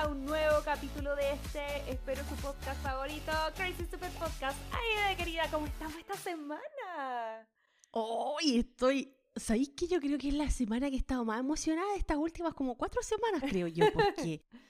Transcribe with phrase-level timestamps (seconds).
[0.00, 4.56] a un nuevo capítulo de este, espero su podcast favorito, Crazy Stupid Podcast.
[4.72, 7.46] Ay, querida, ¿cómo estamos esta semana?
[7.90, 9.14] Hoy estoy.
[9.36, 12.16] ¿Sabéis que yo creo que es la semana que he estado más emocionada de estas
[12.16, 13.92] últimas como cuatro semanas, creo yo?
[13.92, 14.42] Porque,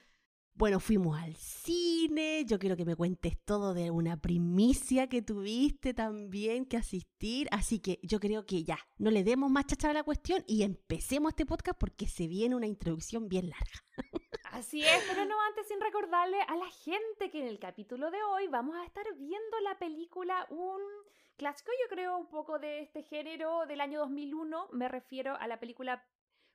[0.60, 2.44] bueno, fuimos al cine.
[2.44, 7.48] Yo quiero que me cuentes todo de una primicia que tuviste también que asistir.
[7.50, 10.62] Así que yo creo que ya, no le demos más chacha a la cuestión y
[10.62, 14.10] empecemos este podcast porque se viene una introducción bien larga.
[14.52, 18.22] Así es, pero no antes sin recordarle a la gente que en el capítulo de
[18.22, 20.82] hoy vamos a estar viendo la película un
[21.38, 24.68] clásico, yo creo, un poco de este género del año 2001.
[24.72, 26.06] Me refiero a la película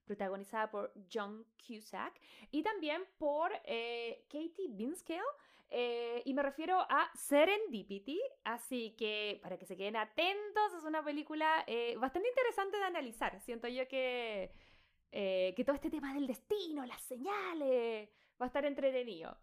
[0.05, 2.19] protagonizada por John Cusack
[2.51, 5.21] y también por eh, Katie Binscale.
[5.69, 11.03] Eh, y me refiero a Serendipity, así que para que se queden atentos, es una
[11.03, 13.41] película eh, bastante interesante de analizar.
[13.41, 14.51] Siento yo que,
[15.11, 19.37] que todo este tema del destino, las señales, va a estar entretenido.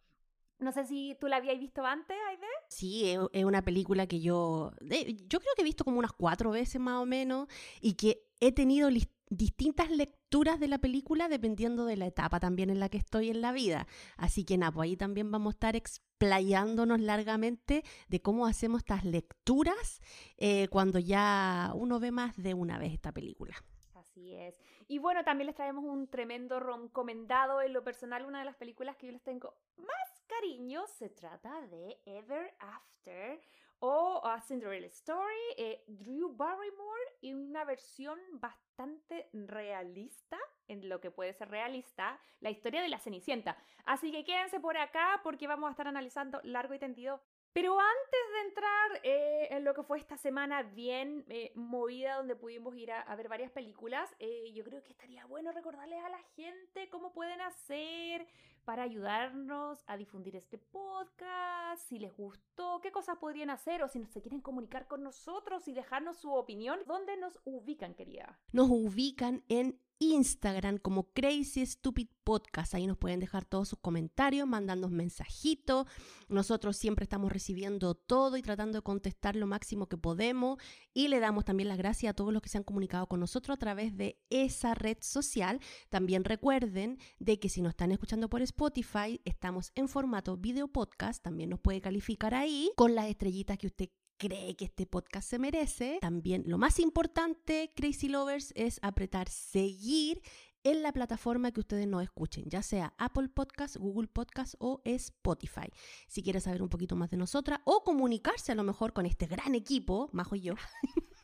[0.62, 2.46] No sé si tú la habías visto antes, Aide.
[2.68, 6.80] Sí, es, una película que yo, yo creo que he visto como unas cuatro veces
[6.80, 7.48] más o menos
[7.80, 8.88] y que he tenido
[9.32, 13.40] distintas lecturas de la película dependiendo de la etapa también en la que estoy en
[13.40, 13.86] la vida.
[14.16, 19.04] Así que nada, pues ahí también vamos a estar explayándonos largamente de cómo hacemos estas
[19.04, 20.00] lecturas
[20.36, 23.54] eh, cuando ya uno ve más de una vez esta película.
[23.94, 24.60] Así es.
[24.88, 27.62] Y bueno, también les traemos un tremendo recomendado.
[27.62, 31.66] En lo personal, una de las películas que yo les tengo más cariño se trata
[31.68, 33.40] de Ever After
[33.84, 41.10] o A Cinderella Story, eh, Drew Barrymore y una versión bastante realista, en lo que
[41.10, 43.56] puede ser realista, la historia de la Cenicienta.
[43.84, 47.20] Así que quédense por acá porque vamos a estar analizando largo y tendido
[47.52, 52.34] pero antes de entrar eh, en lo que fue esta semana bien eh, movida, donde
[52.34, 56.08] pudimos ir a, a ver varias películas, eh, yo creo que estaría bueno recordarles a
[56.08, 58.26] la gente cómo pueden hacer
[58.64, 64.04] para ayudarnos a difundir este podcast, si les gustó, qué cosas podrían hacer o si
[64.06, 68.38] se quieren comunicar con nosotros y dejarnos su opinión, ¿dónde nos ubican, querida?
[68.52, 72.74] Nos ubican en Instagram como Crazy Stupid Podcast.
[72.74, 75.86] Ahí nos pueden dejar todos sus comentarios, mandando mensajitos.
[76.28, 80.58] Nosotros siempre estamos recibiendo todo y tratando de contestar lo máximo que podemos.
[80.92, 83.54] Y le damos también las gracias a todos los que se han comunicado con nosotros
[83.54, 85.60] a través de esa red social.
[85.88, 91.22] También recuerden de que si nos están escuchando por Spotify, estamos en formato video podcast.
[91.22, 93.90] También nos puede calificar ahí con las estrellitas que usted
[94.22, 95.98] cree que este podcast se merece.
[96.00, 100.22] También lo más importante, Crazy Lovers, es apretar seguir
[100.62, 105.68] en la plataforma que ustedes nos escuchen, ya sea Apple Podcast, Google Podcast o Spotify.
[106.06, 109.26] Si quiere saber un poquito más de nosotras o comunicarse a lo mejor con este
[109.26, 110.54] gran equipo, Majo y yo,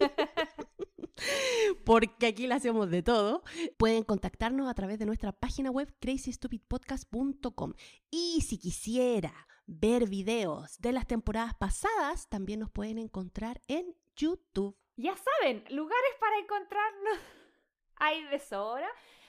[1.85, 3.45] porque aquí le hacemos de todo,
[3.77, 7.75] pueden contactarnos a través de nuestra página web crazystupidpodcast.com.
[8.11, 14.77] Y si quisiera ver videos de las temporadas pasadas, también nos pueden encontrar en YouTube.
[14.97, 17.19] Ya saben, lugares para encontrarnos
[17.97, 18.89] hay de sobra.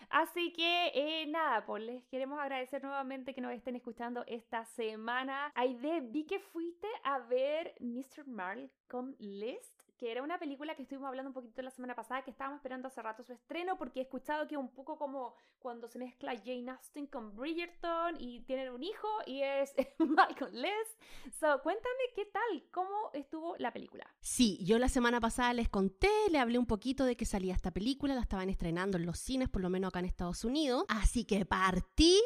[0.10, 5.52] Así que eh, nada, pues les queremos agradecer nuevamente que nos estén escuchando esta semana.
[5.54, 8.26] Aide, vi que fuiste a ver Mr.
[8.26, 12.32] Malcolm List, que era una película que estuvimos hablando un poquito la semana pasada, que
[12.32, 16.00] estábamos esperando hace rato su estreno, porque he escuchado que un poco como cuando se
[16.00, 21.36] mezcla Jane Austen con Bridgerton y tienen un hijo y es Malcolm List.
[21.38, 24.08] So, cuéntame qué tal, cómo estuvo la película.
[24.22, 27.72] Sí, yo la semana pasada les conté, le hablé un poquito de que salía esta
[27.72, 30.86] película, la estaban estrenando en los cines, por lo menos acá en Estados Unidos.
[30.88, 32.22] Así que partí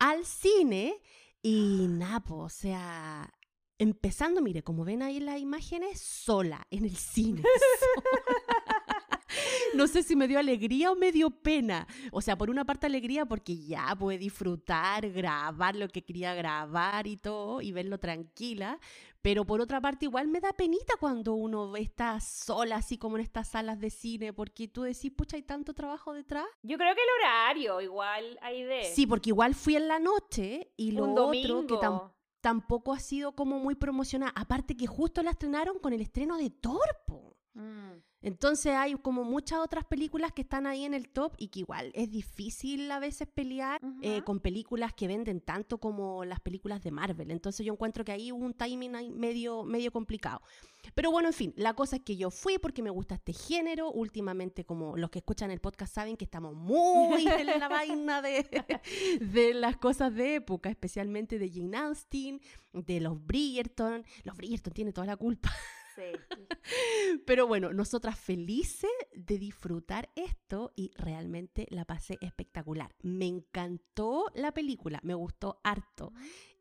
[0.00, 1.00] al cine
[1.40, 3.32] y Napo, o sea,
[3.78, 7.42] empezando, mire, como ven ahí las imágenes, sola en el cine.
[9.74, 11.86] No sé si me dio alegría o me dio pena.
[12.10, 17.06] O sea, por una parte alegría porque ya pude disfrutar, grabar lo que quería grabar
[17.06, 18.78] y todo y verlo tranquila.
[19.22, 23.22] Pero por otra parte igual me da penita cuando uno está sola así como en
[23.22, 26.44] estas salas de cine porque tú decís, pucha, hay tanto trabajo detrás.
[26.62, 28.84] Yo creo que el horario igual hay de...
[28.94, 31.66] Sí, porque igual fui en la noche y lo un otro domingo.
[31.66, 34.32] que tam- tampoco ha sido como muy promocionada.
[34.34, 37.38] Aparte que justo la estrenaron con el estreno de Torpo.
[37.54, 38.02] Mm.
[38.22, 41.90] Entonces hay como muchas otras películas que están ahí en el top y que igual
[41.94, 46.92] es difícil a veces pelear eh, con películas que venden tanto como las películas de
[46.92, 47.30] Marvel.
[47.30, 50.40] Entonces yo encuentro que ahí hubo un timing ahí medio, medio complicado.
[50.94, 53.90] Pero bueno, en fin, la cosa es que yo fui porque me gusta este género.
[53.90, 58.46] Últimamente, como los que escuchan el podcast saben que estamos muy en la vaina de,
[59.20, 62.40] de las cosas de época, especialmente de Jane Austen,
[62.72, 64.04] de los Bridgerton.
[64.24, 65.50] Los Bridgerton tienen toda la culpa.
[65.94, 66.02] Sí.
[67.26, 72.94] Pero bueno, nosotras felices de disfrutar esto y realmente la pasé espectacular.
[73.02, 76.12] Me encantó la película, me gustó harto.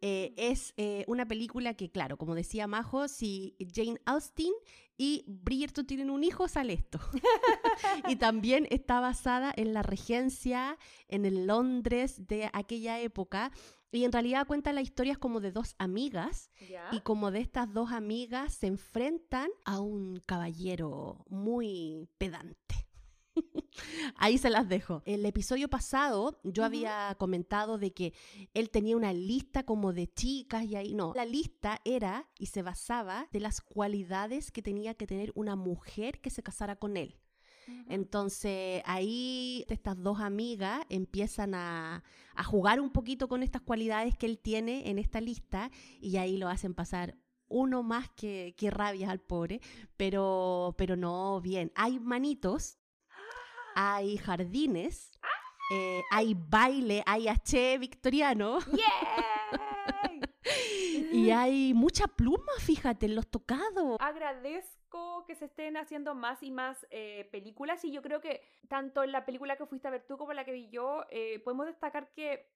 [0.02, 4.52] Eh, es eh, una película que, claro, como decía Majo, si Jane Austen
[4.98, 7.00] y Bridgerton tienen un hijo, sale esto.
[8.08, 10.78] y también está basada en la regencia,
[11.08, 13.52] en el Londres de aquella época.
[13.92, 16.50] Y en realidad cuenta la historia como de dos amigas
[16.92, 22.88] y como de estas dos amigas se enfrentan a un caballero muy pedante.
[24.16, 25.02] Ahí se las dejo.
[25.06, 28.14] El episodio pasado yo había comentado de que
[28.54, 31.14] él tenía una lista como de chicas y ahí no.
[31.16, 36.20] La lista era y se basaba de las cualidades que tenía que tener una mujer
[36.22, 37.18] que se casara con él.
[37.88, 42.04] Entonces ahí estas dos amigas empiezan a,
[42.36, 46.38] a jugar un poquito con estas cualidades que él tiene en esta lista y ahí
[46.38, 47.16] lo hacen pasar
[47.52, 49.62] uno más que, que rabias al pobre,
[49.98, 51.72] pero, pero no bien.
[51.76, 52.80] Hay manitos,
[53.76, 55.12] hay jardines,
[55.74, 59.41] eh, hay baile, hay H victoriano ¡Yay!
[61.12, 63.98] Y hay mucha pluma, fíjate, en los tocados.
[64.00, 69.04] Agradezco que se estén haciendo más y más eh, películas y yo creo que tanto
[69.04, 71.40] en la película que fuiste a ver tú como en la que vi yo, eh,
[71.40, 72.50] podemos destacar que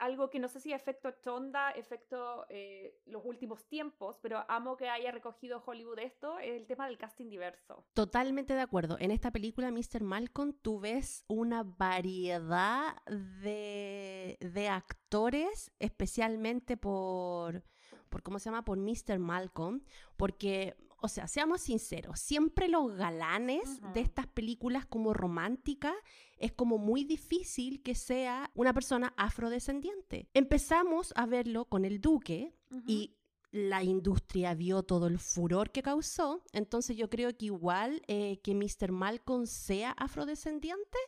[0.00, 4.88] algo que no sé si efecto chonda, efecto eh, los últimos tiempos, pero amo que
[4.88, 7.84] haya recogido Hollywood esto, es el tema del casting diverso.
[7.92, 8.96] Totalmente de acuerdo.
[8.98, 10.02] En esta película, Mr.
[10.02, 17.62] Malcolm, tú ves una variedad de, de actores, especialmente por,
[18.10, 18.64] por, ¿cómo se llama?
[18.64, 19.18] Por Mr.
[19.18, 19.80] Malcolm,
[20.16, 23.98] porque, o sea, seamos sinceros, siempre los galanes de Ujú.
[24.00, 25.94] estas películas como románticas
[26.36, 30.28] es como muy difícil que sea una persona afrodescendiente.
[30.34, 32.52] Empezamos a verlo con el duque
[32.86, 33.16] y
[33.52, 38.54] la industria vio todo el furor que causó, entonces yo creo que igual eh, que
[38.54, 38.92] Mr.
[38.92, 40.98] Malcolm sea afrodescendiente,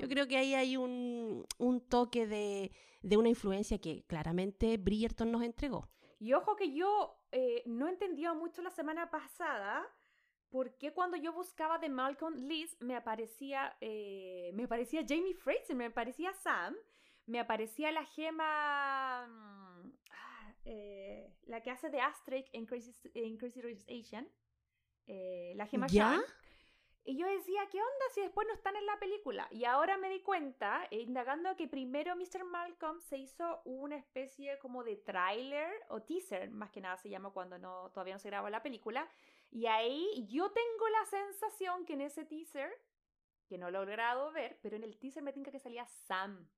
[0.00, 0.10] yo Mm.
[0.10, 2.72] creo que ahí hay un, un toque de,
[3.02, 5.88] de una influencia que claramente Bridgerton nos entregó.
[6.22, 9.84] Y ojo que yo eh, no entendía mucho la semana pasada
[10.50, 15.74] por qué cuando yo buscaba de Malcolm Liz me aparecía, eh, me aparecía Jamie Fraser,
[15.74, 16.76] me aparecía Sam,
[17.26, 23.36] me aparecía la gema, mm, ah, eh, la que hace de Asterix en Crazy, en
[23.36, 24.28] Crazy Rich Asian,
[25.08, 26.12] eh, la gema ¿Ya?
[26.12, 26.24] Shank.
[27.04, 29.48] Y yo decía, ¿qué onda si después no están en la película?
[29.50, 32.44] Y ahora me di cuenta, eh, indagando, que primero Mr.
[32.44, 37.30] Malcolm se hizo una especie como de tráiler o teaser, más que nada se llama
[37.30, 39.08] cuando no, todavía no se graba la película.
[39.50, 42.72] Y ahí yo tengo la sensación que en ese teaser,
[43.48, 46.48] que no lo he logrado ver, pero en el teaser me tinca que salía Sam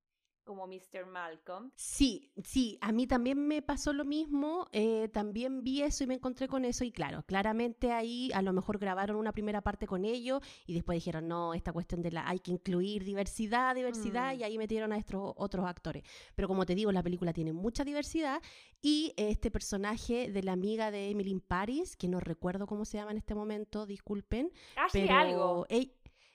[0.44, 1.06] como Mr.
[1.06, 1.70] Malcolm.
[1.74, 6.14] Sí, sí, a mí también me pasó lo mismo, eh, también vi eso y me
[6.14, 10.04] encontré con eso y claro, claramente ahí a lo mejor grabaron una primera parte con
[10.04, 14.40] ellos y después dijeron, no, esta cuestión de la hay que incluir diversidad, diversidad Mm.
[14.40, 16.04] y ahí metieron a estos otros actores.
[16.34, 18.42] Pero como te digo, la película tiene mucha diversidad
[18.82, 22.98] y este personaje de la amiga de Emily in Paris, que no recuerdo cómo se
[22.98, 25.66] llama en este momento, disculpen, Ashley pero algo.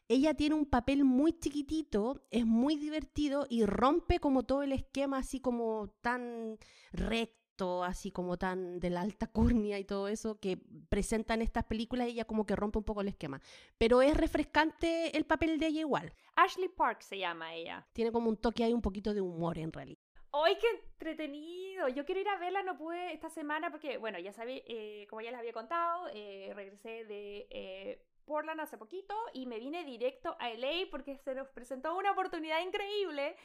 [0.09, 5.19] Ella tiene un papel muy chiquitito, es muy divertido y rompe como todo el esquema
[5.19, 6.57] así como tan
[6.91, 10.57] recto, así como tan de la alta curnia y todo eso que
[10.89, 13.39] presentan estas películas, ella como que rompe un poco el esquema.
[13.77, 16.11] Pero es refrescante el papel de ella igual.
[16.35, 17.87] Ashley Park se llama ella.
[17.93, 20.01] Tiene como un toque ahí un poquito de humor en realidad.
[20.31, 21.87] ¡Ay, qué entretenido!
[21.87, 25.21] Yo quiero ir a verla, no pude esta semana porque, bueno, ya sabéis, eh, como
[25.21, 30.37] ya les había contado, eh, regresé de eh, Portland hace poquito y me vine directo
[30.39, 33.35] a LA porque se nos presentó una oportunidad increíble.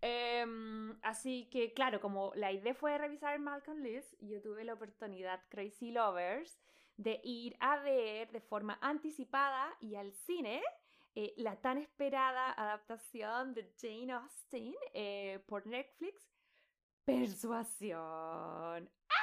[0.00, 5.42] Em, así que, claro, como la idea fue revisar Malcolm List, yo tuve la oportunidad,
[5.50, 6.58] Crazy Lovers,
[6.96, 10.62] de ir a ver de forma anticipada y al cine
[11.14, 16.32] eh, la tan esperada adaptación de Jane Austen eh, por Netflix,
[17.04, 18.90] Persuasión.
[19.10, 19.20] ¡Ah!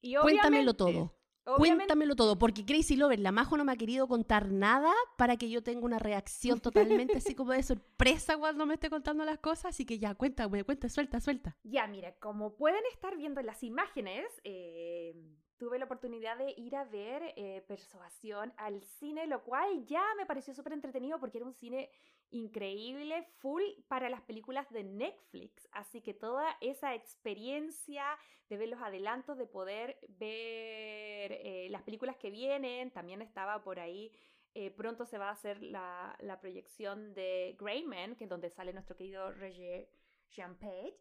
[0.00, 1.17] Y Cuéntamelo todo.
[1.48, 5.36] Obviamente- Cuéntamelo todo, porque Crazy Lover, la Majo no me ha querido contar nada para
[5.36, 6.60] que yo tenga una reacción
[7.12, 10.64] totalmente así como de sorpresa cuando me esté contando las cosas, así que ya, cuéntame,
[10.64, 11.56] cuenta, suelta, suelta.
[11.64, 15.14] Ya, mira, como pueden estar viendo en las imágenes, eh,
[15.56, 20.24] tuve la oportunidad de ir a ver eh, Persuasión al cine, lo cual ya me
[20.26, 21.90] pareció súper entretenido porque era un cine
[22.30, 25.68] increíble, full para las películas de Netflix.
[25.72, 28.04] Así que toda esa experiencia
[28.48, 33.80] de ver los adelantos, de poder ver eh, las películas que vienen, también estaba por
[33.80, 34.12] ahí.
[34.54, 38.72] Eh, pronto se va a hacer la, la proyección de Greyman, que es donde sale
[38.72, 39.88] nuestro querido Roger
[40.30, 40.98] Jean Page.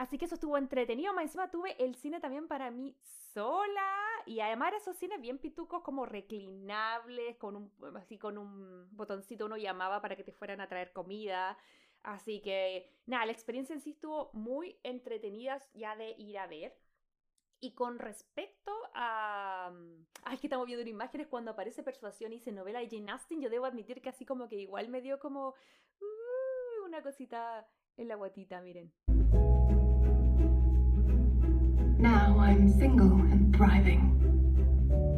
[0.00, 1.12] Así que eso estuvo entretenido.
[1.12, 2.96] Más encima tuve el cine también para mí
[3.34, 3.94] sola.
[4.24, 9.58] Y además esos cines bien pitucos como reclinables, con un, así con un botoncito uno
[9.58, 11.58] llamaba para que te fueran a traer comida.
[12.02, 16.74] Así que nada, la experiencia en sí estuvo muy entretenida ya de ir a ver.
[17.60, 19.70] Y con respecto a...
[20.22, 23.50] Ay, que estamos viendo imágenes cuando aparece Persuasión y se novela de Jane Austen, yo
[23.50, 28.14] debo admitir que así como que igual me dio como uh, una cosita en la
[28.14, 28.94] guatita, miren.
[32.00, 34.00] Now I'm single and thriving.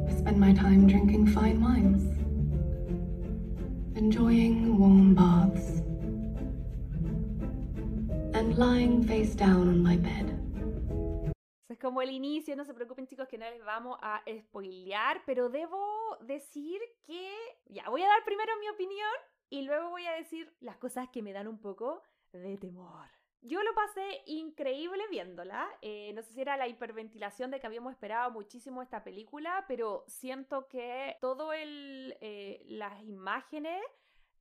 [0.08, 2.02] I spend my time drinking fine wines,
[3.96, 5.78] enjoying warm baths,
[8.34, 10.36] and lying face down on my bed.
[11.68, 15.50] Es como el inicio, no se preocupen chicos que no les vamos a spoilear, pero
[15.50, 17.30] debo decir que,
[17.66, 19.14] ya, voy a dar primero mi opinión
[19.50, 23.21] y luego voy a decir las cosas que me dan un poco de temor.
[23.44, 25.68] Yo lo pasé increíble viéndola.
[25.82, 30.04] Eh, no sé si era la hiperventilación de que habíamos esperado muchísimo esta película, pero
[30.06, 33.82] siento que todo el eh, las imágenes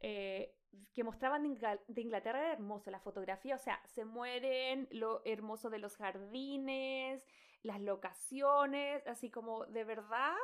[0.01, 0.55] eh,
[0.93, 2.91] que mostraban de Inglaterra era hermoso.
[2.91, 7.25] La fotografía, o sea, se mueren, lo hermoso de los jardines,
[7.63, 10.36] las locaciones, así como de verdad.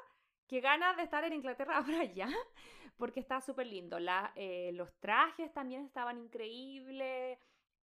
[0.47, 2.29] Qué ganas de estar en Inglaterra ahora ya,
[2.97, 3.99] porque está súper lindo.
[3.99, 7.37] los trajes también estaban increíbles.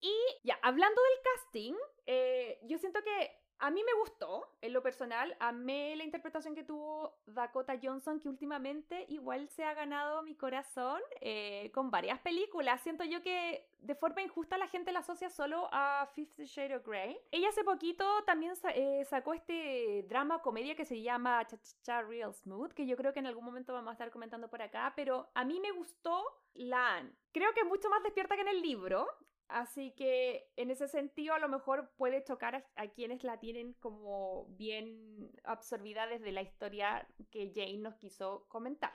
[0.04, 1.74] Y ya, hablando del casting,
[2.06, 6.66] eh, yo siento que a mí me gustó, en lo personal, amé la interpretación que
[6.66, 12.82] tuvo Dakota Johnson, que últimamente igual se ha ganado mi corazón eh, con varias películas.
[12.82, 16.86] Siento yo que de forma injusta la gente la asocia solo a Fifty Shades of
[16.86, 17.18] Grey.
[17.32, 22.02] Ella hace poquito también eh, sacó este drama comedia que se llama Cha Cha Cha
[22.02, 24.92] Real Smooth, que yo creo que en algún momento vamos a estar comentando por acá,
[24.98, 28.62] pero a mí me gustó la Creo que es mucho más despierta que en el
[28.62, 29.08] libro.
[29.54, 34.48] Así que en ese sentido a lo mejor puede chocar a, quienes la tienen como
[34.50, 38.92] bien absorbida desde la historia que Jane nos quiso comentar.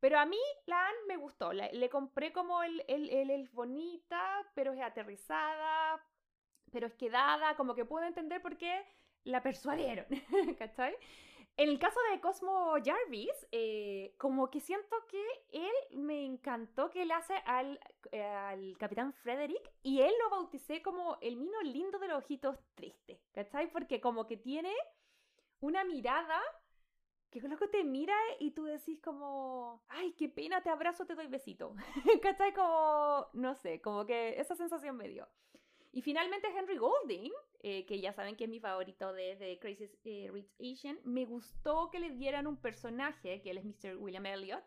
[0.00, 4.22] Pero a mí la Anne me gustó, le compré como el, el, el, el bonita,
[4.54, 6.02] pero es aterrizada,
[6.72, 8.82] pero es quedada, como que puedo entender por qué
[9.24, 10.06] la persuadieron,
[10.58, 10.96] ¿cachai?
[11.60, 17.02] En el caso de Cosmo Jarvis, eh, como que siento que él me encantó que
[17.02, 17.78] él hace al,
[18.12, 22.56] eh, al Capitán Frederick y él lo bauticé como el mino lindo de los ojitos
[22.74, 23.70] tristes, ¿cachai?
[23.70, 24.72] Porque como que tiene
[25.60, 26.40] una mirada
[27.28, 31.26] que que te mira y tú decís como, ay, qué pena, te abrazo, te doy
[31.26, 31.74] besito,
[32.22, 32.54] ¿cachai?
[32.54, 35.28] Como, no sé, como que esa sensación me dio.
[35.92, 40.30] Y finalmente Henry Golding, eh, que ya saben que es mi favorito de, Crazy eh,
[40.32, 43.96] Rich Asian, me gustó que le dieran un personaje, que es Mr.
[43.96, 44.64] William Elliot,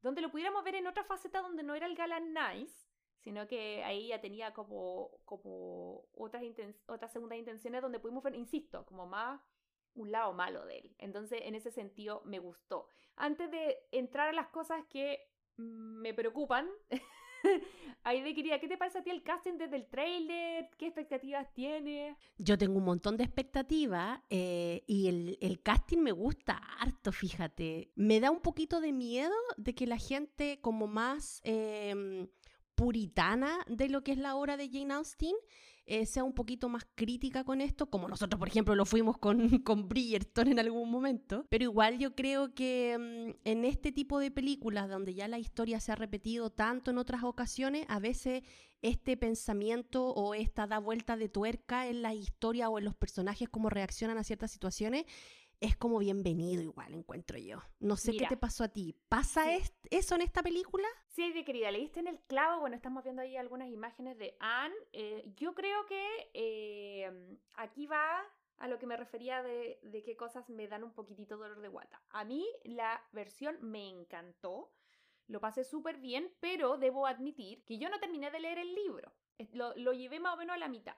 [0.00, 2.88] donde lo pudiéramos ver en otra faceta donde no era el galán nice,
[3.20, 6.42] sino que ahí ya tenía como, como otras,
[6.86, 9.40] otras segundas intenciones donde pudimos ver, insisto, como más
[9.94, 10.96] un lado malo de él.
[10.98, 12.88] Entonces, en ese sentido, me gustó.
[13.14, 15.18] Antes de entrar a las cosas que
[15.56, 16.68] me preocupan,
[18.04, 20.68] Aide quería, ¿qué te parece a ti el casting desde el trailer?
[20.76, 22.16] ¿Qué expectativas tienes?
[22.36, 27.92] Yo tengo un montón de expectativas eh, y el, casting me gusta harto, fíjate.
[27.94, 32.26] Me da un poquito de miedo de que la gente como más em,
[32.74, 35.36] puritana de lo que es la obra de Jane Austen
[35.86, 39.36] eh, sea un poquito más crítica con esto, como nosotros, por ejemplo, lo fuimos con,
[39.64, 41.46] con Bridgerton en algún momento.
[41.48, 45.80] Pero igual yo creo que mm, en este tipo de películas, donde ya la historia
[45.80, 48.42] se ha repetido tanto en otras ocasiones, a veces
[48.82, 53.48] este pensamiento o esta da vuelta de tuerca en la historia o en los personajes,
[53.48, 55.04] cómo reaccionan a ciertas situaciones,
[55.62, 57.62] es como bienvenido igual, encuentro yo.
[57.78, 58.96] No sé qué te pasó a ti.
[59.08, 59.44] ¿Pasa
[59.90, 60.86] eso en esta película?
[61.06, 62.60] Sí, de querida, leíste en el clavo.
[62.60, 64.74] Bueno, estamos viendo ahí algunas imágenes de Anne.
[64.92, 68.24] Eh, yo creo que eh, aquí va
[68.58, 71.68] a lo que me refería de, de qué cosas me dan un poquitito dolor de
[71.68, 72.02] guata.
[72.10, 74.72] A mí la versión me encantó.
[75.28, 79.12] Lo pasé súper bien, pero debo admitir que yo no terminé de leer el libro.
[79.52, 80.96] Lo, lo llevé más o menos a la mitad.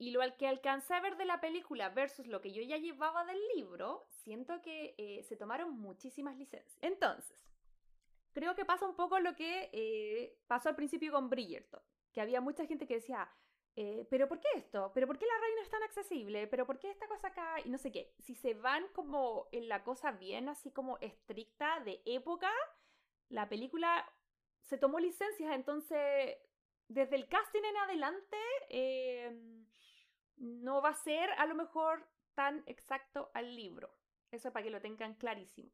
[0.00, 3.26] Y lo que alcancé a ver de la película versus lo que yo ya llevaba
[3.26, 6.78] del libro, siento que eh, se tomaron muchísimas licencias.
[6.80, 7.38] Entonces,
[8.32, 11.82] creo que pasa un poco lo que eh, pasó al principio con Bridgerton,
[12.14, 13.30] que había mucha gente que decía,
[13.76, 14.90] eh, ¿pero por qué esto?
[14.94, 16.46] ¿pero por qué la reina es tan accesible?
[16.46, 17.56] ¿pero por qué esta cosa acá?
[17.62, 18.14] Y no sé qué.
[18.20, 22.50] Si se van como en la cosa bien así como estricta de época,
[23.28, 24.10] la película
[24.62, 26.38] se tomó licencias, entonces
[26.88, 28.36] desde el casting en adelante
[28.70, 29.66] em,
[30.40, 33.94] no va a ser a lo mejor tan exacto al libro.
[34.30, 35.70] Eso para que lo tengan clarísimo.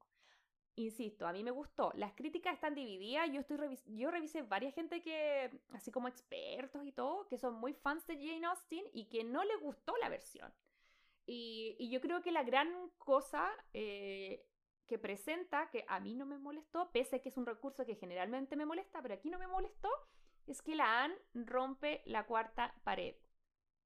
[0.75, 1.91] Insisto, a mí me gustó.
[1.95, 3.31] Las críticas están divididas.
[3.33, 3.57] Yo, estoy
[3.87, 8.17] yo revisé varias gente que, así como expertos y todo, que son muy fans de
[8.17, 10.53] Jane Austen y que no les gustó la versión.
[11.25, 14.47] Y, yo creo que la gran cosa eh,
[14.87, 17.97] que presenta, que a mí no me molestó, pese a que es un recurso que
[17.97, 19.89] generalmente me molesta, pero aquí no me molestó,
[20.47, 23.17] es que la Anne rompe la cuarta pared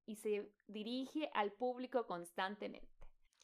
[0.07, 2.88] y se dirige al público constantemente.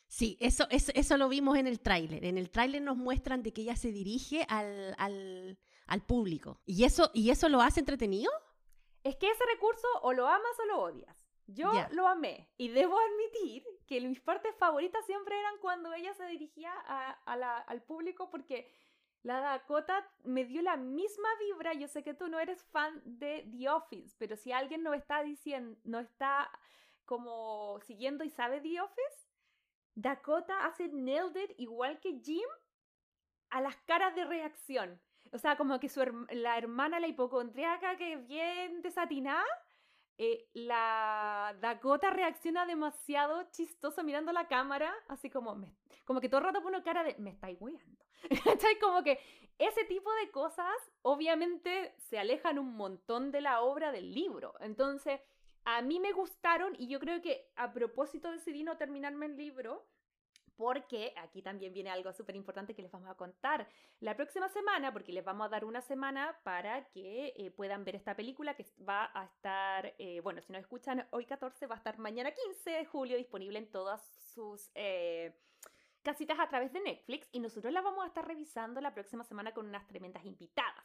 [0.09, 2.25] Sí, eso, eso, eso lo vimos en el tráiler.
[2.25, 6.61] En el tráiler nos muestran de que ella se dirige al, al, al público.
[6.65, 8.31] ¿Y eso, ¿Y eso lo hace entretenido?
[9.03, 11.17] Es que ese recurso o lo amas o lo odias.
[11.49, 16.27] Yo lo amé y debo admitir que mis partes favoritas siempre eran cuando ella se
[16.27, 18.69] dirigía a, la, al público porque
[19.27, 21.75] la Dakota me dio la misma vibra.
[21.75, 25.25] Yo sé que tú no eres fan de The Office, pero si alguien no está
[25.25, 26.49] diciendo, no está
[27.05, 29.29] como siguiendo y sabe The Office,
[29.97, 32.49] Dakota hace nailed it igual que Jim
[33.51, 35.01] a las caras de reacción.
[35.33, 39.45] O sea, como que su la hermana, la hipocondriaca, que es bien desatinada,
[40.19, 45.61] eh, la Dakota reacciona demasiado chistoso mirando la cámara, así como,
[46.05, 48.06] como que todo el rato pone cara de, me estáis weando.
[48.81, 49.19] como que
[49.59, 54.55] ese tipo de cosas obviamente se alejan un montón de la obra del libro.
[54.61, 55.21] Entonces,
[55.65, 59.87] a mí me gustaron y yo creo que a propósito decidí no terminarme el libro
[60.57, 63.69] porque aquí también viene algo súper importante que les vamos a contar
[64.01, 67.97] la próxima semana, porque les vamos a dar una semana para que eh, puedan ver
[67.97, 71.79] esta película que va a estar, eh, bueno, si nos escuchan hoy 14, va a
[71.79, 74.03] estar mañana 15 de julio disponible en todas
[74.33, 74.71] sus...
[74.75, 75.35] Eh,
[76.07, 79.53] casitas a través de Netflix y nosotros la vamos a estar revisando la próxima semana
[79.53, 80.85] con unas tremendas invitadas.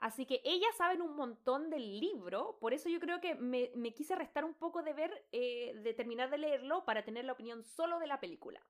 [0.00, 4.16] Así que ellas saben un montón del libro, por eso yo creo que me, quise
[4.16, 8.06] restar un poco de ver, de terminar de leerlo para tener la opinión solo de
[8.06, 8.66] la película.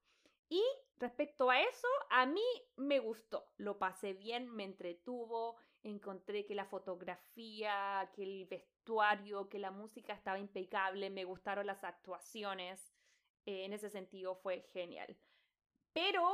[0.48, 0.62] Y
[0.98, 2.42] respecto a eso, a mí
[2.76, 9.60] me gustó, lo pasé bien, me entretuvo, encontré que la fotografía, que el vestuario, que
[9.60, 12.92] la música estaba impecable, me gustaron las actuaciones,
[13.46, 15.16] eh, en ese sentido fue genial.
[15.92, 16.28] Pero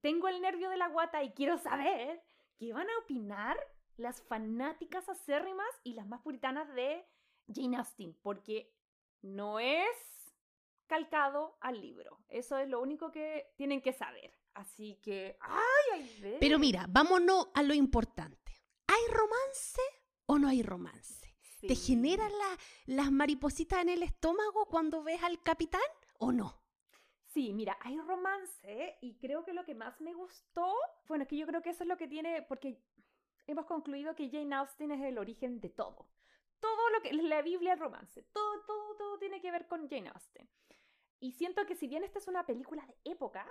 [0.00, 2.22] tengo el nervio de la guata y quiero saber
[2.58, 3.58] qué van a opinar
[3.96, 7.06] las fanáticas acérrimas y las más puritanas de
[7.54, 8.72] Jane Austen, porque
[9.22, 9.88] no es
[10.86, 12.18] calcado al libro.
[12.28, 14.34] Eso es lo único que tienen que saber.
[14.54, 15.60] Así que, ¡ay!
[15.92, 18.52] ay Pero mira, vámonos a lo importante.
[18.88, 19.80] ¿Hay romance
[20.26, 21.20] o no hay romance?
[21.60, 22.32] ¿Te generan
[22.86, 25.80] las maripositas en el estómago cuando ves al capitán
[26.18, 26.59] o no?
[27.32, 30.74] Sí, mira, hay romance y creo que lo que más me gustó,
[31.06, 32.82] bueno, es que yo creo que eso es lo que tiene, porque
[33.46, 36.08] hemos concluido que Jane Austen es el origen de todo.
[36.58, 40.08] Todo lo que la Biblia es romance, todo, todo, todo tiene que ver con Jane
[40.08, 40.48] Austen.
[41.20, 43.46] Y siento que si bien esta es una película de época,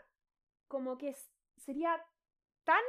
[0.68, 1.15] como que
[1.56, 2.06] sería
[2.65, 2.84] tan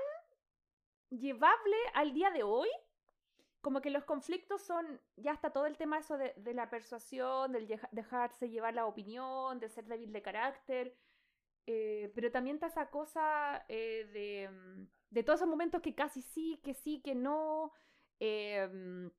[1.09, 2.69] llevable al día de hoy,
[3.61, 7.69] como que los conflictos son, ya está todo el tema eso de, la persuasión, del
[7.93, 10.97] dejarse llevar la opinión, de ser débil de carácter,
[11.67, 16.23] eh, pero también está esa cosa eh, de, mm, de, todos esos momentos que casi
[16.23, 17.73] sí, que sí, que no.
[18.19, 19.11] Eh,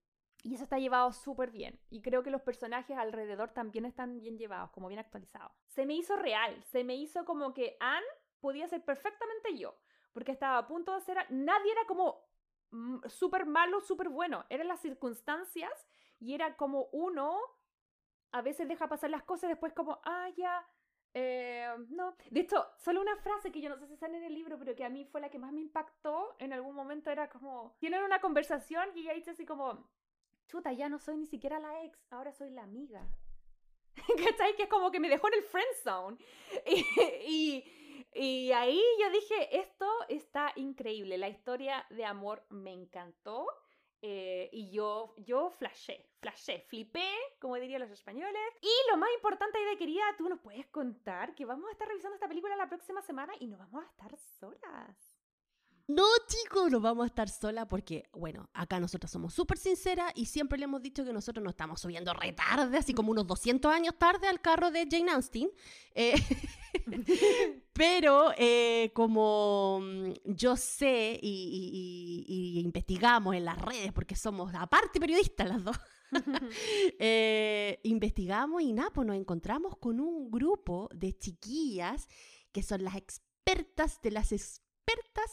[0.44, 1.80] y eso está llevado súper bien.
[1.90, 5.52] Y creo que los personajes alrededor también están bien llevados, como bien actualizados.
[5.68, 8.06] Se me hizo real, se me hizo como que Anne
[8.40, 9.78] podía ser perfectamente yo,
[10.14, 11.18] porque estaba a punto de ser...
[11.30, 12.31] Nadie era como mm,
[13.08, 14.46] súper malo, súper bueno.
[14.50, 15.88] Eran las circunstancias
[16.20, 17.40] y era como uno
[18.32, 20.66] a veces deja pasar las cosas después como, ah, ya,
[21.14, 22.16] eh, no.
[22.30, 24.76] De hecho, solo una frase que yo no sé si sale en el libro, pero
[24.76, 28.04] que a mí fue la que más me impactó en algún momento era como, tienen
[28.04, 29.90] una conversación y ella dice así como,
[30.48, 33.06] chuta, ya no soy ni siquiera la ex, ahora soy la amiga.
[34.26, 34.56] ¿Cachai?
[34.56, 36.18] Que es como que me dejó en el friend zone.
[37.28, 37.64] Y,
[38.14, 43.48] ahí yo dije, esto está increíble, la historia de amor me encantó.
[44.04, 47.08] Eh, y yo, yo flashé, flashé, flipé,
[47.40, 48.42] como dirían los españoles.
[48.60, 52.16] Y lo más importante, de querida, tú nos puedes contar que vamos a estar revisando
[52.16, 55.11] esta película la próxima semana y no vamos a estar solas.
[55.88, 60.26] No, chicos, no vamos a estar sola porque, bueno, acá nosotros somos súper sinceras y
[60.26, 63.96] siempre le hemos dicho que nosotros no estamos subiendo retarde, así como unos 200 años
[63.98, 65.50] tarde al carro de Jane Austen.
[65.94, 66.16] Eh,
[67.74, 75.00] pero eh, como mm, yo sé y, y, investigamos en las redes, porque somos aparte
[75.00, 75.78] periodistas las dos,
[77.00, 82.08] eh, investigamos y nada, pues nos encontramos con un grupo de chiquillas
[82.52, 84.71] que son las expertas de las expertas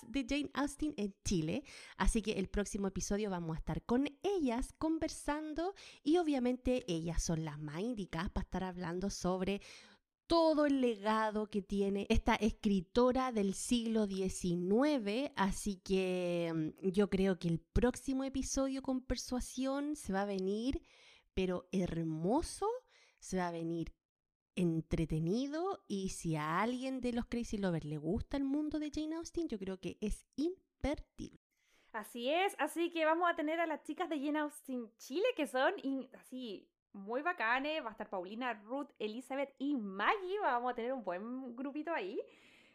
[0.07, 1.65] de Jane Austen en Chile.
[1.97, 7.45] Así que el próximo episodio vamos a estar con ellas conversando y obviamente ellas son
[7.45, 9.61] las más indicadas para estar hablando sobre
[10.27, 17.39] todo el legado que tiene esta escritora del siglo XIX, así que mm, yo creo
[17.39, 20.83] que el próximo episodio con persuasión se va a venir,
[21.33, 22.69] pero hermoso,
[23.21, 23.95] se va a venir
[24.59, 29.15] entretenido y si a alguien de los Crazy Lovers le gusta el mundo de Jane
[29.17, 31.41] Austen, yo creo que es imperdible.
[31.93, 35.47] Así es, así que vamos a tener a las chicas de Jane Austen Chile que
[35.47, 35.75] son
[36.15, 41.05] así muy bacanes, va a estar Paulina, Ruth, Elizabeth y Maggie, vamos a tener un
[41.05, 42.21] buen grupito ahí.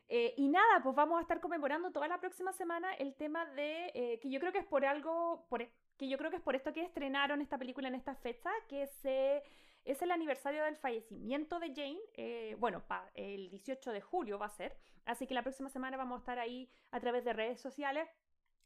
[0.07, 3.91] Eh, y nada, pues vamos a estar conmemorando toda la próxima semana el tema de,
[3.93, 6.41] eh, que yo creo que es por algo, por, e, que yo creo que es
[6.41, 9.43] por esto que estrenaron esta película en esta fecha, que se
[9.85, 11.99] es el aniversario del fallecimiento de Jane.
[12.13, 14.77] Eh, bueno, el 18 de julio va a ser.
[15.05, 18.09] Así que la próxima semana vamos a estar ahí a través de redes sociales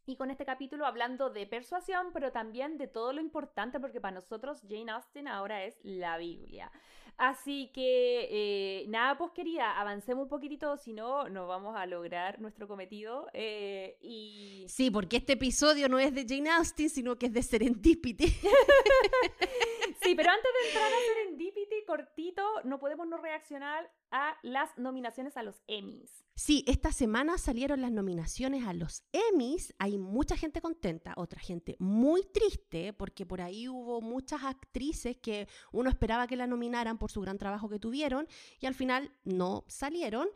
[0.06, 4.16] y con este capítulo hablando de persuasión, pero también de todo lo importante, porque para
[4.16, 6.72] nosotros Jane Austen ahora es la Biblia.
[7.18, 12.40] Así que, eh, nada, pues querida, avancemos un poquitito, si no, no vamos a lograr
[12.40, 13.28] nuestro cometido.
[13.34, 14.66] Eh, y...
[14.70, 18.28] Sí, porque este episodio no es de Jane Austen, sino que es de Serendipity.
[20.02, 25.38] sí, pero antes de entrar a Serendipity, cortito, no podemos no reaccionar a las nominaciones
[25.38, 26.24] a los Emmys.
[26.36, 29.74] Sí, esta semana salieron las nominaciones a los Emmys.
[29.80, 35.48] Hay mucha gente contenta, otra gente muy triste, porque por ahí hubo muchas actrices que
[35.72, 38.28] uno esperaba que la nominaran por su gran trabajo que tuvieron
[38.60, 40.28] y al final no salieron.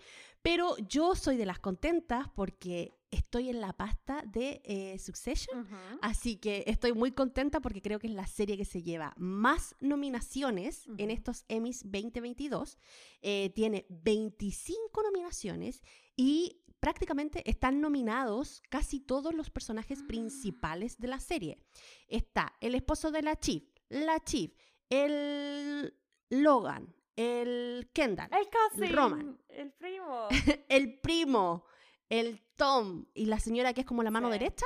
[0.42, 5.68] Pero yo soy de las contentas porque estoy en la pasta de eh, Succession,
[6.02, 9.76] así que estoy muy contenta porque creo que es la serie que se lleva más
[9.82, 12.78] nominaciones en estos Emmys 2022.
[13.22, 15.84] Eh, tiene 25 nominaciones
[16.16, 20.08] y prácticamente están nominados casi todos los personajes ah.
[20.08, 21.60] principales de la serie.
[22.08, 24.52] Está el esposo de la Chief, la Chief,
[24.90, 25.94] el
[26.32, 28.30] Logan, el Kendall,
[28.78, 30.28] el Roman, el primo,
[30.70, 31.66] el primo,
[32.10, 34.66] el Tom y la señora que es como la mano derecha,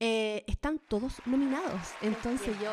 [0.00, 1.94] eh, están todos nominados.
[2.00, 2.72] Entonces yo...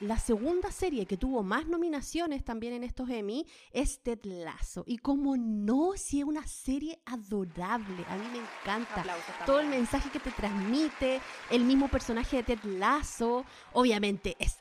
[0.00, 4.84] La segunda serie que tuvo más nominaciones también en estos Emmy es Ted Lasso.
[4.86, 9.04] Y como no, si es una serie adorable, a mí me encanta.
[9.46, 14.58] Todo el mensaje que te transmite, el mismo personaje de Ted Lasso, obviamente es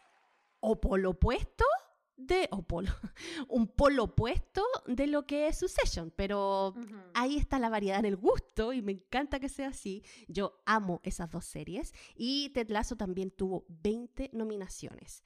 [0.60, 1.66] o polo opuesto
[2.16, 2.92] de, o polo,
[3.50, 6.74] un polo opuesto de lo que es Succession, pero
[7.14, 10.04] ahí está la variedad en el gusto y me encanta que sea así.
[10.28, 15.24] Yo amo esas dos series y Ted Lasso también tuvo 20 nominaciones.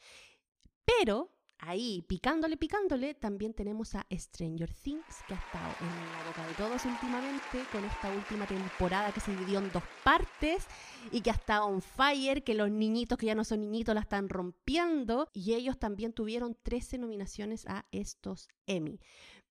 [0.85, 6.47] Pero ahí, picándole, picándole, también tenemos a Stranger Things, que ha estado en la boca
[6.47, 10.65] de todos últimamente, con esta última temporada que se dividió en dos partes
[11.11, 14.01] y que ha estado on fire, que los niñitos que ya no son niñitos la
[14.01, 18.99] están rompiendo, y ellos también tuvieron 13 nominaciones a estos Emmy.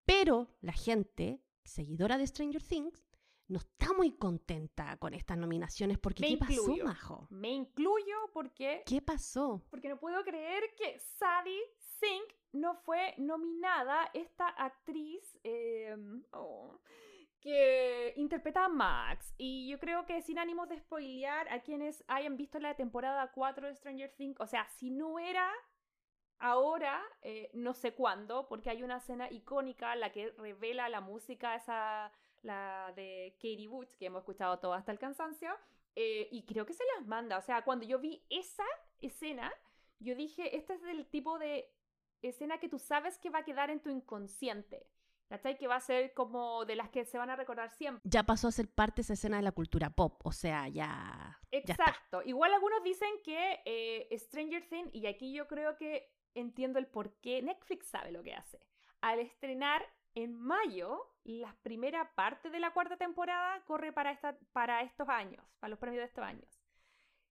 [0.04, 3.05] Pero la gente, seguidora de Stranger Things,
[3.48, 7.26] no está muy contenta con estas nominaciones porque ¿qué pasó, Majo?
[7.30, 9.62] Me incluyo porque ¿Qué pasó?
[9.70, 16.80] Porque no puedo creer que Sadie Sink no fue nominada esta actriz em, oh,
[17.40, 19.34] que interpreta a Max.
[19.38, 23.68] Y yo creo que sin ánimos de spoilear a quienes hayan visto la temporada 4
[23.68, 25.52] de Stranger Things, o sea, si no era
[26.38, 31.54] ahora, eh, no sé cuándo, porque hay una escena icónica la que revela la música,
[31.54, 32.12] esa,
[32.46, 35.50] la de Katie Woods, que hemos escuchado todo hasta el cansancio,
[35.94, 37.38] eh, y creo que se las manda.
[37.38, 38.64] O sea, cuando yo vi esa
[39.00, 39.52] escena,
[39.98, 41.70] yo dije, este es el tipo de
[42.22, 44.86] escena que tú sabes que va a quedar en tu inconsciente.
[45.28, 45.58] ¿Cachai?
[45.58, 48.00] Que va a ser como de las que se van a recordar siempre.
[48.04, 51.40] Ya pasó a ser parte de esa escena de la cultura pop, o sea, ya.
[51.50, 52.22] Exacto.
[52.24, 57.18] Igual algunos dicen que eh, Stranger Things, y aquí yo creo que entiendo el por
[57.20, 58.60] qué Netflix sabe lo que hace.
[59.00, 64.82] Al estrenar en mayo, la primera parte de la cuarta temporada corre para, esta, para
[64.82, 66.48] estos años, para los premios de estos años.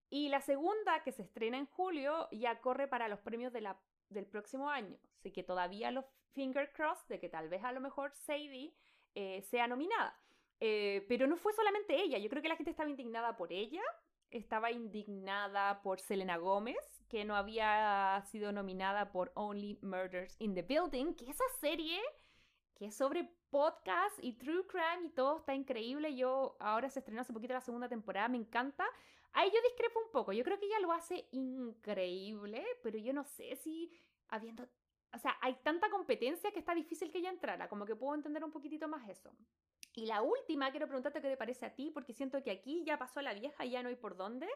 [0.09, 4.69] Y la segunda, que se estrena en julio, ya corre para los premios del próximo
[4.69, 4.97] año.
[5.17, 8.75] Así que todavía los finger cross de que tal vez a lo mejor Sadie
[9.15, 10.13] eh, sea nominada.
[10.59, 13.81] Eh, pero no fue solamente ella, yo creo que la gente estaba indignada por ella,
[14.29, 16.77] estaba indignada por Selena Gómez,
[17.09, 21.99] que no había sido nominada por Only Murders in the Building, que esa serie
[22.75, 26.13] que es sobre podcast y true crime y todo está increíble.
[26.13, 28.85] Yo ahora se estrenó hace poquito la segunda temporada, me encanta.
[29.31, 33.23] Ahí yo discrepo un poco, yo creo que ella lo hace increíble, pero yo no
[33.23, 33.89] sé si
[34.27, 34.67] habiendo
[35.13, 38.43] o sea, hay tanta competencia que está difícil que ella entrara, como que puedo entender
[38.43, 39.31] un poquitito más eso.
[39.93, 42.97] Y la última, quiero preguntarte qué te parece a ti, porque siento que aquí ya
[42.97, 44.49] pasó la vieja y ya no hay por dónde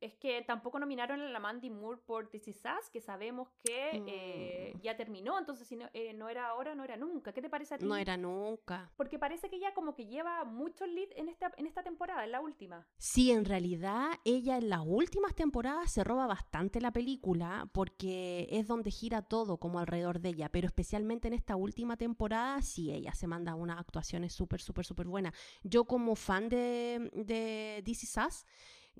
[0.00, 4.02] es que tampoco nominaron a la Mandy Moore por This Is Us, que sabemos que
[4.06, 4.80] eh, mm.
[4.80, 7.32] ya terminó, entonces si no, eh, no, era ahora, no era nunca.
[7.32, 7.86] ¿Qué te parece a ti?
[7.86, 8.90] No era nunca.
[8.96, 12.32] Porque parece que ella como que lleva mucho lead en esta, en esta temporada, en
[12.32, 12.86] la última.
[12.96, 18.66] Sí, en realidad ella en las últimas temporadas se roba bastante la película porque es
[18.66, 23.14] donde gira todo como alrededor de ella, pero especialmente en esta última temporada sí, ella
[23.14, 25.34] se manda unas actuaciones súper, súper, súper buenas.
[25.62, 28.46] Yo como fan de, de This Is Us,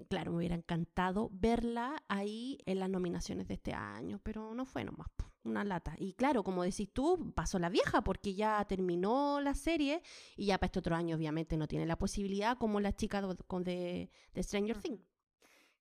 [0.07, 4.85] claro, me hubiera encantado verla ahí en las nominaciones de este año, pero no fue
[4.85, 5.09] nomás
[5.45, 5.95] una lata.
[5.99, 10.03] Y claro, como decís tú, pasó la vieja porque ya terminó la serie
[10.37, 14.11] y ya para este otro año obviamente no tiene la posibilidad como la chica de,
[14.35, 15.19] de Stranger Things.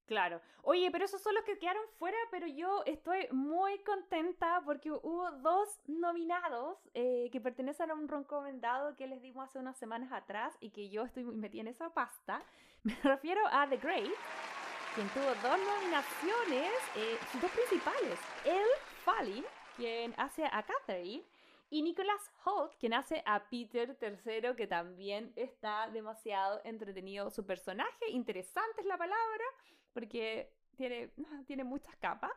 [0.07, 0.39] Claro.
[0.63, 5.29] Oye, pero esos son los que quedaron fuera, pero yo estoy muy contenta porque hubo
[5.43, 10.57] dos nominados eh, que pertenecen a un recomendado que les dimos hace unas semanas atrás
[10.61, 12.41] y que yo estoy muy metida en esa pasta.
[12.87, 14.09] Me refiero a The Great,
[14.95, 18.17] quien tuvo dos nominaciones, eh, dos principales.
[18.45, 18.65] El
[19.03, 19.43] Fallin,
[19.75, 21.21] quien hace a Catherine,
[21.69, 28.09] y Nicholas Holt, quien hace a Peter III, que también está demasiado entretenido su personaje.
[28.09, 29.43] Interesante es la palabra
[29.93, 31.09] porque tiene,
[31.45, 32.31] tiene muchas capas.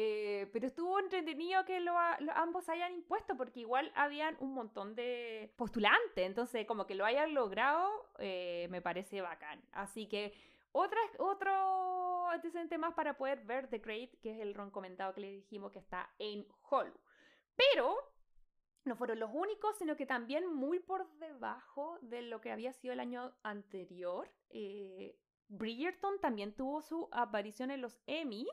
[0.00, 1.92] Eh, pero estuvo entretenido que lo,
[2.36, 7.34] ambos hayan impuesto porque igual habían un montón de postulantes, entonces como que lo hayan
[7.34, 9.60] logrado eh, me parece bacán.
[9.72, 10.32] Así que
[10.70, 15.20] otra, otro antecedente más para poder ver The Great, que es el ron comentado que
[15.20, 17.00] le dijimos que está en Hollywood.
[17.56, 17.96] Pero
[18.84, 22.92] no fueron los únicos, sino que también muy por debajo de lo que había sido
[22.92, 24.30] el año anterior.
[24.50, 28.46] Eh, Bridgerton también tuvo su aparición en los Emmy,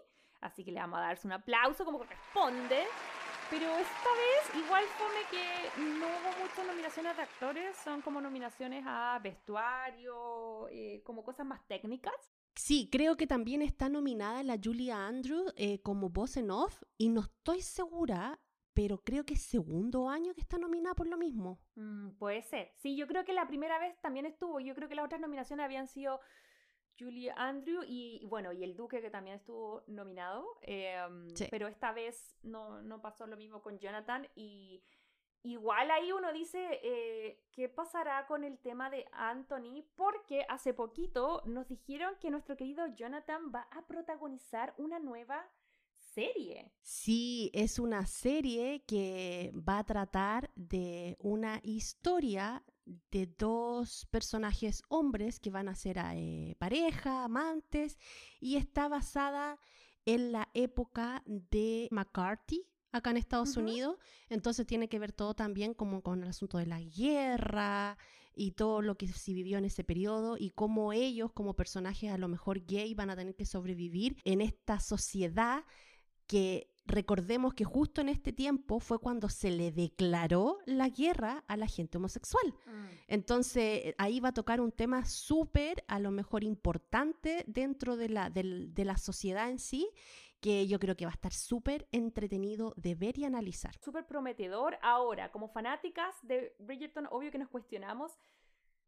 [0.46, 2.84] así que le vamos a darse un aplauso como corresponde.
[3.50, 8.84] Pero esta vez igual fome que no hubo muchas nominaciones de actores, son como nominaciones
[8.88, 12.14] a vestuario, eh, como cosas más técnicas.
[12.56, 17.10] Sí, creo que también está nominada la Julia Andrews eh, como voz en off y
[17.10, 18.40] no estoy segura,
[18.74, 21.60] pero creo que es segundo año que está nominada por lo mismo.
[21.76, 22.72] Mm, puede ser.
[22.78, 24.60] Sí, yo creo que la primera vez también estuvo.
[24.60, 26.20] Yo creo que las otras nominaciones habían sido
[26.98, 32.36] Julie Andrew y, bueno, y el Duque que también estuvo nominado, em, pero esta vez
[32.44, 34.84] no, no, pasó lo mismo con Jonathan y
[35.44, 39.84] igual ahí uno dice, eh, ¿qué pasará con el tema de Anthony?
[39.96, 45.48] Porque hace poquito nos dijeron que nuestro querido Jonathan va a protagonizar una nueva
[46.16, 46.72] serie.
[46.82, 55.40] Sí, es una serie que va a tratar de una historia de dos personajes hombres
[55.40, 57.98] que van a ser eh, pareja, amantes,
[58.40, 59.60] y está basada
[60.06, 63.98] en la época de McCarthy acá en Estados Unidos,
[64.30, 67.98] entonces tiene que ver todo también como con el asunto de la guerra
[68.34, 72.18] y todo lo que se vivió en ese periodo y cómo ellos como personajes a
[72.18, 75.66] lo mejor gay van a tener que sobrevivir en esta sociedad
[76.28, 81.58] que recordemos que justo en este tiempo fue cuando se le declaró la guerra a
[81.58, 82.54] la gente homosexual.
[82.66, 82.86] Mm.
[83.08, 88.30] Entonces ahí va a tocar un tema súper, a lo mejor importante dentro de la,
[88.30, 89.90] de la sociedad en sí
[90.42, 93.74] que yo creo que va a estar súper entretenido de ver y analizar.
[93.80, 94.78] Súper prometedor.
[94.84, 98.12] Ahora, como fanáticas de Bridgerton, obvio que nos cuestionamos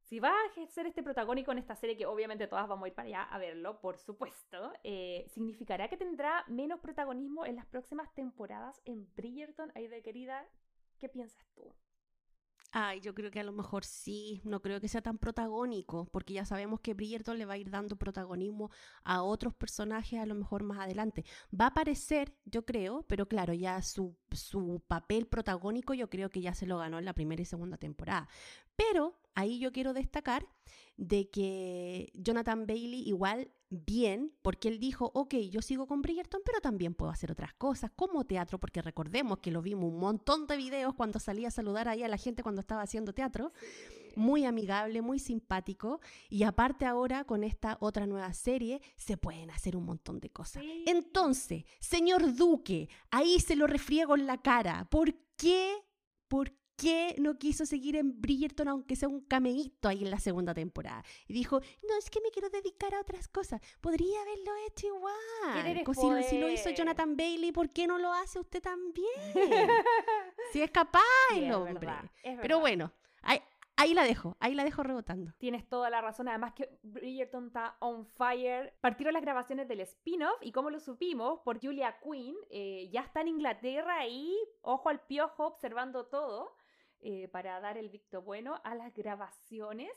[0.08, 2.93] si va a ejercer este protagónico en esta serie, que obviamente todas vamos a ir
[2.93, 8.13] para allá a verlo, por supuesto, eh, ¿significará que tendrá menos protagonismo en las próximas
[8.13, 9.72] temporadas en Bridgerton?
[9.76, 10.46] de querida,
[10.98, 11.74] ¿qué piensas tú?
[12.72, 16.34] Ay, yo creo que a lo mejor sí, no creo que sea tan protagónico, porque
[16.34, 18.72] ya sabemos que Bridgerton le va a ir dando protagonismo
[19.04, 21.24] a otros personajes a lo mejor más adelante.
[21.50, 26.41] Va a aparecer, yo creo, pero claro, ya su, su papel protagónico yo creo que
[26.41, 28.28] ya se lo ganó en la primera y segunda temporada.
[28.78, 30.48] Pero ahí yo quiero destacar
[30.96, 36.62] de que Jonathan Bailey igual bien, porque él dijo, ok, yo sigo con Bridgerton, pero
[36.62, 40.58] también puedo hacer otras cosas como teatro, porque recordemos que lo vimos un montón de
[40.58, 43.52] videos cuando salía a saludar ahí a la gente cuando estaba haciendo teatro.
[44.16, 46.00] Muy amigable, muy simpático.
[46.30, 50.63] Y aparte ahora con esta otra nueva serie se pueden hacer un montón de cosas.
[50.88, 54.88] Entonces, señor Duque, ahí se lo refriego en la cara.
[54.90, 55.76] ¿Por qué?
[56.28, 60.54] ¿Por qué no quiso seguir en Bridgerton aunque sea un cameíto ahí en la segunda
[60.54, 61.04] temporada?
[61.28, 63.60] Y dijo, no, es que me quiero dedicar a otras cosas.
[63.82, 65.84] Podría haberlo hecho igual.
[65.84, 69.08] Pues si, si, lo hizo Jonathan Bailey, ¿por qué no lo hace usted también?
[70.54, 71.02] si es capaz
[71.36, 71.90] el hombre.
[72.42, 73.42] Pero bueno, hay,
[73.80, 75.34] Ahí la dejo, ahí la dejo rebotando.
[75.38, 76.28] Tienes toda la razón.
[76.28, 78.74] Además que Bridgerton está on fire.
[78.82, 83.22] Partieron las grabaciones del spin-off y como lo supimos, por Julia Quinn, eh, ya está
[83.22, 86.56] en Inglaterra ahí, ojo al piojo, observando todo,
[87.02, 89.92] eh, para dar el victo bueno a las grabaciones.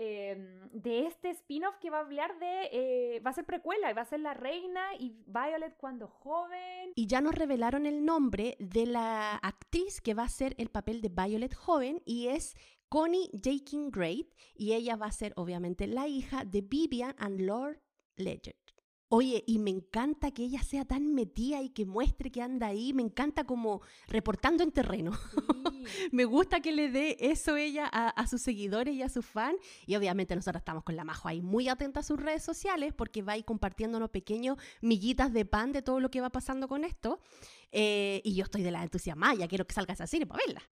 [0.00, 3.94] Em, de este spin-off que va a hablar de, eh, va a ser precuela, y
[3.94, 6.92] va a ser la reina y Violet cuando joven.
[6.94, 11.00] Y ya nos revelaron el nombre de la actriz que va a ser el papel
[11.00, 12.54] de Violet joven y es
[12.88, 17.82] Connie Jakin Great y ella va a ser obviamente la hija de Vivian and Lord
[18.16, 18.67] Legend.
[19.10, 22.92] Oye, y me encanta que ella sea tan metida y que muestre que anda ahí.
[22.92, 25.12] Me encanta como reportando en terreno.
[26.12, 29.58] me gusta que le dé eso ella a, sus seguidores y a sus fans.
[29.86, 33.22] Y obviamente nosotros estamos con la Majo ahí muy atenta a sus redes sociales porque
[33.22, 36.84] va a ir compartiéndonos pequeños miguitas de pan de todo lo que va pasando con
[36.84, 37.18] esto.
[37.72, 40.62] Eh, y yo estoy de la entusiasmada, ya quiero que salga esa cine para verla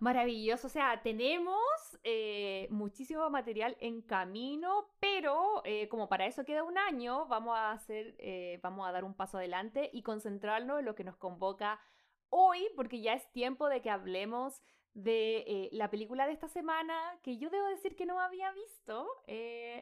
[0.00, 0.66] maravilloso.
[0.66, 1.58] O sea, tenemos
[2.02, 7.72] eh, muchísimo material en camino, pero eh, como para eso queda un año, vamos a
[7.72, 11.80] hacer, eh, vamos a dar un paso adelante y concentrarnos en lo que nos convoca
[12.28, 14.62] hoy, porque ya es tiempo de que hablemos
[14.94, 19.06] de la película de esta semana que yo debo decir que no había visto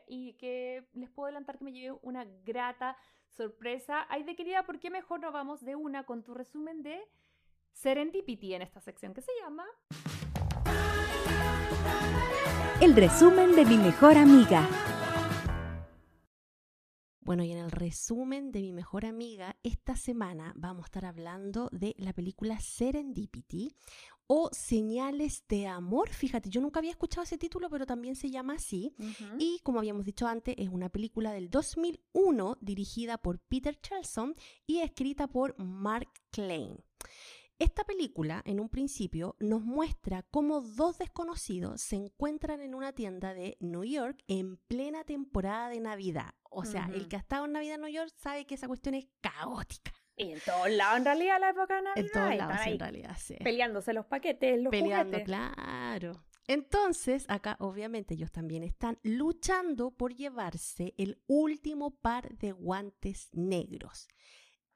[0.09, 2.96] y que les puedo adelantar que me llevé una grata
[3.29, 4.07] sorpresa.
[4.09, 7.00] Ay, de querida, ¿por qué mejor no vamos de una con tu resumen de
[7.74, 9.66] Serendipity en esta sección que se llama...
[12.80, 14.68] El resumen de mi mejor amiga.
[17.20, 21.68] Bueno, y en el resumen de mi mejor amiga, esta semana vamos a estar hablando
[21.72, 23.74] de la película Serendipity
[24.26, 26.10] o Señales de Amor.
[26.10, 28.94] Fíjate, yo nunca había escuchado ese título, pero también se llama así.
[29.38, 34.34] Y como habíamos dicho antes, es una película del 2001 dirigida por Peter Charlson
[34.66, 36.76] y escrita por Mark Klein.
[37.61, 43.33] Esta película, en un principio, nos muestra cómo dos desconocidos se encuentran en una tienda
[43.33, 46.35] de New York en plena temporada de Navidad.
[46.51, 48.97] O sea, el que ha estado en Navidad en New York sabe que esa cuestión
[48.97, 49.93] es caótica.
[50.17, 52.05] Y en todos lados, en realidad, la época de Navidad.
[52.05, 53.37] En todos lados, en realidad, sí.
[53.43, 56.25] Peleándose los paquetes, los Peleando, claro.
[56.47, 64.09] Entonces, acá obviamente ellos también están luchando por llevarse el último par de guantes negros.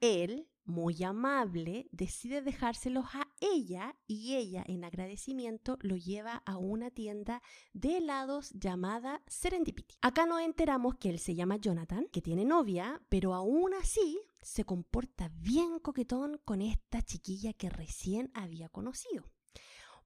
[0.00, 6.90] Él muy amable, decide dejárselos a ella y ella en agradecimiento lo lleva a una
[6.90, 9.96] tienda de helados llamada Serendipity.
[10.02, 14.64] Acá nos enteramos que él se llama Jonathan, que tiene novia, pero aún así se
[14.64, 19.24] comporta bien coquetón con esta chiquilla que recién había conocido.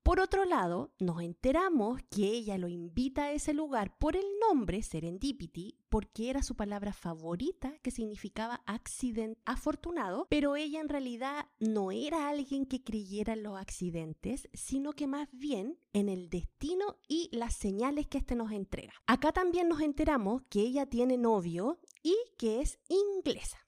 [0.02, 4.82] Por otro lado, nos enteramos que ella lo invita a ese lugar por el nombre
[4.82, 11.92] Serendipity, porque era su palabra favorita, que significaba accidente afortunado, pero ella en realidad no
[11.92, 17.28] era alguien que creyera en los accidentes, sino que más bien en el destino y
[17.30, 18.94] las señales que éste nos entrega.
[19.06, 23.61] Acá también nos enteramos que ella tiene novio y que es inglesa.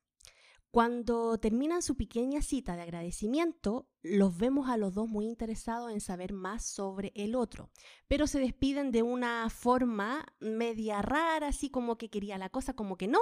[0.75, 6.01] Cuando terminan su pequeña cita de agradecimiento, los vemos a los dos muy interesados en
[6.01, 7.71] saber más sobre el otro,
[8.09, 12.97] pero se despiden de una forma media rara, así como que quería la cosa, como
[12.97, 13.21] que no,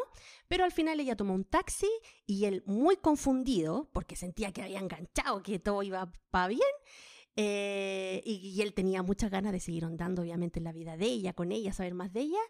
[0.48, 1.90] pero al final ella tomó un taxi
[2.24, 6.60] y él muy confundido, porque sentía que había enganchado, que todo iba para bien,
[7.34, 11.32] eh, y, él tenía muchas ganas de seguir andando, obviamente, en la vida de ella,
[11.32, 12.40] con ella, saber más de ella.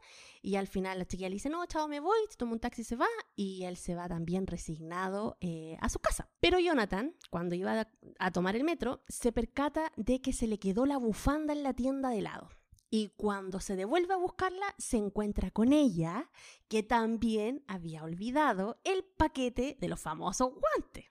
[0.42, 2.85] Y al final la chiquilla le dice, no, chao, me voy, toma un taxi y
[2.85, 3.07] se va.
[3.37, 6.29] Y él se va también resignado eh, a su casa.
[6.40, 10.85] Pero Jonathan, cuando iba a, tomar el metro, se percata de que se le quedó
[10.85, 12.49] la bufanda en la tienda de lado.
[12.90, 16.29] Y cuando se devuelve a buscarla, se encuentra con ella,
[16.68, 21.07] que también había olvidado el paquete de los famosos guantes.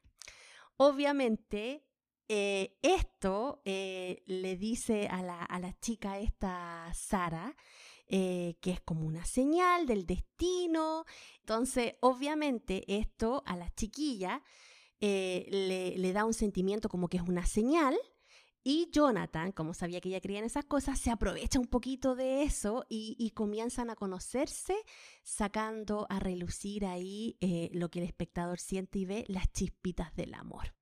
[0.78, 1.88] Obviamente,
[2.34, 7.58] eh, esto eh, le dice a la, chica esta Sara,
[8.08, 11.04] eh, que es como una señal del destino.
[11.41, 14.41] Entonces, obviamente, esto a la chiquilla
[15.02, 17.98] le, le, da un sentimiento como que es una señal.
[18.63, 22.44] Y Jonathan, como sabía que ella creía en esas cosas, se aprovecha un poquito de
[22.44, 24.78] eso y, comienzan a conocerse,
[25.24, 27.38] sacando a relucir ahí
[27.74, 30.74] lo que el espectador siente y ve, las chispitas del amor.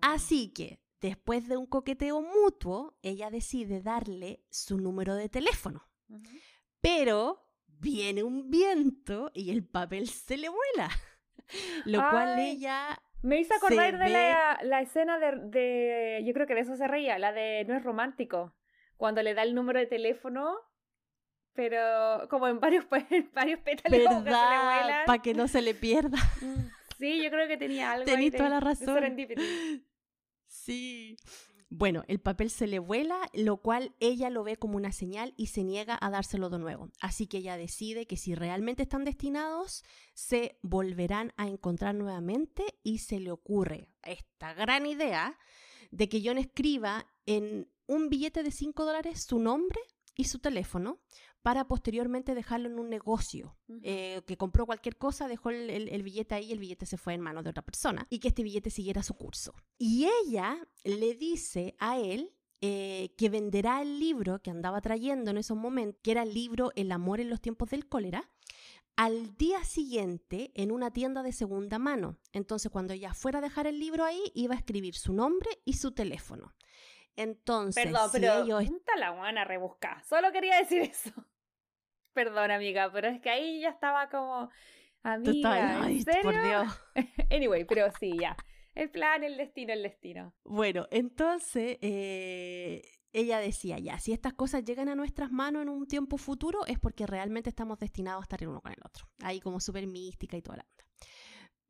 [0.00, 5.88] Así que, después de un coqueteo mutuo, ella decide darle su número de teléfono.
[6.80, 10.90] Pero viene un viento y el papel se le vuela.
[11.84, 16.54] Lo cual ella Me hizo acordar de la, la, escena de, de, Yo creo que
[16.54, 18.54] de eso se reía, la de No es romántico.
[18.96, 20.56] Cuando le da el número de teléfono,
[21.54, 22.86] pero como en varios,
[23.34, 24.24] varios pétalos.
[24.24, 26.18] Para que no se le pierda.
[27.00, 28.04] Sí, yo creo que tenía algo.
[28.04, 29.16] Tenís toda la razón.
[30.52, 31.16] Sí.
[31.68, 35.46] Bueno, el papel se le vuela, lo cual ella lo ve como una señal y
[35.46, 36.90] se niega a dárselo de nuevo.
[37.00, 42.98] Así que ella decide que si realmente están destinados, se volverán a encontrar nuevamente y
[42.98, 45.38] se le ocurre esta gran idea
[45.92, 49.80] de que John escriba en un billete de 5 dólares su nombre
[50.16, 51.00] y su teléfono
[51.42, 56.52] para posteriormente dejarlo en un negocio eh, que compró cualquier cosa, dejó el, billete ahí,
[56.52, 59.14] el billete se fue en manos de otra persona y que este billete siguiera su
[59.14, 59.54] curso.
[59.78, 65.38] Y ella le dice a él eh, que venderá el libro que andaba trayendo en
[65.38, 68.28] esos momentos, que era el libro El amor en los tiempos del cólera,
[68.96, 72.18] al día siguiente en una tienda de segunda mano.
[72.34, 75.74] Entonces, cuando ella fuera a dejar el libro ahí, iba a escribir su nombre y
[75.74, 76.54] su teléfono.
[77.16, 78.64] Entonces, Perdón, pero ellos...
[79.34, 80.04] la rebuscar.
[80.04, 81.10] Solo quería decir eso.
[82.12, 84.50] Perdón, amiga, pero es que ahí ya estaba como.
[85.02, 86.22] Amiga, ¿en serio?
[86.22, 86.82] Por Dios.
[87.30, 88.36] anyway, pero sí, ya.
[88.74, 90.34] El plan, el destino, el destino.
[90.44, 92.82] Bueno, entonces eh,
[93.12, 96.78] ella decía ya, si estas cosas llegan a nuestras manos en un tiempo futuro es
[96.78, 99.06] porque realmente estamos destinados a estar el uno con el otro.
[99.22, 100.89] Ahí como súper mística y toda la onda.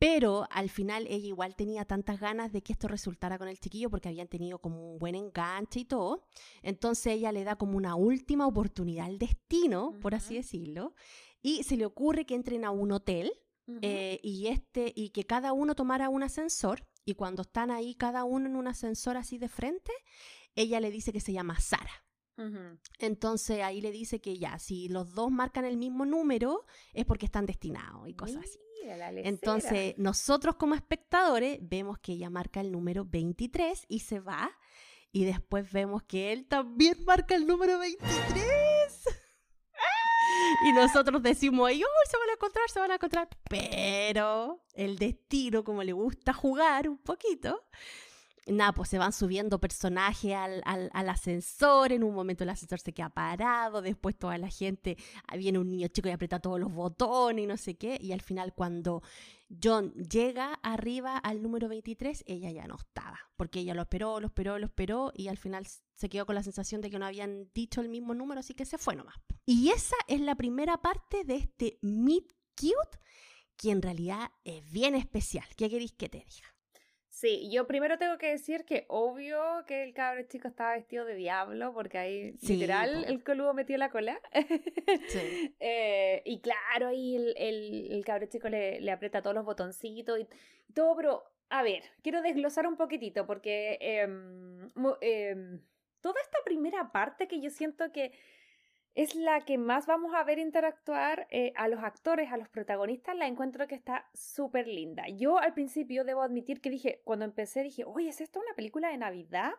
[0.00, 3.90] Pero al final ella igual tenía tantas ganas de que esto resultara con el chiquillo
[3.90, 6.24] porque habían tenido como un buen enganche y todo.
[6.62, 10.94] Entonces ella le da como una última oportunidad al destino, por así decirlo,
[11.42, 13.30] y se le ocurre que entren a un hotel
[13.82, 16.86] eh, y, este, y que cada uno tomara un ascensor.
[17.04, 19.92] Y cuando están ahí cada uno en un ascensor así de frente,
[20.54, 22.06] ella le dice que se llama Sara.
[22.98, 27.26] Entonces ahí le dice que ya, si los dos marcan el mismo número, es porque
[27.26, 28.58] están destinados y cosas así.
[29.24, 34.50] Entonces, nosotros como espectadores vemos que ella marca el número 23 y se va.
[35.12, 38.50] Y después vemos que él también marca el número 23.
[40.64, 43.28] Y nosotros decimos, ¡ay, se van a encontrar, se van a encontrar!
[43.48, 47.64] Pero el destino, como le gusta jugar un poquito,
[48.46, 52.92] nada, pues se van subiendo personajes al, al, ascensor, en un momento el ascensor se
[52.92, 54.96] queda parado, después toda la gente,
[55.28, 58.12] ah, viene un niño chico y aprieta todos los botones y no sé qué, y
[58.12, 59.02] al final cuando
[59.62, 64.26] John llega arriba al número 23, ella ya no estaba, porque ella lo esperó, lo
[64.26, 67.50] esperó, lo esperó, y al final se quedó con la sensación de que no habían
[67.52, 69.16] dicho el mismo número, así que se fue nomás.
[69.44, 72.98] Y esa es la primera parte de este Meet Cute,
[73.56, 75.44] que en realidad es bien especial.
[75.56, 76.48] ¿Qué queréis que te diga?
[77.20, 81.14] Sí, yo primero tengo que decir que obvio que el cabro chico estaba vestido de
[81.16, 84.18] diablo, porque ahí literal el coludo metió la cola.
[85.08, 85.54] Sí.
[85.60, 90.18] eh, y claro, ahí el, el, el cabro chico le, le, aprieta todos los botoncitos
[90.18, 90.26] y
[90.72, 94.08] todo, pero a ver, quiero desglosar un poquitito, porque eh,
[95.02, 95.58] eh,
[96.00, 98.12] toda esta primera parte que yo siento que
[98.94, 103.16] es la que más vamos a ver interactuar eh, a los actores, a los protagonistas,
[103.16, 105.08] la encuentro que está súper linda.
[105.08, 108.88] Yo al principio debo admitir que dije, cuando empecé dije, oye, ¿es esto una película
[108.88, 109.52] de Navidad?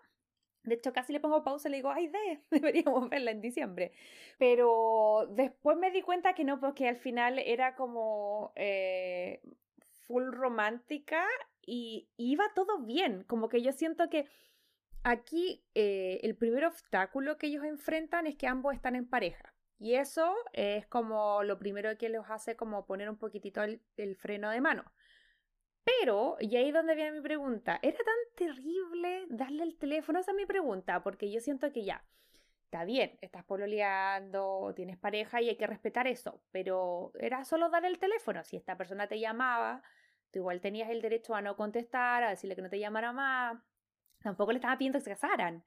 [0.63, 3.93] De hecho, casi le pongo pausa y le digo, ay, de, deberíamos verla en diciembre.
[4.37, 9.41] Pero después me di cuenta que no, porque al final era como eh,
[10.07, 11.25] full romántica
[11.65, 13.23] y iba todo bien.
[13.23, 14.27] Como que yo siento que
[15.03, 19.53] Aquí eh, el primer obstáculo que ellos enfrentan es que ambos están en pareja.
[19.79, 24.51] Y eso es como lo primero que les hace como poner un poquitito el, freno
[24.51, 24.85] de mano.
[25.83, 30.19] Pero, y ahí es donde viene mi pregunta, ¿era tan terrible darle el teléfono?
[30.19, 32.05] Esa es mi pregunta, porque yo siento que ya,
[32.65, 37.87] está bien, estás pololeando, tienes pareja y hay que respetar eso, pero era solo darle
[37.87, 38.43] el teléfono.
[38.43, 39.81] Si esta persona te llamaba,
[40.29, 43.57] tú igual tenías el derecho a no contestar, a decirle que no te llamara más,
[44.21, 45.63] tampoco le estaba pidiendo que se casaran.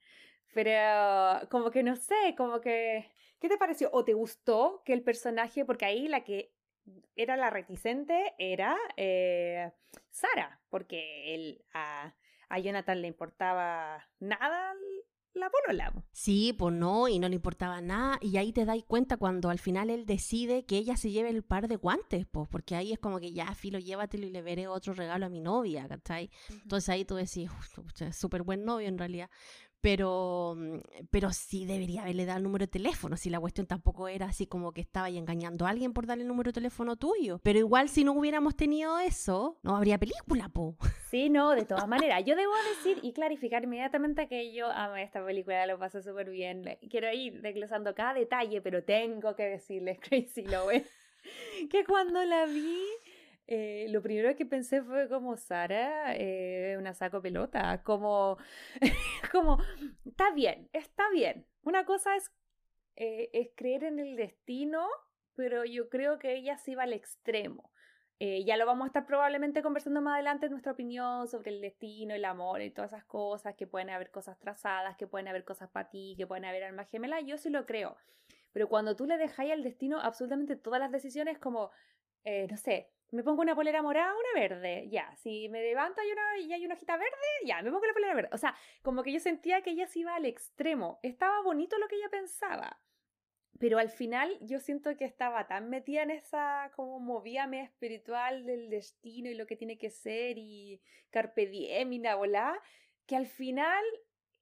[0.53, 3.11] Pero como que no sé, como que...
[3.41, 3.91] ¿Qué te pareció?
[3.93, 6.55] ¿O te gustó que el personaje, porque ahí la que
[7.17, 9.71] era la reticente era eh,
[10.11, 12.15] Sara, porque él, a,
[12.49, 14.75] a Jonathan le importaba nada
[15.35, 15.93] la polola.
[16.13, 18.19] Sí, pues no, y no le importaba nada.
[18.21, 21.43] Y ahí te das cuenta cuando al final él decide que ella se lleve el
[21.43, 24.69] par de guantes, pues, porque ahí es como que ya, filo, llévatelo y le veré
[24.69, 26.31] otro regalo a mi novia, ¿cachai?
[26.51, 27.51] Entonces ahí tú decís,
[28.13, 29.31] súper buen novio en realidad
[29.85, 30.79] pero, mm,
[31.11, 34.47] pero sí debería haberle dado el número de teléfono, si la cuestión tampoco era así
[34.47, 37.39] como que estaba ahí engañando a alguien por darle el número de teléfono tuyo.
[37.43, 40.79] Pero igual si no hubiéramos tenido eso, no habría película, po.
[41.11, 42.25] Sí, no, de todas maneras.
[42.25, 46.65] Yo debo decir y clarificar inmediatamente que yo amé esta película, lo pasé súper bien.
[46.91, 50.83] Quiero ir desglosando cada detalle, pero tengo que decirles, Crazy Lowe,
[51.71, 52.81] que cuando la vi
[53.47, 58.39] eh, lo primero que pensé fue como Sara, eh, una saco pelota, como,
[59.33, 59.59] como,
[60.07, 61.47] está bien, está bien.
[61.63, 62.33] Una cosa es,
[62.97, 64.87] eh, es creer en el destino,
[65.35, 67.71] pero yo creo que ella se iba al extremo.
[68.47, 72.25] Ya lo vamos a estar probablemente conversando más adelante nuestra opinión sobre el destino, el
[72.25, 75.91] amor y todas esas cosas, que pueden haber cosas trazadas, que pueden haber cosas para
[75.91, 77.99] ti, que pueden haber alma gemela, yo sí lo creo.
[78.53, 81.71] Pero cuando tú le dejáis al destino absolutamente todas las decisiones, como,
[82.25, 86.39] no sé, me pongo una polera morada, una verde, ya, si me levanto y, una,
[86.39, 88.31] y hay una hojita verde, ya, me pongo la polera verde.
[88.33, 90.99] O sea, como que yo sentía que ella se iba al extremo.
[91.03, 92.81] Estaba bonito lo que ella pensaba,
[93.59, 98.69] pero al final yo siento que estaba tan metida en esa como movíame espiritual del
[98.69, 102.61] destino y lo que tiene que ser y carpe diem y volá,
[103.07, 103.85] que al final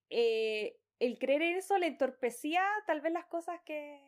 [0.09, 4.01] eh, el creer en eso le entorpecía tal vez las cosas que,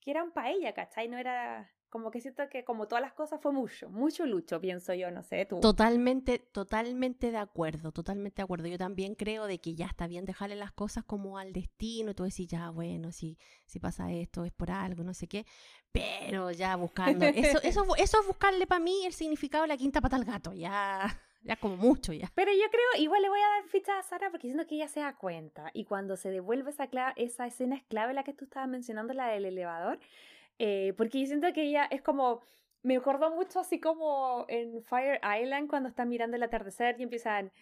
[0.00, 1.08] que eran para ella, ¿cachai?
[1.08, 4.92] No era como que siento que como todas las cosas fue mucho, mucho lucho, pienso
[4.94, 5.60] yo, no sé, tú.
[5.60, 8.66] Totalmente, totalmente de acuerdo, totalmente de acuerdo.
[8.66, 12.14] Yo también creo de que ya está bien dejarle las cosas como al destino y
[12.14, 15.46] tú decís, ya, bueno, si, si pasa esto es por algo, no sé qué,
[15.92, 20.00] pero ya buscando, eso, eso, eso es buscarle para mí el significado de la quinta
[20.00, 21.20] pata al gato, ya...
[21.42, 22.28] Ya como mucho ya.
[22.34, 24.88] Pero yo creo, igual le voy a dar ficha a Sara porque siento que ella
[24.88, 25.70] se da cuenta.
[25.74, 29.28] Y cuando se devuelve esa, esa escena es clave, la que tú estabas mencionando, la
[29.28, 30.00] del elevador,
[30.58, 32.40] eh, porque yo siento que ella es como,
[32.82, 37.52] me acordó mucho así como en Fire Island cuando están mirando el atardecer y empiezan,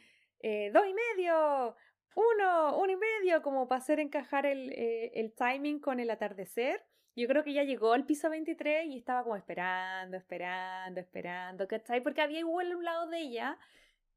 [0.41, 1.77] eh, dos y medio,
[2.15, 6.85] uno, uno y medio, como para hacer encajar el, eh, el timing con el atardecer.
[7.17, 12.03] Yo creo que ella llegó al piso 23 y estaba como esperando, esperando, esperando, ¿cachai?
[12.03, 13.59] Porque había igual un lado de ella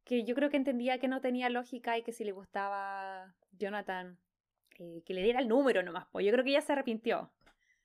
[0.04, 4.18] que yo creo que entendía que no tenía lógica y que si le gustaba Jonathan,
[4.70, 6.08] que le diera el número nomás.
[6.12, 7.32] Pues yo creo que ella se arrepintió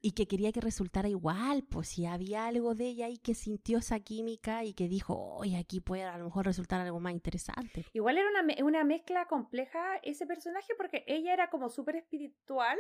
[0.03, 3.79] y que quería que resultara igual, pues si había algo de ella ahí que sintió
[3.79, 7.87] esa química y que dijo, oye, aquí puede a lo mejor resultar algo más interesante.
[7.93, 12.77] Igual era una, una mezcla compleja ese personaje porque ella era como súper espiritual,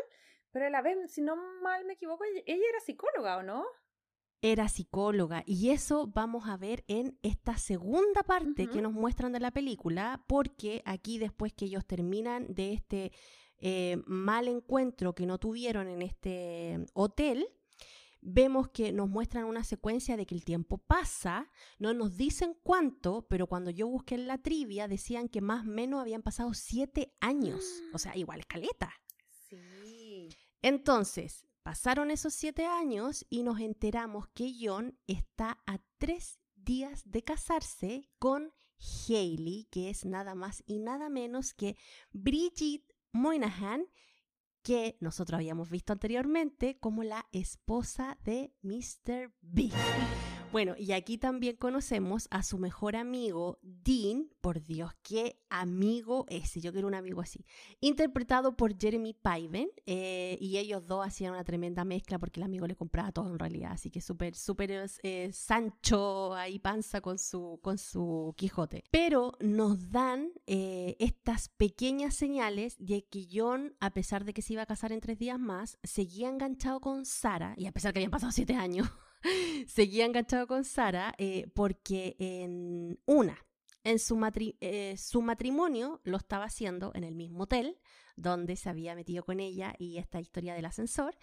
[0.50, 3.64] pero a la vez, si no mal me equivoco, ella era psicóloga, ¿o no?
[4.44, 9.38] Era psicóloga y eso vamos a ver en esta segunda parte que nos muestran de
[9.38, 13.12] la película, porque aquí después que ellos terminan de este
[13.64, 17.46] eh, mal encuentro que no tuvieron en este hotel,
[18.20, 21.48] vemos que nos muestran una secuencia de que el tiempo pasa,
[21.78, 25.70] no nos dicen cuánto, pero cuando yo busqué en la trivia decían que más o
[25.70, 28.92] menos habían pasado siete años, o sea, igual escaleta.
[29.48, 30.28] Sí.
[30.60, 37.22] Entonces, pasaron esos siete años y nos enteramos que John está a tres días de
[37.22, 38.52] casarse con
[39.08, 41.76] Hailey, que es nada más y nada menos que
[42.10, 43.86] Bridget Moynihan,
[44.62, 49.32] que nosotros habíamos visto anteriormente como la esposa de Mr.
[49.40, 49.72] Big.
[50.52, 56.60] Bueno, y aquí también conocemos a su mejor amigo, Dean, por Dios, qué amigo ese,
[56.60, 57.46] yo quiero un amigo así,
[57.80, 62.66] interpretado por Jeremy Piven, eh, y ellos dos hacían una tremenda mezcla porque el amigo
[62.66, 67.58] le compraba todo en realidad, así que súper, súper eh, Sancho ahí panza con su,
[67.62, 68.84] con su Quijote.
[68.90, 74.52] Pero nos dan eh, estas pequeñas señales de que John, a pesar de que se
[74.52, 78.00] iba a casar en tres días más, seguía enganchado con Sara, y a pesar que
[78.00, 78.90] habían pasado siete años,
[79.66, 83.46] seguía enganchado con Sara eh, porque en una,
[83.84, 84.18] en su,
[84.60, 87.78] eh, su matrimonio lo estaba haciendo en el mismo hotel
[88.16, 91.16] donde se había metido con ella y esta historia del ascensor.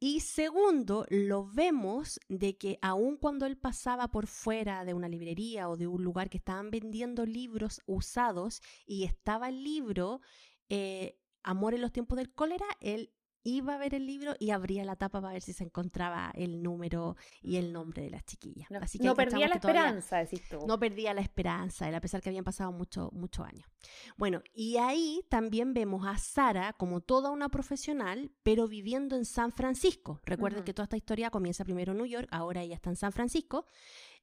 [0.00, 5.68] Y segundo, lo vemos de que aun cuando él pasaba por fuera de una librería
[5.68, 10.20] o de un lugar que estaban vendiendo libros usados y estaba el libro
[10.68, 13.12] eh, Amor en los tiempos del cólera, él
[13.42, 16.62] iba a ver el libro y abría la tapa para ver si se encontraba el
[16.62, 18.70] número y el nombre de las chiquillas.
[18.70, 20.66] No, Así que no perdía la esperanza, decís tú.
[20.66, 23.68] No perdía la esperanza, a pesar que habían pasado muchos mucho años.
[24.16, 29.52] Bueno, y ahí también vemos a Sara como toda una profesional, pero viviendo en San
[29.52, 30.20] Francisco.
[30.24, 33.12] Recuerden que toda esta historia comienza primero en New York, ahora ella está en San
[33.12, 33.66] Francisco,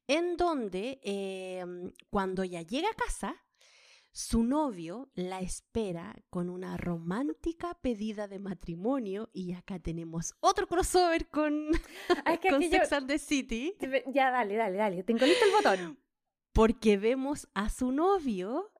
[0.06, 3.36] en donde em, cuando ella llega a casa,
[4.16, 11.28] su novio la espera con una romántica pedida de matrimonio y acá tenemos otro crossover
[11.28, 11.68] con,
[12.24, 13.74] ah, con Sex and the City.
[14.14, 15.02] Ya, dale, dale, dale.
[15.02, 15.98] Tengo listo el botón.
[16.54, 18.72] Porque vemos a su novio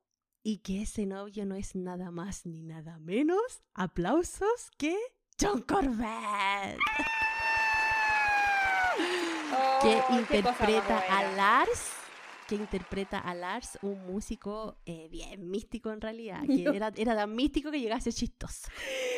[0.43, 4.97] y que ese novio no es nada más ni nada menos, aplausos, que
[5.39, 6.79] John Corbett.
[9.83, 12.06] que oh, interpreta a Lars
[12.49, 17.35] que interpreta a Lars, un músico eh, bien místico en realidad, que era, era tan
[17.35, 18.69] místico que llegase chistoso.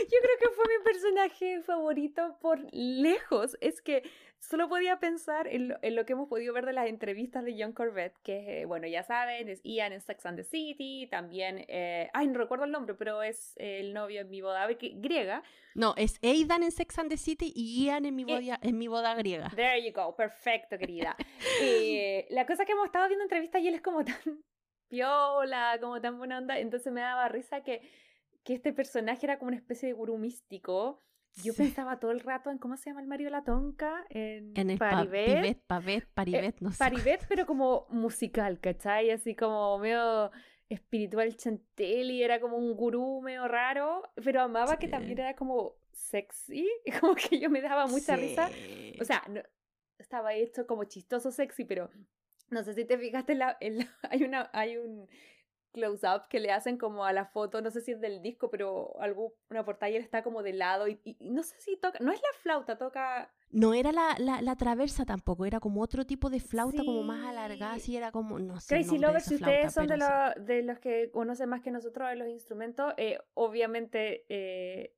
[0.01, 3.57] Yo creo que fue mi personaje favorito por lejos.
[3.61, 4.03] Es que
[4.39, 8.15] solo podía pensar en lo, que hemos podido ver de las entrevistas de John Corbett,
[8.23, 12.39] que, bueno, ya saben, es Ian en Sex and the City, también, eh, ay, no
[12.39, 15.43] recuerdo el nombre, pero es el novio en mi boda griega.
[15.75, 18.79] No, es Aidan en Sex and the City y Ian en mi eh, boda, en
[18.79, 19.51] mi boda griega.
[19.55, 21.17] There you go, perfecto, querida.
[21.61, 24.17] Eh, la cosa que hemos estado viendo entrevistas y él es como tan
[24.89, 27.83] piola, como tan buena onda, entonces me daba risa que,
[28.45, 31.03] que este personaje era como una especie de gurú místico
[31.43, 34.71] yo pensaba todo el rato en cómo se llama el Mario La Tonka, en, en
[34.71, 35.63] el Paribet.
[35.67, 36.79] Pavet, Paribet, eh, no sé.
[36.79, 39.11] Paribet, pero como musical, ¿cachai?
[39.11, 40.31] Así como medio
[40.69, 46.69] espiritual chantelli, era como un gurú medio raro, pero amaba que también era como sexy,
[47.01, 48.51] como que yo me daba mucha risa.
[49.01, 49.41] O sea, no,
[49.99, 51.91] estaba hecho como chistoso sexy, pero
[52.51, 53.59] no sé si te fijaste, la,
[54.11, 55.09] hay, una, hay un
[55.73, 58.99] close-up que le hacen como a la foto, no sé si es del disco, pero
[59.01, 62.39] algo, una portada está como de lado y, no sé si toca, no es la
[62.41, 63.31] flauta, toca...
[63.51, 67.75] No era la, la, traversa tampoco, era como otro tipo de flauta como más alargada,
[67.75, 68.75] así era como, no sé.
[68.75, 69.97] Crazy Lovers, si ustedes son de,
[70.43, 74.95] de, los que conocen más que nosotros de los instrumentos, eh, obviamente eh,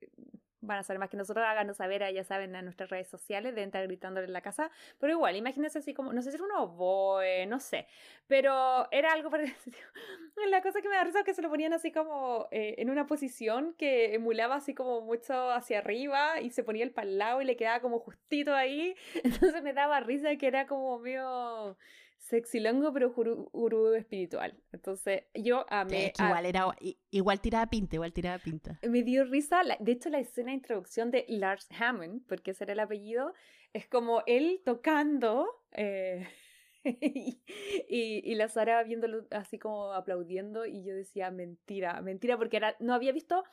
[0.61, 3.63] van a saber más que nosotros, háganos saber, ya saben, a nuestras redes sociales, de
[3.63, 6.53] estar gritándole en la casa, pero igual, imagínense así como, no sé si era un
[6.53, 7.87] oboe, no sé,
[8.27, 9.79] pero era algo parecido.
[10.49, 12.91] La cosa que me da risa es que se lo ponían así como eh, en
[12.91, 17.43] una posición que emulaba así como mucho hacia arriba y se ponía el pal lado
[17.43, 18.95] y le quedaba como justito ahí,
[19.25, 21.77] entonces me daba risa que era como medio
[22.21, 24.55] sexilongo, pero gurú, espiritual.
[24.73, 26.13] Entonces, yo amé.
[26.19, 26.67] igual, era,
[27.11, 28.79] igual tiraba pinta, igual tiraba pinta.
[28.83, 32.75] Me dio risa, de hecho, la escena de introducción de Lars Hammond, porque ese era
[32.75, 33.35] el apellido,
[33.73, 35.49] es como él tocando.
[35.73, 36.29] Eh,
[36.85, 37.43] y,
[37.89, 42.95] y, la Sara viéndolo así como aplaudiendo y yo decía mentira, mentira porque era, no
[42.95, 43.45] había visto,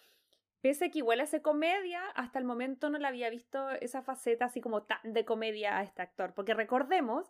[0.61, 4.45] pese a que igual hace comedia, hasta el momento no le había visto esa faceta
[4.45, 7.29] así como tan de comedia a este actor, porque recordemos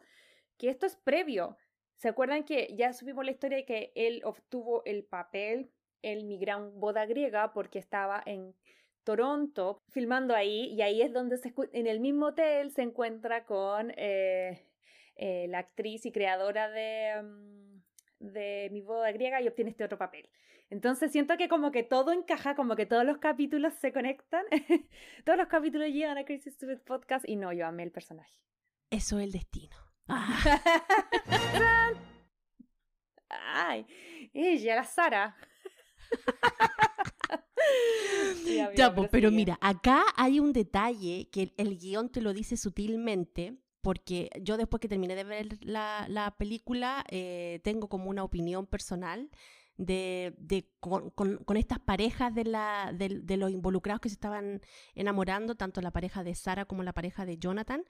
[0.58, 1.58] que esto es previo.
[1.95, 6.38] ¿Se acuerdan que ya subimos la historia de que él obtuvo el papel en mi
[6.38, 8.55] gran boda griega porque estaba en
[9.03, 13.93] Toronto filmando ahí y ahí es donde se, en el mismo hotel se encuentra con
[13.95, 14.68] eh,
[15.16, 17.82] eh, la actriz y creadora de, mm,
[18.20, 20.30] de mi boda griega y obtiene este otro papel.
[20.70, 24.43] Entonces siento que como que todo encaja, como que todos los capítulos se conectan,
[25.26, 28.34] todos los capítulos llegan a Crazy Stupid Podcast y no, yo amé el personaje.
[28.89, 29.86] Eso es el destino.
[33.30, 33.86] Ay,
[34.34, 35.36] ella, la Sara.
[38.76, 44.30] ya, pero mira, acá hay un detalle que el, guion te lo dice sutilmente, porque
[44.41, 49.30] yo después que terminé de ver la, película, eh, tengo como una opinión personal
[49.78, 50.34] de,
[50.80, 54.62] con, estas parejas de, la, de, de, los involucrados que se estaban
[54.95, 57.84] enamorando, tanto la pareja de Sara como la pareja de Jonathan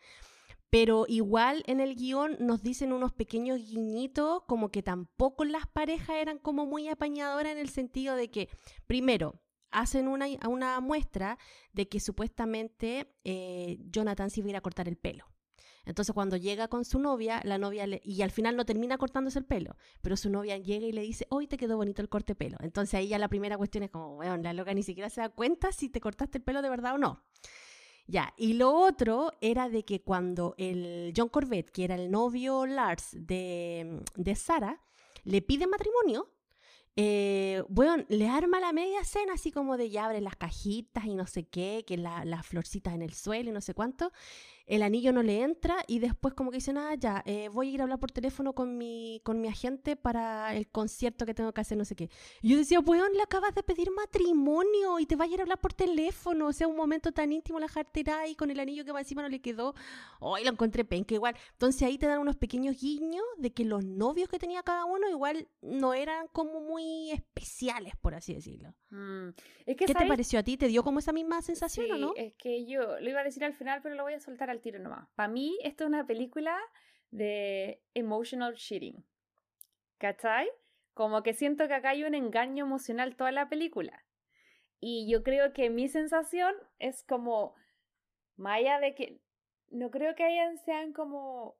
[0.70, 6.18] pero igual en el guion nos dicen unos pequeños guiñitos como que tampoco las parejas
[6.18, 8.49] eran como muy apañadoras en el sentido de que,
[8.86, 9.41] primero,
[9.72, 11.38] hacen una, muestra
[11.74, 15.26] de que supuestamente eh, Jonathan se iba a ir a cortar el pelo.
[15.86, 19.45] Entonces cuando llega con su novia, la novia y al final no termina cortándose el
[19.45, 22.57] pelo, pero su novia llega y le dice, hoy te quedó bonito el corte pelo.
[22.59, 25.30] Entonces ahí ya la primera cuestión es como, bueno, la loca ni siquiera se da
[25.30, 27.24] cuenta si te cortaste el pelo de verdad o no.
[28.07, 32.65] Ya, y lo otro era de que cuando el John Corbett, que era el novio
[32.65, 34.81] Lars de, de Sara,
[35.25, 36.29] le pide matrimonio,
[36.95, 41.15] eh, bueno, le arma la media cena así como de ya abre las cajitas y
[41.15, 44.11] no sé qué, que las florcitas en el suelo y no sé cuánto
[44.68, 47.72] el anillo no le entra y después como que dice, nada, ya, eh, voy a
[47.72, 51.53] ir a hablar por teléfono con mi, con mi agente para el concierto que tengo
[51.53, 52.09] que hacer, no sé qué.
[52.41, 55.43] Y yo decía, weón, le acabas de pedir matrimonio y te va a ir a
[55.43, 58.84] hablar por teléfono, o sea, un momento tan íntimo la jartera y con el anillo
[58.84, 59.74] que va encima no le quedó.
[60.20, 61.36] Hoy lo encontré penca igual.
[61.53, 65.09] Entonces ahí te dan unos pequeños guiños de que los novios que tenía cada uno
[65.09, 68.74] igual no eran como muy especiales, por así decirlo.
[68.89, 69.30] Mm.
[69.65, 70.57] ¿Qué te pareció a ti?
[70.57, 72.13] ¿Te dio como esa misma sensación o no?
[72.15, 74.56] Es que yo lo iba a decir al final, pero lo voy a soltar al
[74.59, 75.07] tiro nomás.
[75.15, 76.57] Para mí, esto es una película
[77.11, 79.05] de emotional cheating.
[79.97, 80.47] ¿Cachai?
[80.93, 84.03] Como que siento que acá hay un engaño emocional toda la película.
[84.79, 87.55] Y yo creo que mi sensación es como,
[88.43, 89.21] allá de que
[89.69, 91.57] no creo que hayan sean como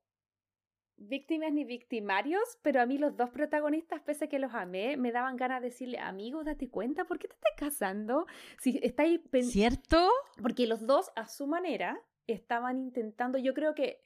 [0.96, 5.12] víctimas ni victimarios, pero a mí los dos protagonistas, pese a que los amé, me
[5.12, 8.26] daban ganas de decirle, amigo, date cuenta, ¿por qué te estás casando?
[8.58, 10.10] Si estáis ¿Cierto?
[10.42, 12.00] Porque los dos, a su manera,
[12.32, 14.00] estaban intentando, yo creo que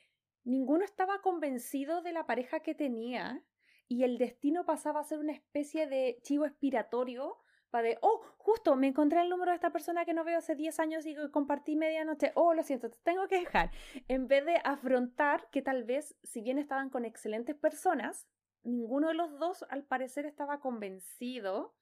[0.44, 3.44] ninguno estaba convencido de la pareja que tenía.
[3.88, 7.36] y el destino pasaba a ser una especie de chivo expiratorio
[7.72, 10.54] para de, oh, justo me encontré el número de esta persona que no veo hace
[10.54, 13.70] 10 años y compartí medianoche, oh, lo siento, te tengo que dejar.
[14.08, 18.28] En vez de afrontar que tal vez, si bien estaban con excelentes personas,
[18.62, 21.74] ninguno de los dos al parecer estaba convencido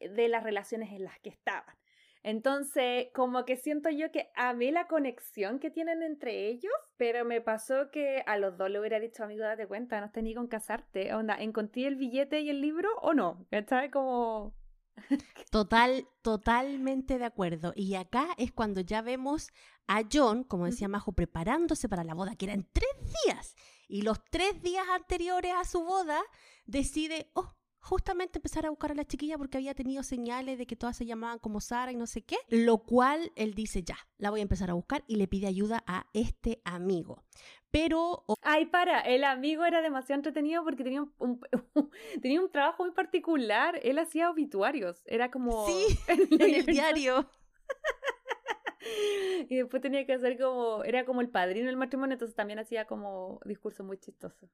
[0.00, 1.76] de las relaciones en las que estaban.
[2.22, 7.40] Entonces, como que siento yo que amé la conexión que tienen entre ellos, pero me
[7.40, 11.14] pasó que a los dos le hubiera dicho, amigo, date cuenta, no tenía con casarte.
[11.14, 13.46] Onda, ¿encontré el billete y el libro o no?
[13.68, 13.90] ¿Sabes?
[13.90, 14.54] Como...
[15.50, 17.72] Total, totalmente de acuerdo.
[17.76, 19.50] Y acá es cuando ya vemos
[19.86, 22.90] a John, como decía Majo, preparándose para la boda, que era en tres
[23.24, 23.54] días.
[23.86, 26.20] Y los tres días anteriores a su boda,
[26.66, 30.76] decide, oh, justamente empezar a buscar a la chiquilla porque había tenido señales de que
[30.76, 34.30] todas se llamaban como Sara y no sé qué, lo cual él dice, ya, la
[34.30, 37.24] voy a empezar a buscar y le pide ayuda a este amigo.
[37.70, 38.24] Pero...
[38.42, 41.40] Ay, para, el amigo era demasiado entretenido porque tenía un,
[42.22, 43.78] tenía un trabajo muy particular.
[43.82, 45.02] Él hacía obituarios.
[45.06, 45.66] Era como...
[45.66, 47.28] Sí, en el diario.
[49.50, 50.82] y después tenía que hacer como...
[50.84, 54.48] Era como el padrino del matrimonio, entonces también hacía como discurso muy chistoso.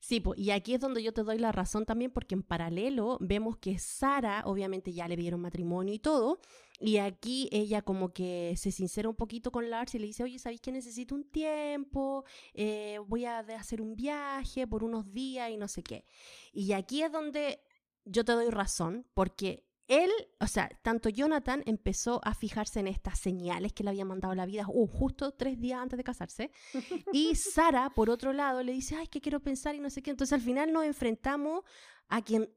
[0.00, 3.56] Sí, y aquí es donde yo te doy la razón también, porque en paralelo vemos
[3.56, 6.40] que Sara, obviamente ya le vieron matrimonio y todo,
[6.78, 10.38] y aquí ella como que se sincera un poquito con Lars y le dice, oye,
[10.38, 12.24] ¿sabéis que necesito un tiempo?
[12.52, 16.04] Eh, voy a hacer un viaje por unos días y no sé qué.
[16.52, 17.60] Y aquí es donde
[18.04, 20.10] yo te doy razón, porque él,
[20.40, 24.46] o sea, tanto Jonathan empezó a fijarse en estas señales que le había mandado la
[24.46, 26.50] vida uh, justo tres días antes de casarse.
[27.12, 30.10] Y Sara, por otro lado, le dice, ay, que quiero pensar y no sé qué.
[30.10, 31.62] Entonces al final nos enfrentamos
[32.08, 32.48] a quien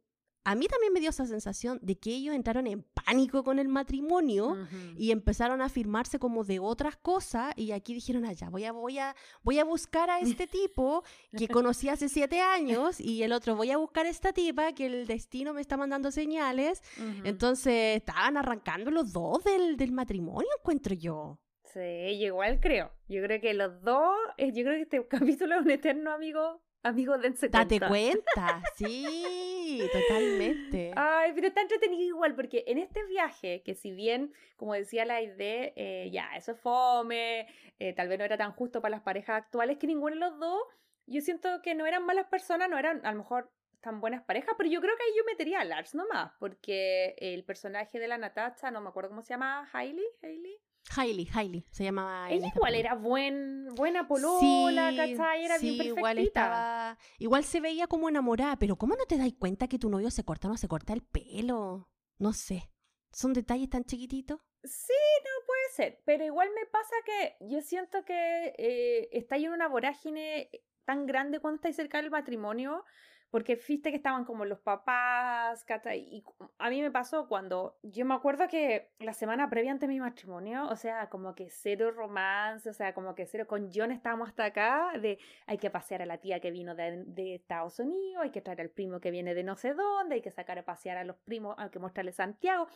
[0.48, 3.68] a mí también me dio esa sensación de que ellos entraron en pánico con el
[3.68, 4.56] matrimonio
[4.96, 8.72] y empezaron a firmarse como de otras cosas y aquí dijeron, allá, ah, voy a,
[8.72, 11.04] voy, a, voy a buscar a este tipo
[11.38, 14.86] que conocí hace siete años y el otro, voy a buscar a esta tipa que
[14.86, 16.82] el destino me está mandando señales.
[17.26, 21.42] Entonces estaban arrancando los dos del, del matrimonio, encuentro yo.
[21.66, 22.94] Sí, igual creo.
[23.10, 26.62] Yo creo que los dos, eh, yo creo que este capítulo es un eterno amigo
[26.88, 27.60] Amigo, dense cuenta.
[27.60, 30.94] Date cuenta, sí, totalmente.
[30.96, 35.22] Ay, pero está entretenido igual, porque en este viaje, que si bien, como decía la
[35.22, 37.48] idea, eh, ya, eso es fome,
[37.80, 40.40] eh, tal vez no era tan justo para las parejas actuales, que ninguno de los
[40.40, 40.62] dos,
[41.06, 44.56] yo siento que no eran malas personas, no eran a lo mejor tan buenas parejas,
[44.58, 48.18] pero yo creo que ahí yo metería a Lars nomás, porque el personaje de la
[48.18, 50.58] Natacha, no me acuerdo cómo se llama, Hailey, Hailey.
[50.96, 52.52] Hailey, Hailey, se llamaba ella.
[52.56, 55.46] igual era buen, buena polola, sí, ¿cachai?
[55.46, 56.00] Era bien perfectita.
[56.00, 59.90] Igual, estaba, igual se veía como enamorada, pero ¿cómo no te das cuenta que tu
[59.90, 61.90] novio se corta o no se corta el pelo?
[62.18, 62.72] No sé.
[63.12, 64.40] ¿Son detalles tan chiquititos?
[64.64, 66.02] Sí, no puede ser.
[66.06, 70.50] Pero igual me pasa que yo siento que eh, está en una vorágine
[70.86, 72.84] tan grande cuando estáis cerca del matrimonio
[73.30, 75.66] porque viste que estaban como los papás,
[75.96, 76.24] Y
[76.58, 80.68] a mí me pasó cuando yo me acuerdo que la semana previa ante mi matrimonio,
[80.70, 84.46] o sea, como que cero romance, o sea, como que cero con John estábamos hasta
[84.46, 88.32] acá, de hay que pasear a la tía que vino de, de Estados Unidos, hay
[88.32, 90.98] que traer al primo que viene de no sé dónde, hay que sacar a pasear
[90.98, 92.68] a los primos, hay que mostrarle Santiago.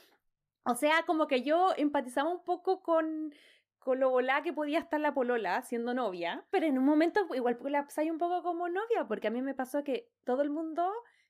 [0.64, 3.34] O sea, como que yo empatizaba un poco con
[3.82, 7.58] con lo volá que podía estar la polola siendo novia, pero en un momento igual
[7.98, 10.88] hay un poco como novia, porque a mí me pasó que todo el mundo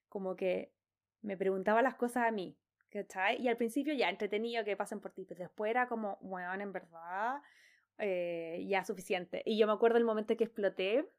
[0.09, 0.73] como que
[1.21, 2.57] me preguntaba las cosas a mí,
[2.89, 3.41] ¿cachai?
[3.41, 6.73] Y al principio ya entretenido que pasen por ti, pero después era como, bueno, en
[6.73, 7.41] verdad,
[7.97, 9.43] eh, ya suficiente.
[9.45, 11.09] Y yo me acuerdo el momento que exploté,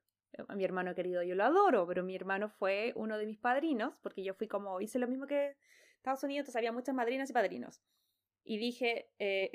[0.49, 3.95] a mi hermano querido yo lo adoro, pero mi hermano fue uno de mis padrinos,
[4.03, 5.57] porque yo fui como, hice lo mismo que
[5.97, 7.81] Estados Unidos, entonces había muchas madrinas y padrinos.
[8.45, 9.51] Y dije, eh,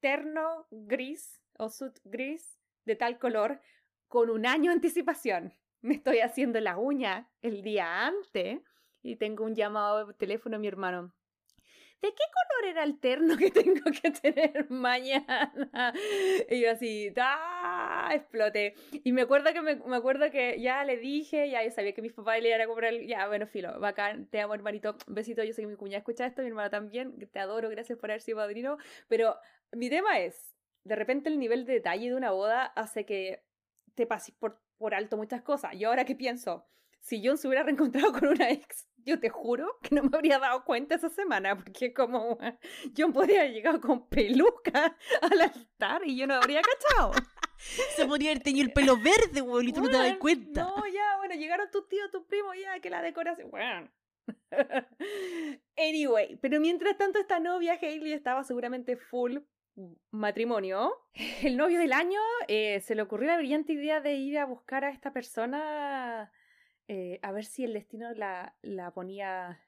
[0.00, 3.60] terno gris o suit gris de tal color
[4.08, 5.54] con un año de anticipación.
[5.82, 8.60] Me estoy haciendo la uña el día antes
[9.02, 11.14] y tengo un llamado de teléfono a mi hermano.
[12.02, 15.92] ¿De qué color era el terno que tengo que tener mañana?
[16.48, 18.10] Y yo así, ¡ah!
[18.14, 18.74] Exploté.
[19.04, 22.14] Y me acuerdo que me, acuerdo que ya le dije, ya yo sabía que mis
[22.14, 25.60] papás le iban a comprar, ya, bueno, filo, bacán, te amo hermanito, besito, yo sé
[25.62, 28.78] que mi cuñada escucha esto, mi hermana también, te adoro, gracias por haber sido padrino,
[29.08, 29.36] pero
[29.72, 30.54] mi tema es,
[30.84, 33.44] de repente el nivel de detalle de una boda hace que
[33.94, 35.72] te pases por, por alto muchas cosas.
[35.78, 36.66] Yo ahora que pienso,
[37.00, 40.38] si John se hubiera reencontrado con una ex, yo te juro que no me habría
[40.38, 42.38] dado cuenta esa semana, porque como
[42.96, 47.12] John podría haber llegado con peluca al altar y yo no habría cachado.
[47.94, 50.62] Se podría haber tenido el pelo verde, güey, y tú no te das cuenta.
[50.62, 53.90] No, ya, bueno, llegaron tus tíos, tus primos, ya, que la decoración, bueno.
[55.76, 59.38] anyway, pero mientras tanto esta novia, Hailey, estaba seguramente full
[60.10, 60.92] matrimonio,
[61.42, 64.84] el novio del año eh, se le ocurrió la brillante idea de ir a buscar
[64.84, 66.30] a esta persona
[66.88, 69.60] eh, a ver si el destino la, la ponía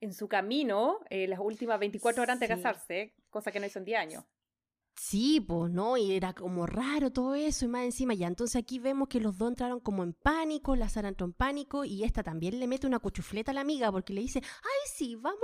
[0.00, 3.80] en su camino eh, las últimas 24 horas antes de casarse, cosa que no hizo
[3.80, 4.24] en 10 años.
[4.94, 5.96] Sí, pues, ¿no?
[5.96, 8.26] Y era como raro todo eso y más encima ya.
[8.26, 11.84] Entonces aquí vemos que los dos entraron como en pánico, la Sara entró en pánico
[11.84, 15.16] y esta también le mete una cuchufleta a la amiga porque le dice, ay, sí,
[15.16, 15.40] vámonos,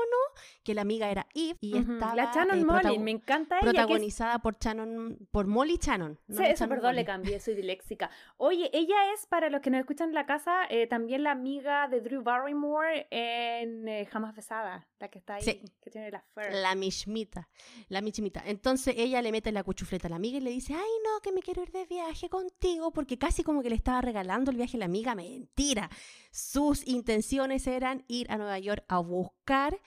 [0.63, 1.93] que la amiga era Eve y Ujú.
[1.95, 3.63] estaba La Shannon eh, Molly, me encanta ella.
[3.63, 6.19] que es- protagonizada por Shannon, por Molly Shannon.
[6.29, 7.07] no Sí, eso, Shannon perdón, le Molly.
[7.07, 8.11] cambié, soy diléxica.
[8.37, 11.89] Oye, ella es, para los que nos escuchan en la casa, eh, también la amiga
[11.89, 15.63] de Drew Barrymore en eh, Jamás Besada, la que está ahí, Sí.
[15.83, 16.45] que tiene la fur.
[16.53, 17.49] La michmita,
[17.89, 18.43] la michmita.
[18.47, 21.33] Entonces ella le mete la cuchufleta a la amiga y le dice, ay no, que
[21.33, 24.77] me quiero ir de viaje contigo, porque casi como que le estaba regalando el viaje
[24.77, 25.15] a la amiga.
[25.15, 25.91] Mentira.
[26.31, 29.81] Sus intenciones eran ir a Nueva York a buscar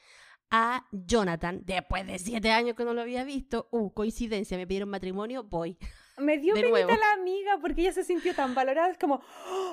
[0.49, 3.69] a Jonathan, después de siete años que no lo había visto.
[3.71, 5.77] Uh, coincidencia, me pidieron matrimonio, voy.
[6.21, 8.89] Me dio penita la amiga porque ella se sintió tan valorada.
[8.89, 9.21] Es como,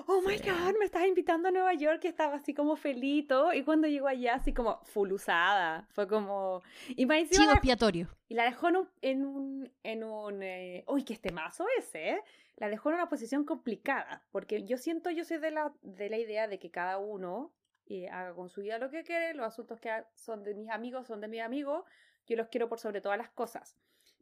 [0.06, 2.00] oh my god, me estás invitando a Nueva York.
[2.04, 5.86] Y estaba así como feliz y cuando llegó allá, así como full usada.
[5.90, 6.62] Fue como.
[6.88, 8.08] Y encima Chivo la- expiatorio.
[8.28, 8.88] Y la dejó en un...
[9.02, 12.20] En un, en un eh, Uy, que este mazo ese, ¿eh?
[12.56, 14.22] La dejó en una posición complicada.
[14.30, 17.52] Porque yo siento, yo soy de la, de la idea de que cada uno
[17.86, 19.34] eh, haga con su vida lo que quiere.
[19.34, 21.84] Los asuntos que son de mis amigos son de mis amigos.
[22.26, 23.76] Yo los quiero por sobre todas las cosas.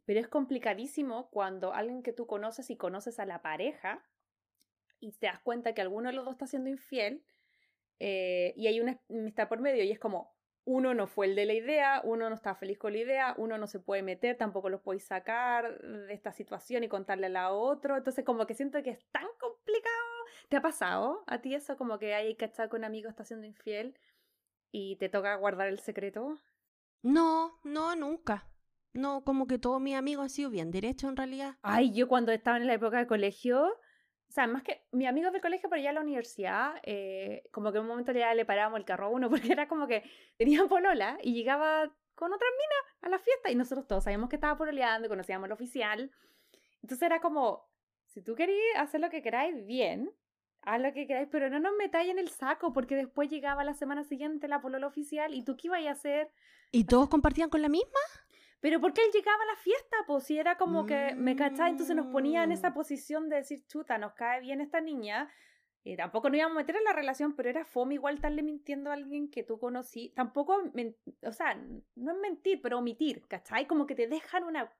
[0.07, 4.05] Pero es complicadísimo cuando alguien que tú conoces y conoces a la pareja
[5.01, 7.25] y te das cuenta que alguno de los dos está siendo infiel
[7.99, 10.33] eh, y hay una amistad por medio y es como
[10.63, 13.57] uno no fue el de la idea, uno no está feliz con la idea, uno
[13.57, 17.51] no se puede meter, tampoco los podéis sacar de esta situación y contarle a la
[17.51, 17.97] otro.
[17.97, 19.95] Entonces como que siento que es tan complicado.
[20.47, 21.75] ¿Te ha pasado a ti eso?
[21.75, 23.99] Como que hay cachado que un amigo está siendo infiel
[24.71, 26.37] y te toca guardar el secreto.
[27.01, 28.47] No, no, nunca.
[28.97, 31.55] No, como que todos mis amigos han sido bien derechos en realidad.
[31.61, 35.31] Ay, yo cuando estaba en la época de colegio, o sea, más que mis amigos
[35.31, 38.43] del colegio, pero ya en la universidad, eh, como que en un momento ya le
[38.43, 40.03] parábamos el carro a uno, porque era como que
[40.37, 44.37] tenía polola y llegaba con otras minas a la fiesta y nosotros todos sabíamos que
[44.37, 46.11] estaba pololeando, conocíamos al oficial.
[46.81, 47.69] Entonces era como,
[48.07, 50.11] si tú queréis hacer lo que queráis, bien,
[50.63, 53.75] haz lo que queráis, pero no nos metáis en el saco, porque después llegaba la
[53.75, 56.31] semana siguiente la polola oficial y tú qué ibas a hacer.
[56.71, 57.99] ¿Y todos compartían con la misma?
[58.59, 61.95] Pero porque él llegaba a la fiesta, pues si era como que me cachaba, entonces
[61.95, 62.73] nos ponía en esa Mm.
[62.73, 65.31] posición de decir, chuta, nos cae bien esta niña.
[65.83, 68.89] Y tampoco nos íbamos a meter en la relación, pero era fome igual estarle mintiendo
[68.89, 70.11] a alguien que tú conocí.
[70.15, 70.61] Tampoco,
[71.21, 71.53] o sea,
[71.95, 73.67] no es mentir, pero omitir, ¿cachai?
[73.67, 74.73] Como que te dejan una,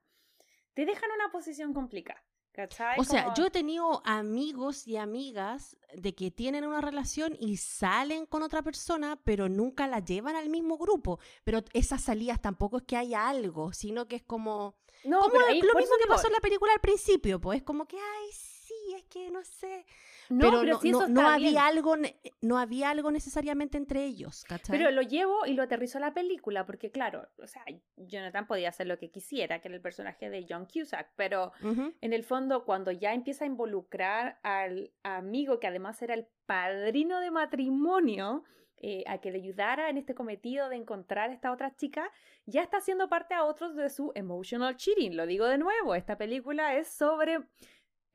[0.74, 2.22] te dejan una posición complicada,
[2.58, 2.98] ¿cachai?
[2.98, 7.56] O sea, Como- yo he tenido amigos y amigas de que tienen una relación y
[7.58, 11.20] salen con otra persona, pero nunca la llevan al mismo grupo.
[11.44, 14.74] Pero esas salidas tampoco es que haya algo, sino que es como...
[15.04, 17.62] No, como pero ahí- lo mismo que pasó en la película al principio, pues es
[17.62, 18.57] como que, ay, sí,
[18.98, 19.84] es que no sé.
[20.28, 21.62] No, pero pero no, si eso no está había bien.
[21.62, 21.96] algo,
[22.42, 24.76] no había algo necesariamente entre ellos, ¿cachai?
[24.76, 27.64] Pero lo llevo y lo aterrizo a la película, porque claro, o sea,
[27.96, 32.12] Jonathan podía hacer lo que quisiera, que era el personaje de John Cusack, pero en
[32.12, 37.30] el fondo cuando ya empieza a involucrar al amigo, que además era el padrino de
[37.30, 38.44] matrimonio,
[38.80, 42.12] eh, a que le ayudara en este cometido de encontrar a esta otra chica,
[42.46, 45.16] ya está haciendo parte a otros de su emotional cheating.
[45.16, 47.40] Lo digo de nuevo, esta película es sobre...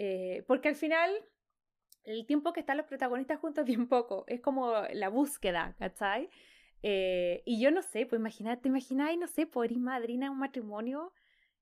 [0.05, 1.09] eh, porque al final
[2.03, 4.25] el tiempo que están los protagonistas juntos es bien poco.
[4.27, 6.29] Es como la búsqueda, ¿cachai?
[6.81, 11.13] Eh, y yo no sé, pues imagínate, imagináis, no sé, por ir madrina un matrimonio.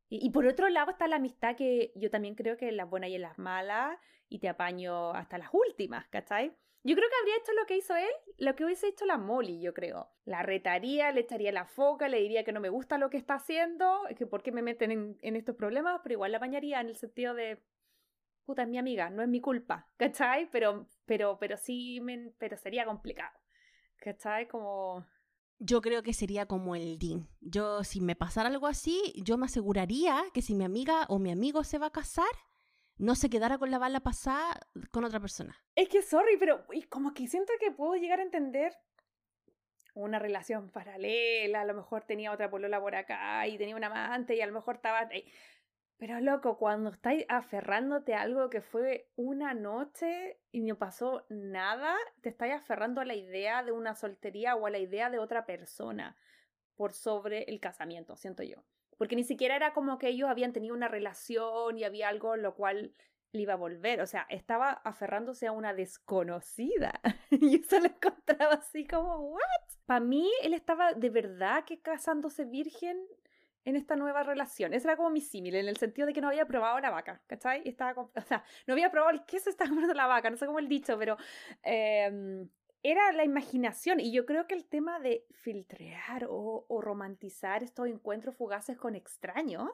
[0.10, 2.90] Y, y por otro lado está la amistad que yo también creo que en las
[2.90, 6.52] buenas y en las malas, y te apaño hasta las últimas, ¿cachai?
[6.84, 9.62] Yo creo que habría hecho lo que hizo él, lo que hubiese hecho la Molly,
[9.62, 10.10] yo creo.
[10.26, 13.36] La retaría, le echaría la foca, le diría que no me gusta lo que está
[13.36, 16.88] haciendo, que por qué me meten en, en estos problemas, pero igual la apañaría en
[16.88, 17.60] el sentido de,
[18.46, 20.50] puta, es mi amiga, no es mi culpa, ¿cachai?
[20.52, 23.38] Pero, pero, pero sí, me- pero sería complicado,
[23.98, 24.48] ¿cachai?
[24.48, 25.06] Como...
[25.60, 27.28] Yo creo que sería como el DIN.
[27.40, 31.32] Yo, si me pasara algo así, yo me aseguraría que si mi amiga o mi
[31.32, 32.26] amigo se va a casar,
[32.98, 34.60] no se quedara con la bala pasada
[34.92, 35.56] con otra persona.
[35.76, 38.74] Es que, sorry, pero y como que siento que puedo llegar a entender
[39.94, 44.36] una relación paralela, a lo mejor tenía otra polola por acá y tenía un amante
[44.36, 45.10] y a lo mejor estaba...
[46.02, 51.96] Pero loco, cuando estáis aferrándote a algo que fue una noche y no pasó nada,
[52.22, 55.46] te estáis aferrando a la idea de una soltería o a la idea de otra
[55.46, 56.18] persona
[56.76, 58.64] por sobre el casamiento, siento yo.
[58.98, 62.56] Porque ni siquiera era como que ellos habían tenido una relación y había algo lo
[62.56, 62.96] cual
[63.32, 64.02] le iba a volver.
[64.02, 67.00] O sea, estaba aferrándose a una desconocida.
[67.30, 69.40] y eso lo encontraba así como, ¿what?
[69.86, 73.06] Para mí, él estaba de verdad que casándose virgen
[73.66, 74.74] en esta nueva relación.
[74.74, 77.22] Ese era como mi símil, en el sentido de que no había probado la vaca,
[77.28, 77.62] ¿cachai?
[77.66, 80.60] Estaba, o sea, no había probado el queso, estaba comiendo la vaca, no sé cómo
[80.60, 81.18] el dicho, pero...
[81.64, 82.50] em,
[82.84, 87.88] era la imaginación y yo creo que el tema de filtrear o, o romantizar estos
[87.88, 89.70] encuentros fugaces con extraños,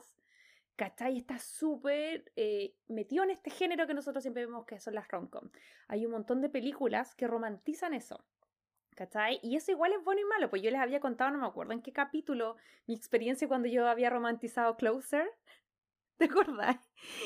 [0.75, 1.17] ¿cachai?
[1.17, 5.49] Está súper eh, metido en este género que nosotros siempre vemos que son las rom-com.
[5.88, 8.25] Hay un montón de películas que romantizan eso.
[8.97, 9.39] ¿Cachai?
[9.43, 11.71] Y eso igual es bueno y malo, pues yo les había contado, no me acuerdo
[11.71, 15.29] en qué capítulo, mi experiencia cuando yo había romantizado Closer.
[16.17, 16.77] ¿Te acordás?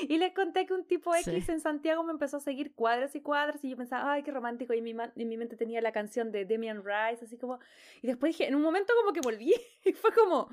[0.09, 3.21] Y les conté que un tipo X en Santiago me empezó a seguir cuadras y
[3.21, 4.73] cuadras y yo pensaba, ay, qué romántico.
[4.73, 7.59] Y en mi, en mi mente tenía la canción de Demian Rice, así como...
[8.01, 9.53] Y después dije, en un momento como que volví
[9.85, 10.49] y fue como,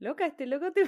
[0.00, 0.82] loca, este loco te,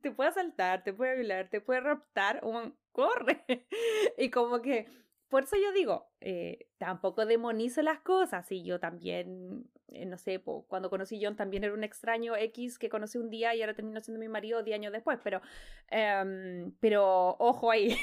[0.00, 3.44] te puede asaltar, te puede violar, te puede raptar, un corre.
[4.16, 4.86] y como que
[5.30, 8.50] por eso yo digo, eh, tampoco demonizo las cosas.
[8.50, 12.78] Y yo también, eh, no sé, cuando conocí a John también era un extraño X
[12.78, 15.20] que conocí un día y ahora terminó siendo mi marido 10 años después.
[15.22, 15.40] Pero,
[15.88, 17.96] em, pero ojo ahí.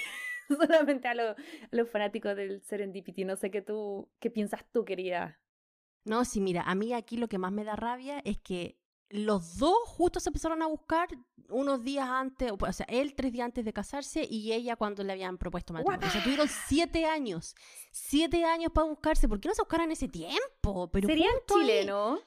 [0.48, 1.36] Solamente a,
[1.72, 3.26] los fanáticos del Serendipity.
[3.26, 5.38] No sé qué tú, qué piensas tú, querida.
[6.06, 8.78] No, sí, mira, a mí aquí lo que más me da rabia es que
[9.10, 11.10] los dos justo se empezaron a buscar
[11.50, 15.14] unos días antes, o sea, él tres días antes de casarse y ella cuando le
[15.14, 16.08] habían propuesto matrimonio.
[16.08, 17.56] O sea, tuvieron siete años,
[17.92, 19.28] siete años para buscarse.
[19.28, 20.90] ¿Por qué no se buscaran ese tiempo?
[20.92, 22.20] Pero ¿Serían chilenos?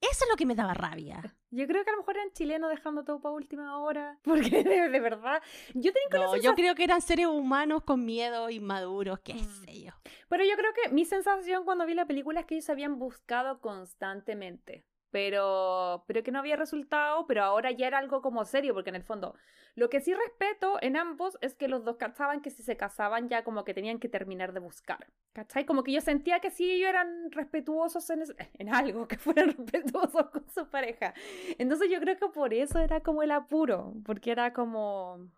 [0.00, 1.34] Eso es lo que me daba rabia.
[1.50, 4.16] Yo creo que a lo mejor eran chilenos dejando todo para última hora.
[4.22, 5.42] Porque de, verdad.
[5.74, 9.64] Yo tengo no, yo creo que eran seres humanos con miedo, inmaduros, qué mm.
[9.64, 9.92] sé yo.
[10.28, 13.60] Pero yo creo que mi sensación cuando vi la película es que ellos habían buscado
[13.60, 18.90] constantemente pero, pero que no había resultado, pero ahora ya era algo como serio, porque
[18.90, 19.34] en el fondo,
[19.74, 23.28] lo que sí respeto en ambos es que los dos cachaban que si se casaban
[23.28, 25.64] ya como que tenían que terminar de buscar, ¿cachai?
[25.64, 28.24] Como que yo sentía que sí ellos eran respetuosos en,
[28.58, 31.14] en algo, que fueran respetuosos con su pareja.
[31.58, 35.28] Entonces yo creo que por eso era como el apuro, porque era como,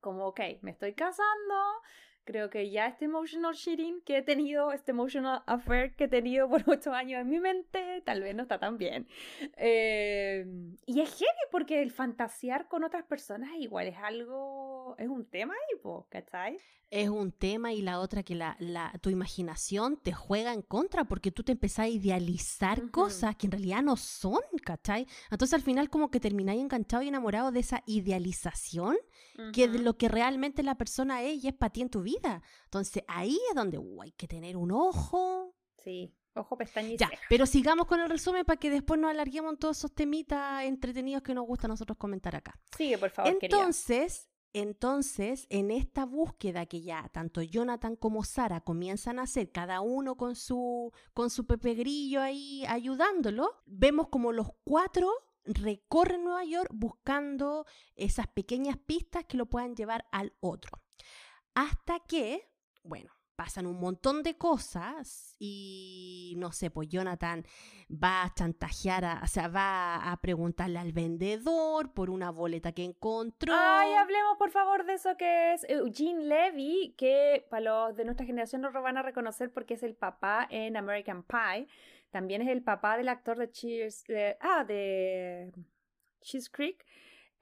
[0.00, 1.54] como, ok, me estoy casando,
[2.30, 6.48] Creo que ya este emotional cheating que he tenido, este emotional affair que he tenido
[6.48, 9.08] por ocho años en mi mente, tal vez no está tan bien.
[9.56, 10.46] Eh,
[10.86, 15.54] y es heavy porque el fantasear con otras personas igual es algo, es un tema
[15.54, 16.56] ahí, ¿cachai?
[16.90, 21.04] Es un tema y la otra que la, la, tu imaginación te juega en contra
[21.04, 25.06] porque tú te empezás a idealizar cosas que en realidad no son, ¿cachai?
[25.30, 28.96] Entonces al final como que termináis enganchado y enamorado de esa idealización
[29.52, 32.19] que de lo que realmente la persona es y es para ti en tu vida.
[32.64, 35.54] Entonces ahí es donde uh, hay que tener un ojo.
[35.76, 39.58] Sí, ojo, pestaña Ya, pero sigamos con el resumen para que después nos alarguemos en
[39.58, 42.58] todos esos temitas entretenidos que nos gusta a nosotros comentar acá.
[42.76, 43.36] Sigue, por favor.
[43.40, 49.80] Entonces, entonces, en esta búsqueda que ya tanto Jonathan como Sara comienzan a hacer, cada
[49.80, 55.08] uno con su, con su Pepe Grillo ahí ayudándolo, vemos como los cuatro
[55.44, 57.64] recorren Nueva York buscando
[57.94, 60.80] esas pequeñas pistas que lo puedan llevar al otro.
[61.54, 62.48] Hasta que,
[62.82, 67.42] bueno, pasan un montón de cosas y no sé, pues Jonathan
[67.90, 73.54] va a chantajear, o sea, va a preguntarle al vendedor por una boleta que encontró.
[73.56, 78.26] Ay, hablemos por favor de eso que es Eugene Levy, que para los de nuestra
[78.26, 81.66] generación no lo van a reconocer porque es el papá en American Pie.
[82.10, 84.04] También es el papá del actor de Cheers,
[84.40, 85.50] ah, de
[86.20, 86.84] Cheers Creek.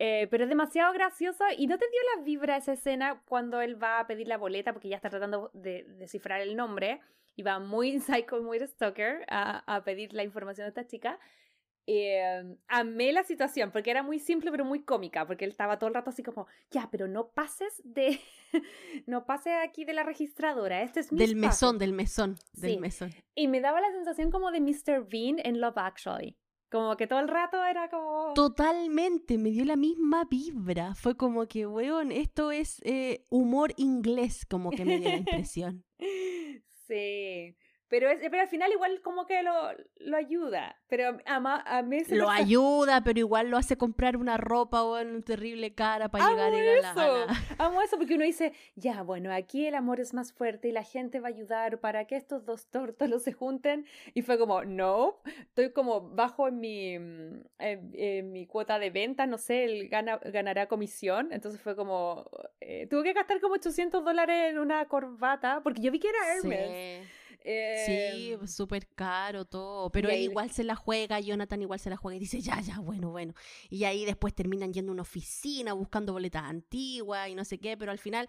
[0.01, 3.83] Eh, pero es demasiado gracioso y no te dio la vibra esa escena cuando él
[3.83, 7.01] va a pedir la boleta porque ya está tratando de descifrar el nombre
[7.35, 11.19] y va muy psycho, muy stalker a, a pedir la información a esta chica.
[11.91, 15.89] Eh, amé la situación porque era muy simple pero muy cómica porque él estaba todo
[15.89, 18.21] el rato así como ya pero no pases de
[19.07, 23.15] no pases aquí de la registradora este es mi del mesón del mesón del mesón
[23.35, 25.09] y me daba la sensación como de Mr.
[25.11, 26.37] Bean en Love Actually
[26.71, 28.33] como que todo el rato era como...
[28.35, 30.95] Totalmente, me dio la misma vibra.
[30.95, 35.17] Fue como que, weón, esto es eh, humor inglés, como que me dio la
[35.47, 35.85] impresión.
[36.87, 37.57] sí.
[37.89, 39.53] Pero, es, pero al final igual como que lo,
[40.01, 40.77] lo ayuda.
[40.89, 45.01] Pero a, a mí se Lo ayuda, pero igual lo hace comprar una ropa o
[45.01, 47.27] una terrible cara para llegar a la,
[47.59, 50.83] Amo eso porque uno dice, ya, bueno, aquí el amor es más fuerte y la
[50.83, 53.87] gente va a ayudar para que estos dos tórtolos se junten.
[54.15, 59.27] Y fue como, no, estoy como bajo en mi, mm, en, mi cuota de venta,
[59.27, 61.33] no sé, él gana, ganará comisión.
[61.33, 62.29] Entonces fue como,
[62.61, 66.37] eh, tuve que gastar como 800 dólares en una corbata porque yo vi que era
[66.37, 67.07] Hermes.
[67.07, 71.91] Sí sí, em, súper caro todo, pero él igual se la juega, Jonathan igual se
[71.91, 73.35] la juega y dice, ya, ya, bueno, bueno.
[73.71, 77.77] Y ahí después terminan yendo a una oficina buscando boletas antiguas y no sé qué,
[77.77, 78.29] pero al final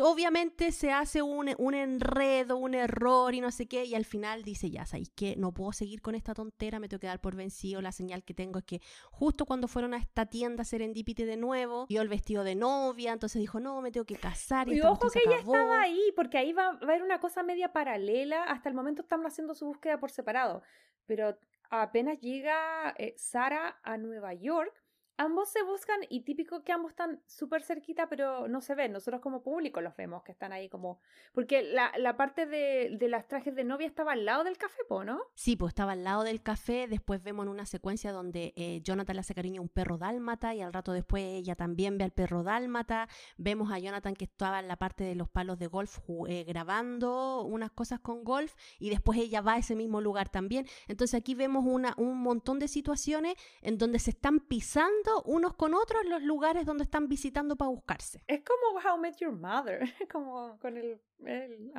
[0.00, 4.42] obviamente se hace un, un, enredo, un error y no sé qué, y al final
[4.42, 7.36] dice, ya, ¿sabéis que No puedo seguir con esta tontera, me tengo que dar por
[7.36, 11.36] vencido, la señal que tengo es que justo cuando fueron a esta tienda Serendipity de
[11.36, 14.68] nuevo, vio el vestido de novia, entonces dijo, no, me tengo que casar.
[14.68, 18.44] Y, ojo que ella estaba ahí, porque ahí va, a haber una cosa media paralela,
[18.44, 20.62] hasta el momento estamos haciendo su búsqueda por separado,
[21.06, 21.38] pero
[21.70, 24.72] apenas llega eh, Sara a Nueva York,
[25.20, 28.92] ambos se buscan y típico que ambos están súper cerquita, pero no se ven.
[28.92, 30.98] Nosotros como público los vemos que están ahí como...
[31.34, 34.80] Porque la, la parte de, de, las trajes de novia estaba al lado del café,
[35.04, 35.20] ¿no?
[35.34, 36.86] Sí, pues estaba al lado del café.
[36.88, 40.54] Después vemos en una secuencia donde eh, Jonathan le hace cariño a un perro dálmata
[40.54, 43.06] y al rato después ella también ve al perro dálmata.
[43.36, 45.98] Vemos a Jonathan que estaba en la parte de los palos de golf
[46.28, 50.66] eh, grabando unas cosas con golf y después ella va a ese mismo lugar también.
[50.88, 55.74] Entonces aquí vemos una, un montón de situaciones en donde se están pisando unos con
[55.74, 58.22] otros los lugares donde están visitando para buscarse.
[58.26, 59.80] Es como How I Met Your Mother,
[60.12, 61.00] como con el...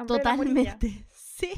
[0.08, 1.52] Totalmente, sí,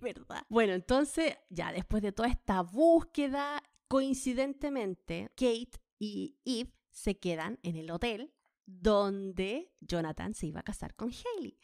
[0.00, 0.42] verdad.
[0.48, 7.76] Bueno, entonces ya después de toda esta búsqueda, coincidentemente, Kate y Eve se quedan en
[7.76, 8.34] el hotel
[8.66, 11.58] donde Jonathan se iba a casar con Haley.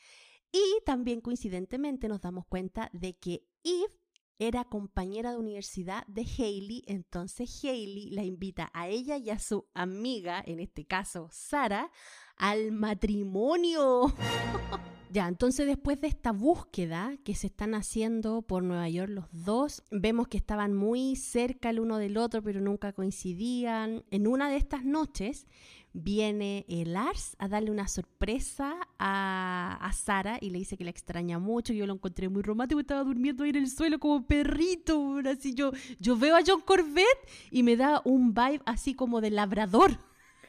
[0.53, 3.93] Y también coincidentemente nos damos cuenta de que Eve
[4.39, 9.67] era compañera de universidad de Hailey, entonces Hailey la invita a ella y a su
[9.75, 11.91] amiga, en este caso Sara,
[12.37, 14.13] al matrimonio.
[15.11, 19.85] ya, entonces después de esta búsqueda que se están haciendo por Nueva York los dos,
[19.91, 24.05] vemos que estaban muy cerca el uno del otro, pero nunca coincidían.
[24.11, 25.47] En una de estas noches
[25.95, 30.91] viene el Lars a darle una sorpresa a, a, Sara y le dice que la
[30.91, 31.73] extraña mucho.
[31.73, 35.21] Yo lo encontré muy romántico, estaba durmiendo ahí en el suelo como perrito.
[35.25, 37.07] Así yo, yo veo a John Corbett
[37.51, 39.93] y me da un vibe así como de labrador.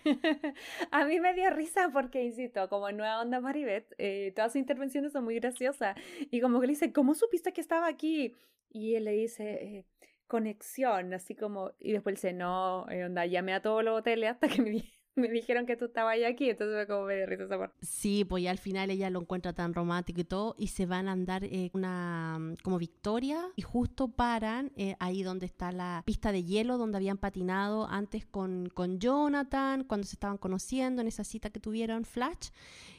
[0.91, 5.13] a mí me dio risa porque, insisto, como Nueva Onda Maribet, eh, todas sus intervenciones
[5.13, 5.95] son muy graciosas.
[6.31, 8.35] Y como que le dice, ¿cómo supiste que estaba aquí?
[8.69, 9.85] Y él le dice, eh,
[10.27, 14.47] conexión, así como, y después dice, no, eh, onda, llamé a todos los hoteles hasta
[14.47, 14.69] que me
[15.15, 17.75] me dijeron que tú estabas aquí, entonces me como medio risa esa parte.
[17.81, 21.07] Sí, pues ya al final ella lo encuentra tan romántico y todo, y se van
[21.07, 26.03] a andar eh, una mm, como victoria, y justo paran eh, ahí donde está la
[26.05, 31.07] pista de hielo, donde habían patinado antes con, con Jonathan, cuando se estaban conociendo en
[31.07, 32.49] esa cita que tuvieron Flash,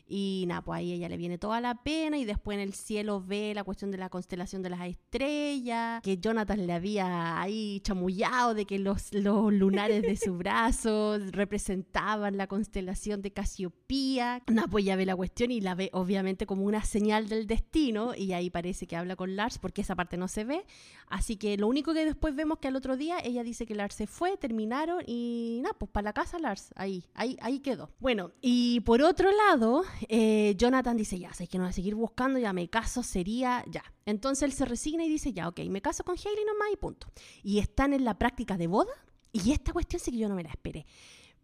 [0.09, 3.21] y nada, pues ahí ella le viene toda la pena y después en el cielo
[3.21, 8.55] ve la cuestión de la constelación de las estrellas, que Jonathan le había ahí chamullado
[8.55, 14.43] de que los, los lunares de su brazo representaban la constelación de Casiopía.
[14.47, 18.15] Nada, pues ya ve la cuestión y la ve obviamente como una señal del destino
[18.15, 20.65] y ahí parece que habla con Lars porque esa parte no se ve.
[21.09, 23.95] Así que lo único que después vemos que al otro día ella dice que Lars
[23.95, 27.91] se fue, terminaron y nada, pues para la casa Lars, ahí, ahí, ahí quedó.
[27.99, 31.95] Bueno, y por otro lado, eh, Jonathan dice, ya, sé que no voy a seguir
[31.95, 33.83] buscando, ya me caso, sería ya.
[34.05, 37.09] Entonces él se resigna y dice, ya, ok, me caso con Hailey nomás y punto.
[37.43, 38.93] Y están en la práctica de boda,
[39.33, 40.87] y esta cuestión sí que yo no me la esperé.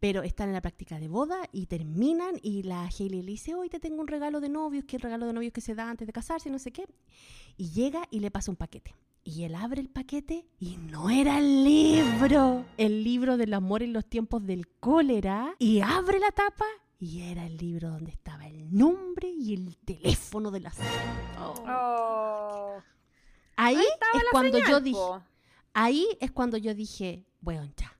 [0.01, 3.69] Pero están en la práctica de boda y terminan y la Hailey le dice, hoy
[3.69, 6.07] te tengo un regalo de novios, que el regalo de novios que se da antes
[6.07, 6.87] de casarse, no sé qué.
[7.57, 8.97] Y llega y le pasa un paquete.
[9.25, 13.93] Y él abre el paquete y no era el libro, el libro del amor en
[13.93, 15.55] los tiempos del cólera.
[15.61, 16.65] Y abre la tapa
[17.03, 20.73] y era el libro donde estaba el nombre y el teléfono de la
[21.41, 22.81] oh.
[23.57, 25.01] Ahí, es cuando yo dije,
[25.73, 27.99] ahí es cuando yo dije, bueno, ya,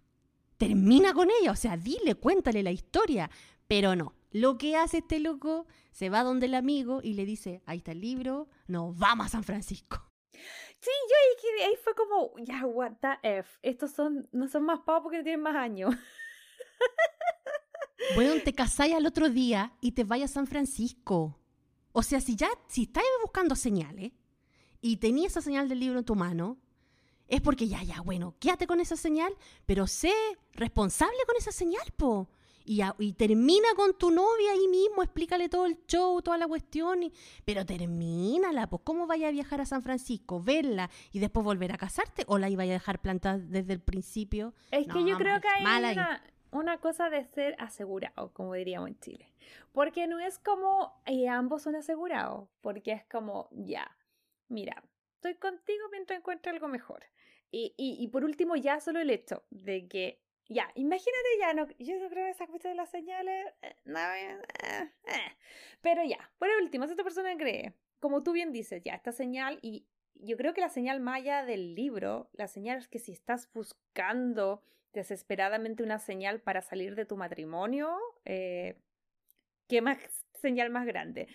[0.57, 3.29] termina con ella, o sea, dile, cuéntale la historia,
[3.67, 4.15] pero no.
[4.31, 7.91] Lo que hace este loco, se va donde el amigo y le dice, ahí está
[7.91, 10.13] el libro, nos vamos a San Francisco.
[10.33, 14.79] Sí, yo ahí, ahí fue como, ya, what the F, estos son, no son más
[14.87, 15.93] pavos porque tienen más años.
[18.15, 21.39] Bueno, te casáis al otro día y te vayas a San Francisco.
[21.93, 24.13] O sea, si ya, si estás buscando señales
[24.81, 26.59] y tenías esa señal del libro en tu mano,
[27.29, 29.33] es porque ya, ya, bueno, quédate con esa señal,
[29.67, 30.13] pero sé
[30.53, 32.29] responsable con esa señal, po.
[32.65, 37.03] Y, y termina con tu novia ahí mismo, explícale todo el show, toda la cuestión,
[37.03, 37.13] y,
[37.45, 41.79] pero termínala, pues ¿cómo vaya a viajar a San Francisco, verla y después volver a
[41.79, 42.25] casarte?
[42.29, 44.55] ¿O la iba a dejar plantada desde el principio?
[44.71, 46.23] Es que yo creo que hay una,
[46.53, 49.33] una cosa de ser asegurado, como diríamos en Chile.
[49.73, 53.97] Porque no es como y ambos son asegurados, porque es como, ya,
[54.49, 54.85] mira,
[55.15, 57.05] estoy contigo mientras encuentre algo mejor.
[57.51, 61.99] Y, y, por último, ya solo el hecho de que, ya, imagínate ya, no, yo
[61.99, 65.37] no creo que esa cuestión de las señales, eh, no, eh, eh,
[65.83, 69.59] pero ya, por último, si esta persona cree, como tú bien dices, ya, esta señal,
[69.61, 73.53] y yo creo que la señal maya del libro, la señal es que si estás
[73.53, 74.63] buscando
[74.93, 78.77] desesperadamente una señal para salir de tu matrimonio, eh,
[79.69, 79.99] ¿qué más
[80.43, 81.29] señal más grande.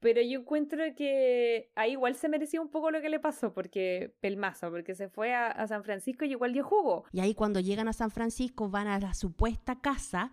[0.00, 4.14] Pero yo encuentro que ahí igual se merecía un poco lo que le pasó, porque
[4.20, 7.04] pelmazo, porque se fue a, San Francisco y igual dio jugo.
[7.12, 10.32] Y ahí cuando llegan a San Francisco van a la supuesta casa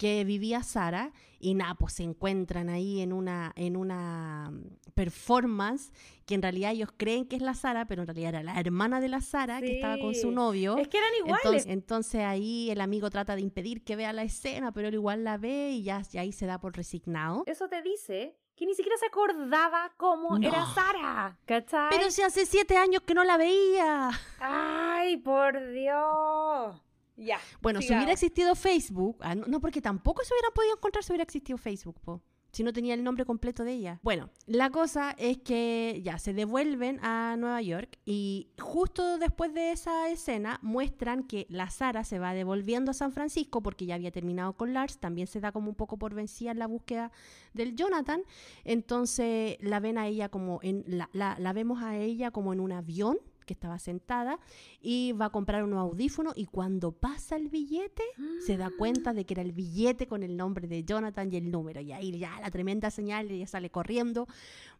[0.00, 5.92] que vivía Sara y nada, pues se encuentran ahí en una, en una mm, performance
[6.24, 9.02] que en realidad ellos creen que es la Sara, pero en realidad era la hermana
[9.02, 10.78] de la Sara que estaba con su novio.
[10.78, 11.66] Es que eran iguales.
[11.66, 15.36] Entonces, ahí el amigo trata de impedir que vea la escena, pero él igual la
[15.36, 17.42] ve y ya, ya ahí se da por resignado.
[17.44, 21.90] Eso te dice que ni siquiera se acordaba cómo era Sara, ¿cachai?
[21.90, 24.10] Pero si hace siete años que no la veía.
[24.38, 26.80] Ay, por Dios.
[27.20, 27.38] Ya.
[27.60, 31.24] Bueno, si hubiera existido Facebook, ah, no, porque tampoco se hubieran podido encontrar si hubiera
[31.24, 32.22] existido Facebook, po
[32.52, 34.00] si no tenía el nombre completo de ella.
[34.02, 39.72] Bueno, la cosa es que ya se devuelven a Nueva York y justo después de
[39.72, 44.10] esa escena muestran que la Sara se va devolviendo a San Francisco porque ya había
[44.10, 47.12] terminado con Lars, también se da como un poco por vencida en la búsqueda
[47.54, 48.22] del Jonathan,
[48.64, 52.72] entonces la ven a ella como en la, la vemos a ella como en un
[52.72, 53.18] avión
[53.52, 54.38] estaba sentada
[54.80, 58.02] y va a comprar un audífono y cuando pasa el billete
[58.44, 61.50] se da cuenta de que era el billete con el nombre de Jonathan y el
[61.50, 61.80] número.
[61.80, 64.26] Y ahí ya la tremenda señal, ella sale corriendo,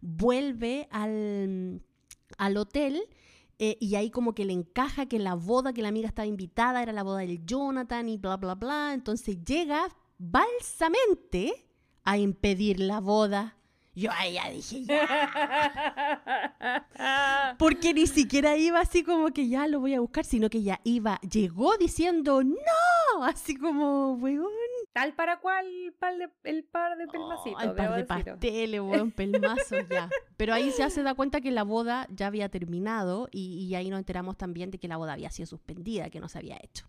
[0.01, 1.83] vuelve al,
[2.39, 3.03] al hotel.
[3.63, 6.83] Eh, y ahí como que le encaja que la boda que la amiga estaba invitada
[6.83, 8.93] era la boda del Jonathan y bla, bla, bla.
[8.95, 9.87] Entonces llega
[10.17, 11.67] balsamente
[12.05, 13.60] a impedir la boda
[13.95, 15.07] yo ahí ya dije, ya.
[17.59, 20.81] Porque ni siquiera iba así como que ya lo voy a buscar, sino que ya
[20.85, 24.49] iba, llegó diciendo, no, así como, weón.
[24.93, 27.63] Tal para cual el par de pelmacitos.
[27.63, 30.09] el par de pasteles, weón, pelmazos ya.
[30.37, 33.89] Pero ahí ya se da cuenta que la boda ya había terminado y, y ahí
[33.91, 36.87] nos enteramos también de que la boda había sido suspendida, que no se había hecho.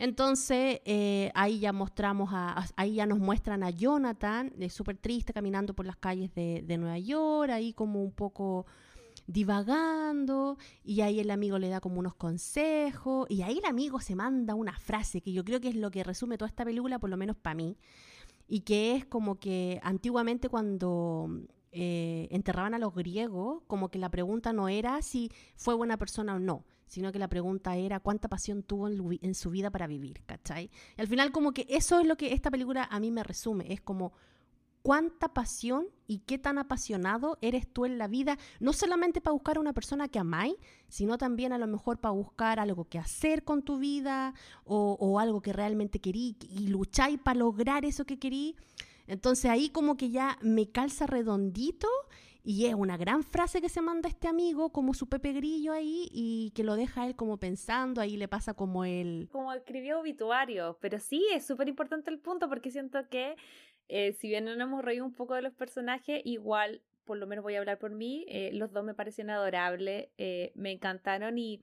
[0.00, 2.30] Entonces, eh, ahí ya mostramos,
[2.74, 7.50] ahí ya nos muestran a Jonathan, súper triste, caminando por las calles de, Nueva York,
[7.50, 8.64] ahí como un poco
[9.26, 14.16] divagando, y ahí el amigo le da como unos consejos, y ahí el amigo se
[14.16, 17.10] manda una frase que yo creo que es lo que resume toda esta película, por
[17.10, 17.76] lo menos para mí,
[18.48, 21.28] y que es como que antiguamente cuando
[21.72, 26.36] eh, enterraban a los griegos, como que la pregunta no era si fue buena persona
[26.36, 30.22] o no, sino que la pregunta era cuánta pasión tuvo en, su vida para vivir,
[30.26, 30.70] ¿cachai?
[30.98, 33.72] Y al final como que eso es lo que esta película a mí me resume,
[33.72, 34.12] es como
[34.82, 39.56] cuánta pasión y qué tan apasionado eres tú en la vida, no solamente para buscar
[39.56, 40.56] a una persona que amáis,
[40.88, 44.34] sino también a lo mejor para buscar algo que hacer con tu vida
[44.64, 48.56] o, algo que realmente querí y lucháis para lograr eso que querí.
[49.06, 51.86] Entonces ahí como que ya me calza redondito
[52.50, 56.08] y es una gran frase que se manda este amigo, como su Pepe Grillo ahí,
[56.10, 59.28] y que lo deja él como pensando, ahí le pasa como él.
[59.30, 63.36] Como escribió obituario, pero sí, es súper importante el punto porque siento que,
[63.86, 67.28] eh, si bien no nos hemos reído un poco de los personajes, igual, por lo
[67.28, 71.38] menos voy a hablar por mí, eh, los dos me parecen adorables, eh, me encantaron
[71.38, 71.62] y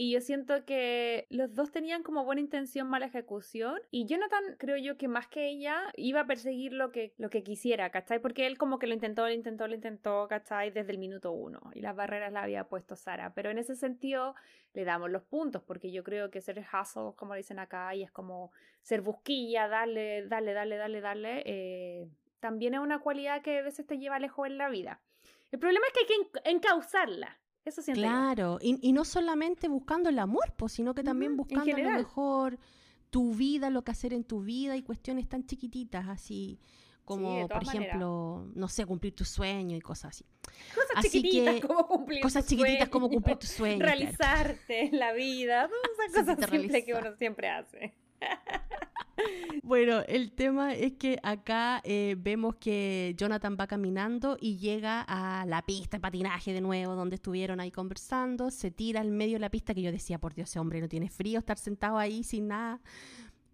[0.00, 3.80] y yo siento que los dos tenían como buena intención, mala ejecución.
[3.90, 7.42] Y Jonathan, creo yo que más que ella, iba a perseguir lo que, lo que
[7.42, 8.20] quisiera, ¿cachai?
[8.20, 10.70] Porque él como que lo intentó, lo intentó, lo intentó, ¿cachai?
[10.70, 11.72] Desde el minuto uno.
[11.74, 13.34] Y las barreras las había puesto Sara.
[13.34, 14.36] Pero en ese sentido
[14.72, 18.12] le damos los puntos, porque yo creo que ser hustle, como dicen acá, y es
[18.12, 18.52] como
[18.82, 22.08] ser busquilla, darle, darle, darle, darle, darle, eh,
[22.38, 25.00] también es una cualidad que a veces te lleva lejos en la vida.
[25.50, 27.40] El problema es que hay que encauzarla.
[27.64, 31.90] Eso Claro, y, no solamente buscando el amor, pues, sino que también buscando a lo
[31.90, 32.58] mejor
[33.10, 36.58] tu vida, lo que hacer en tu vida y cuestiones tan chiquititas, así
[37.04, 40.24] como, por ejemplo, no sé, cumplir tu sueño y cosas así.
[40.74, 43.84] Cosas chiquititas como cumplir Cosas chiquititas como cumplir tu sueño.
[43.84, 47.94] Realizarte en la vida, todas esas cosas simples que uno siempre hace.
[49.62, 55.44] Bueno, el tema es que acá eh, vemos que Jonathan va caminando y llega a
[55.44, 59.40] la pista de patinaje de nuevo, donde estuvieron ahí conversando, se tira al medio de
[59.40, 62.24] la pista que yo decía, por Dios, ese hombre no tiene frío estar sentado ahí
[62.24, 62.80] sin nada.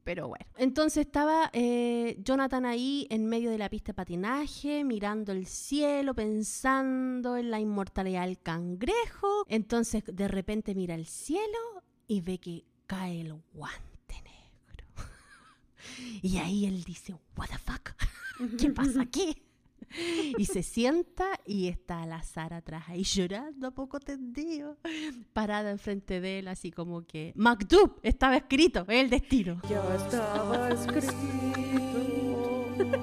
[0.05, 5.32] Pero bueno, entonces estaba eh, Jonathan ahí en medio de la pista de patinaje, mirando
[5.32, 9.47] el cielo, pensando en la inmortalidad del cangrejo.
[9.49, 11.59] Entonces de repente mira el cielo
[12.07, 13.94] y ve que cae el guante
[16.23, 17.91] y ahí él dice, what the fuck,
[18.59, 19.37] ¿qué pasa aquí?
[20.39, 24.77] Y se sienta y está la Sara atrás ahí llorando a poco tendido,
[25.33, 29.61] parada enfrente de él, así como que MacDub estaba escrito, es el destino.
[29.69, 31.15] Ya estaba escrito.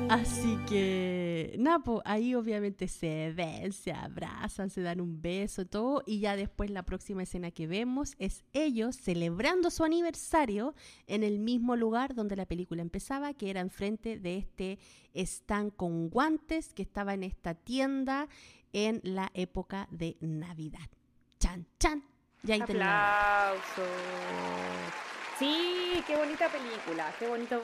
[0.09, 6.03] Así que eh, Napo, ahí obviamente se ven, se abrazan, se dan un beso, todo,
[6.05, 10.75] y ya después la próxima escena que vemos es ellos celebrando su aniversario
[11.07, 14.79] en el mismo lugar donde la película empezaba, que era enfrente de este
[15.13, 18.27] stand con guantes que estaba en esta tienda
[18.73, 20.89] en la época de Navidad.
[21.39, 22.03] Chan, chan.
[22.43, 23.85] Ya Aplausos.
[25.41, 27.63] Sí, qué bonita película, qué bonito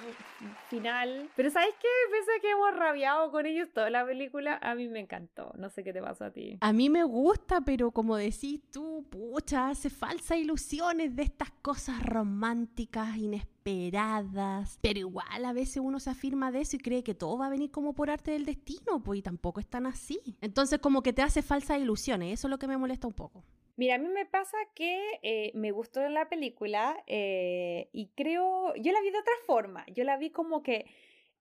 [0.68, 1.30] final.
[1.36, 1.88] Pero ¿sabes qué?
[2.10, 5.54] Pese a que hemos rabiado con ellos toda la película, a mí me encantó.
[5.60, 6.58] No sé qué te pasó a ti.
[6.60, 12.04] A mí me gusta, pero como decís tú, pucha, hace falsas ilusiones de estas cosas
[12.04, 14.80] románticas, inesperadas.
[14.82, 17.52] Pero igual a veces uno se afirma de eso y cree que todo va a
[17.52, 20.20] venir como por arte del destino, pues y tampoco es tan así.
[20.42, 23.44] Entonces como que te hace falsas ilusiones, eso es lo que me molesta un poco.
[23.78, 28.92] Mira, a mí me pasa que eh, me gustó la película eh, y creo, yo
[28.92, 30.88] la vi de otra forma, yo la vi como que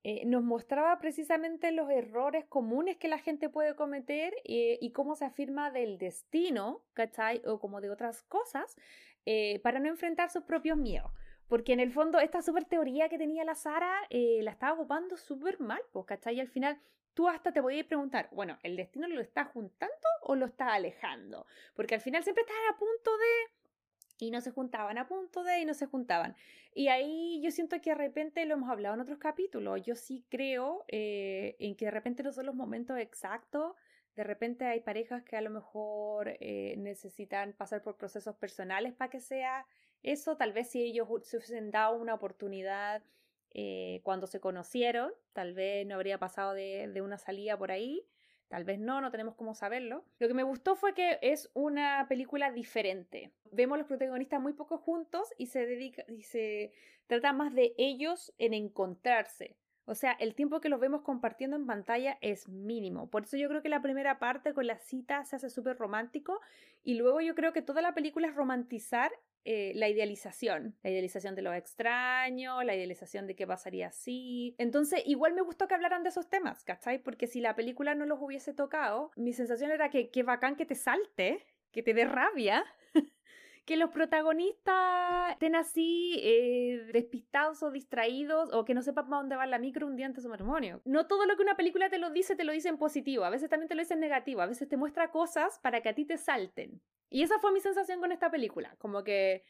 [0.03, 5.25] eh, nos mostraba precisamente los errores comunes que la gente puede cometer y cómo se
[5.25, 7.41] afirma del destino, ¿cachai?
[7.43, 8.77] O como de otras cosas,
[9.63, 11.11] para no enfrentar sus propios miedos.
[11.47, 15.59] Porque en el fondo esta super teoría que tenía la Sara la estaba ocupando súper
[15.59, 16.35] mal, pues, ¿cachai?
[16.35, 16.79] Y al final
[17.17, 21.47] tú hasta te podías preguntar, bueno, ¿el destino lo está juntando o lo está alejando?
[21.73, 25.61] Porque al final siempre estaban a punto de y no se juntaban, a punto de
[25.61, 26.35] y no se juntaban.
[26.75, 29.81] Y ahí yo siento que de repente lo hemos hablado en otros capítulos.
[29.81, 33.75] Yo sí creo eh, en que de repente no son los momentos exactos.
[34.15, 39.09] De repente hay parejas que a lo mejor eh, necesitan pasar por procesos personales para
[39.09, 39.65] que sea
[40.03, 40.37] eso.
[40.37, 43.01] Tal vez si ellos se hubiesen dado una oportunidad
[43.53, 48.05] eh, cuando se conocieron, tal vez no habría pasado de, una salida por ahí,
[48.47, 50.05] tal vez no, no tenemos cómo saberlo.
[50.19, 53.31] Lo que me gustó fue que es una película diferente.
[53.51, 56.71] Vemos los protagonistas muy poco juntos y se dedica y se
[57.07, 59.55] trata más de ellos en encontrarse.
[59.89, 63.09] O sea, el tiempo que los vemos compartiendo en pantalla es mínimo.
[63.09, 66.41] Por eso yo creo que la primera parte con la cita se hace súper romántico
[66.83, 69.13] y luego yo creo que toda la película es romantizar
[69.49, 74.53] eh, la idealización, la idealización de lo extraño, la idealización de qué pasaría así.
[74.57, 77.01] Entonces, igual me gustó que hablaran de esos temas, ¿cachai?
[77.01, 80.65] Porque si la película no los hubiese tocado, mi sensación era que qué bacán que
[80.65, 82.65] te salte, que te dé rabia,
[83.67, 89.35] que los protagonistas estén así eh, despistados o distraídos o que no sepan para dónde
[89.35, 90.81] va la micro un día antes de su matrimonio.
[90.85, 93.29] No todo lo que una película te lo dice te lo dice en positivo, a
[93.29, 95.93] veces también te lo dice en negativo, a veces te muestra cosas para que a
[95.93, 96.81] ti te salten.
[97.09, 99.43] Y esa fue mi sensación con esta película, como que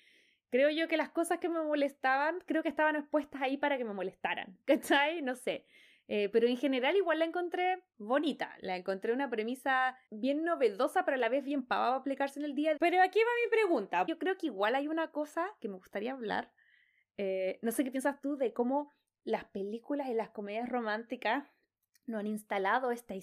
[0.50, 3.86] creo yo que las cosas que me molestaban, creo que estaban expuestas ahí para que
[3.86, 5.22] me molestaran, ¿cachai?
[5.22, 5.64] No sé.
[6.10, 11.16] Eh, pero en general igual la encontré bonita, la encontré una premisa bien novedosa, pero
[11.16, 12.78] a la vez bien pava para aplicarse en el día.
[12.80, 14.06] Pero aquí va mi pregunta.
[14.08, 16.52] Yo creo que igual hay una cosa que me gustaría hablar.
[17.18, 18.94] Eh, no sé qué piensas tú de cómo
[19.24, 21.46] las películas y las comedias románticas
[22.06, 23.14] no han instalado esta,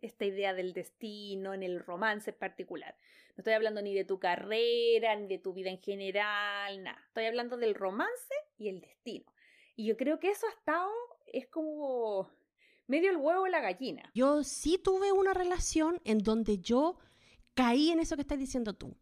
[0.00, 2.96] esta idea del destino en el romance en particular.
[3.36, 7.00] No estoy hablando ni de tu carrera, ni de tu vida en general, nada.
[7.06, 9.32] Estoy hablando del romance y el destino.
[9.76, 10.90] Y yo creo que eso ha estado,
[11.32, 12.28] es como
[12.86, 14.10] medio el huevo y la gallina.
[14.14, 16.98] Yo sí tuve una relación en donde yo
[17.54, 18.96] caí en eso que estás diciendo tú.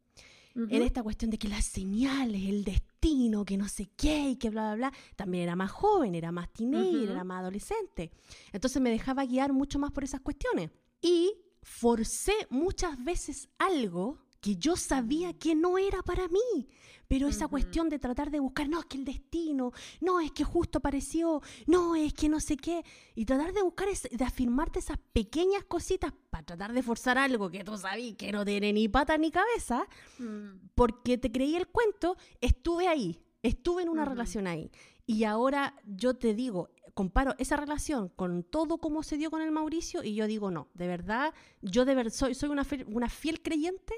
[0.56, 4.50] En esta cuestión de que las señales, el destino, que no sé qué y que
[4.50, 4.98] bla, bla, bla.
[5.14, 8.10] También era más joven, era más teenager, era más adolescente.
[8.52, 10.70] Entonces me dejaba guiar mucho más por esas cuestiones.
[11.00, 16.68] Y forcé muchas veces algo que yo sabía que no era para mí.
[17.08, 20.44] Pero esa cuestión de tratar de buscar, no, es que el destino, no, es que
[20.44, 22.84] justo apareció, no, es que no sé qué.
[23.16, 27.64] Y tratar de buscar, de afirmarte esas pequeñas cositas para tratar de forzar algo que
[27.64, 29.88] tú sabías que no tiene ni pata ni cabeza,
[30.20, 30.68] mm.
[30.76, 34.70] porque te creí el cuento, estuve ahí, estuve en una relación ahí.
[35.10, 39.50] Y ahora yo te digo, comparo esa relación con todo como se dio con el
[39.50, 43.42] Mauricio y yo digo, no, de verdad, yo de ver, soy, soy una, una fiel
[43.42, 43.92] creyente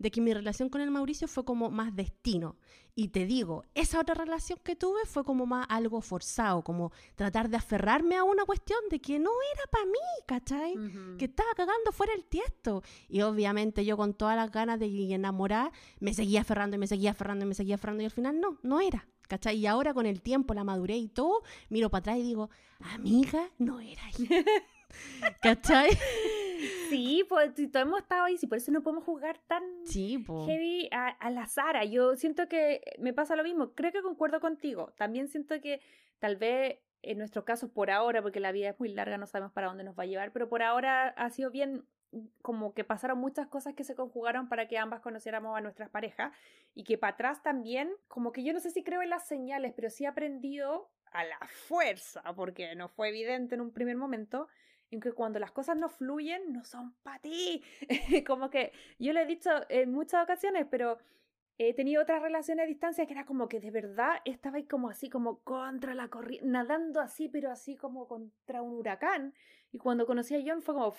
[0.00, 2.56] de que mi relación con el Mauricio fue como más destino.
[2.96, 7.48] Y te digo, esa otra relación que tuve fue como más algo forzado, como tratar
[7.48, 9.92] de aferrarme a una cuestión de que no era para mí,
[10.26, 10.74] ¿cachai?
[11.16, 12.82] Que estaba cagando fuera el tiesto.
[13.08, 15.70] Y obviamente yo con todas las ganas de enamorar,
[16.00, 18.58] me seguía aferrando y me seguía aferrando y me seguía aferrando y al final no,
[18.64, 19.06] no era.
[19.26, 19.56] ¿Cachai?
[19.56, 22.50] Y ahora con el tiempo, la madurez y todo, miro para atrás y digo,
[22.80, 24.28] amiga, no era ahí.
[25.42, 25.90] ¿Cachai?
[26.88, 31.30] Sí, pues todos hemos estado ahí, sí, por eso no podemos jugar tan heavy a,
[31.30, 31.84] la Sara.
[31.84, 34.92] Yo siento que me pasa lo mismo, creo que concuerdo contigo.
[34.96, 35.80] También siento que
[36.18, 39.52] tal vez en nuestro caso por ahora, porque la vida es muy larga, no sabemos
[39.52, 41.84] para dónde nos va a llevar, pero por ahora ha sido bien
[42.42, 46.32] como que pasaron muchas cosas que se conjugaron para que ambas conociéramos a nuestras parejas
[46.74, 49.72] y que para atrás también, como que yo no sé si creo en las señales,
[49.74, 54.48] pero sí he aprendido a la fuerza, porque no fue evidente en un primer momento,
[54.90, 57.62] en que cuando las cosas no fluyen, no son para ti.
[58.26, 60.98] como que yo lo he dicho en muchas ocasiones, pero
[61.58, 65.08] he tenido otras relaciones a distancia que era como que de verdad estaba como así,
[65.08, 69.34] como contra la corriente, nadando así, pero así como contra un huracán.
[69.72, 70.92] Y cuando conocí a John fue como,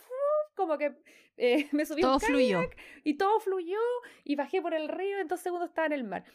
[0.57, 0.93] como que
[1.37, 2.69] eh, me subí todo un fluyó.
[3.05, 3.79] y todo fluyó
[4.25, 6.25] y bajé por el río en dos segundos estaba en el mar.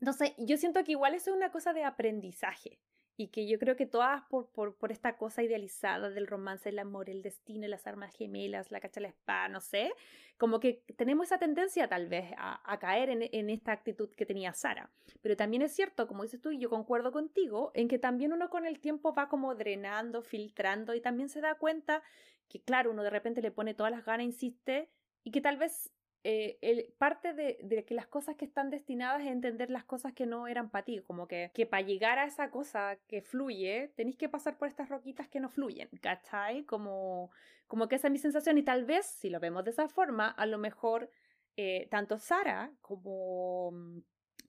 [0.00, 2.80] Entonces, yo siento que igual eso es una cosa de aprendizaje
[3.20, 6.78] y que yo creo que todas por, por, por, esta cosa idealizada del romance, el
[6.78, 9.92] amor, el destino, las armas gemelas, la cacha la espada, no sé,
[10.38, 14.24] como que tenemos esa tendencia tal vez a, a caer en, en, esta actitud que
[14.24, 14.90] tenía Sara.
[15.20, 18.48] Pero también es cierto, como dices tú, y yo concuerdo contigo, en que también uno
[18.48, 22.02] con el tiempo va como drenando, filtrando y también se da cuenta
[22.50, 24.90] que, claro, uno de repente le pone todas las ganas, insiste,
[25.24, 25.90] y que tal vez
[26.22, 30.26] eh, el, parte de, que las cosas que están destinadas a entender las cosas que
[30.26, 34.16] no eran para ti, como que, que para llegar a esa cosa que fluye, tenéis
[34.16, 36.64] que pasar por estas roquitas que no fluyen, ¿cachai?
[36.64, 37.30] Como,
[37.66, 40.28] como que esa es mi sensación y tal vez, si lo vemos de esa forma,
[40.28, 41.10] a lo mejor
[41.56, 44.00] eh, tanto Sara como mm,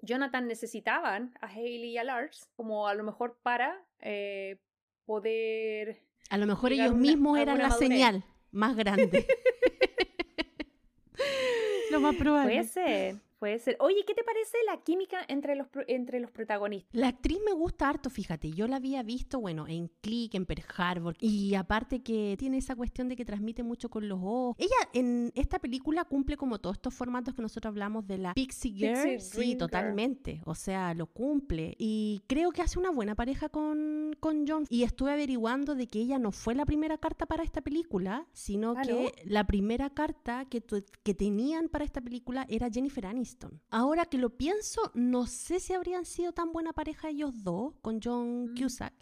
[0.02, 4.60] Jonathan necesitaban a Hailey y a Lars, como a lo mejor para eh,
[5.06, 6.02] poder...
[6.30, 7.90] A lo mejor ellos una, mismos eran la madurez.
[7.90, 9.26] señal más grande.
[11.92, 12.54] Lo más probable.
[12.54, 13.76] Puede ser, puede ser.
[13.80, 16.94] Oye, ¿qué te parece la química entre los, entre los protagonistas?
[16.94, 18.52] La actriz me gusta harto, fíjate.
[18.52, 21.16] Yo la había visto, bueno, en Click, en Pearl Harbor.
[21.20, 24.58] Y aparte que tiene esa cuestión de que transmite mucho con los ojos.
[24.60, 28.74] Ella en esta película cumple como todos estos formatos que nosotros hablamos de la Pixie
[28.74, 28.94] Girl.
[28.94, 30.42] Pixie sí, Dream totalmente.
[30.46, 31.74] O sea, lo cumple.
[31.80, 34.66] Y creo que hace una buena pareja con, con John.
[34.70, 38.76] Y estuve averiguando de que ella no fue la primera carta para esta película, sino
[38.78, 39.10] Ah, que ¿no?
[39.26, 40.62] la primera carta que,
[41.02, 43.31] que tenían para esta película era Jennifer Aniston.
[43.70, 48.00] Ahora que lo pienso, no sé si habrían sido tan buena pareja ellos dos con
[48.04, 48.58] John Mm.
[48.58, 48.94] Cusack.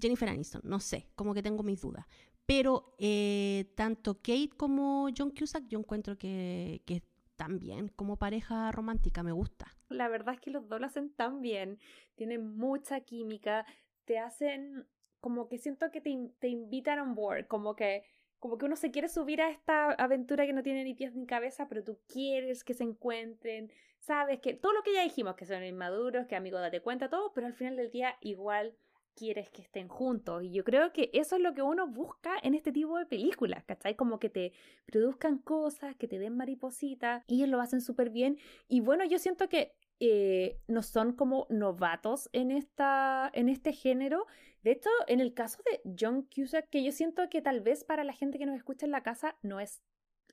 [0.00, 2.06] Jennifer Aniston, no sé, como que tengo mis dudas.
[2.46, 7.02] Pero eh, tanto Kate como John Cusack yo encuentro que, que
[7.36, 9.66] también como pareja romántica me gusta.
[9.88, 11.78] La verdad es que los dos lo hacen tan bien,
[12.16, 13.64] tienen mucha química,
[14.04, 14.86] te hacen
[15.20, 18.02] como que siento que te, te invitan on board, como que,
[18.44, 21.24] como que uno se quiere subir a esta aventura que no tiene ni pies ni
[21.24, 25.46] cabeza, pero tú quieres que se encuentren, sabes que todo lo que ya dijimos, que
[25.46, 28.76] son inmaduros, que amigo date cuenta, todo, pero al final del día igual
[29.14, 30.42] quieres que estén juntos.
[30.42, 33.64] Y yo creo que eso es lo que uno busca en este tipo de películas,
[33.64, 33.96] ¿cachai?
[33.96, 34.52] Como que te
[34.84, 38.36] produzcan cosas, que te den maripositas, y ellos lo hacen súper bien.
[38.68, 44.26] Y bueno, yo siento que eh, no son como novatos en, esta, en este género.
[44.62, 48.04] De hecho, en el caso de John Cusack, que yo siento que tal vez para
[48.04, 49.82] la gente que nos escucha en la casa no es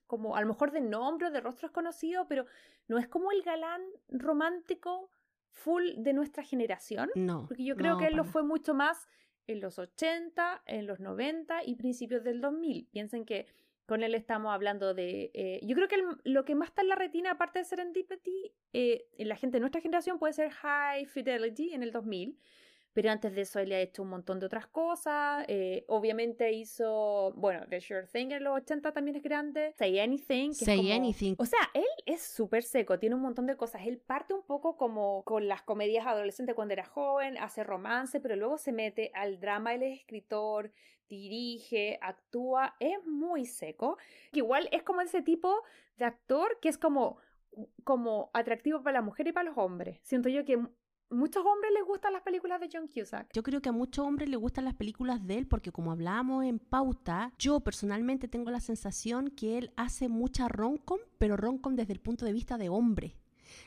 [0.08, 2.46] como, a lo mejor de nombre o de rostro es conocido, pero
[2.88, 5.10] no es como el galán romántico
[5.52, 7.10] full de nuestra generación.
[7.16, 7.46] No.
[7.48, 9.08] Porque yo creo no, que él lo fue mucho más
[9.48, 12.88] en los 80, en los 90 y principios del 2000.
[12.92, 13.48] Piensen que
[13.92, 15.32] con él estamos hablando de...
[15.34, 19.06] eh, yo creo que lo que más está en la retina, aparte de Serendipity, eh,
[19.18, 22.40] en la gente de nuestra generación puede ser High Fidelity en el 2000.
[22.94, 25.46] Pero antes de eso él ha hecho un montón de otras cosas.
[25.48, 29.74] eh, obviamente hizo, bueno, The Sure Thing en los 80 también es grande.
[29.78, 30.50] Say Anything.
[30.50, 31.36] Que es Say como- Anything.
[31.38, 33.82] O sea, él es súper seco, tiene un montón de cosas.
[33.86, 38.36] Él parte un poco como con las comedias adolescentes cuando era joven, hace romance, pero
[38.36, 39.74] luego se mete al drama.
[39.74, 40.72] Él es escritor,
[41.08, 43.98] dirige, actúa, es muy seco.
[44.34, 45.62] Igual es como ese tipo
[45.98, 47.18] de actor que es como,
[47.84, 50.00] como atractivo para la mujer y para los hombres.
[50.04, 50.58] Siento yo que
[51.12, 53.30] muchos hombres les gustan las películas de John Cusack.
[53.34, 56.44] Yo creo que a muchos hombres les gustan las películas de él porque como hablamos
[56.46, 61.94] en pauta, yo personalmente tengo la sensación que él hace mucha roncom, pero roncom desde
[61.94, 63.18] el punto de vista de hombre.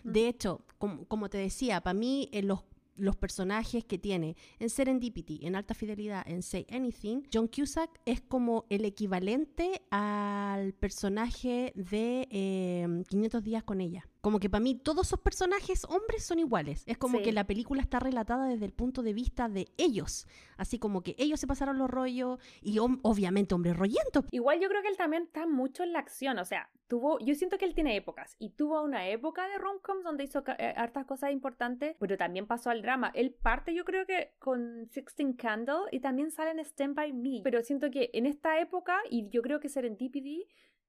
[0.02, 2.60] De hecho, com- como te decía, para mí en los
[2.96, 8.20] los personajes que tiene en Serendipity, en Alta Fidelidad, en Say Anything, John Cusack es
[8.20, 14.08] como el equivalente al personaje de eh, 500 días con ella.
[14.24, 16.82] Como que para mí todos esos personajes hombres son iguales.
[16.86, 17.24] Es como Sí.
[17.24, 20.26] que la película está relatada desde el punto de vista de ellos.
[20.56, 24.24] Así como que ellos se pasaron los rollos y obviamente hombres rollentos.
[24.30, 27.34] Igual yo creo que él también está mucho en la acción, o sea, tuvo, yo
[27.34, 31.05] siento que él tiene épocas y tuvo una época de romcoms donde hizo eh, hartas
[31.05, 33.10] cosas importantes, pero también pasó al drama.
[33.14, 37.40] Él parte yo creo que con Sixteen Candle y también sale en Stand By Me,
[37.44, 40.46] pero siento que en esta época y yo creo que Serendipity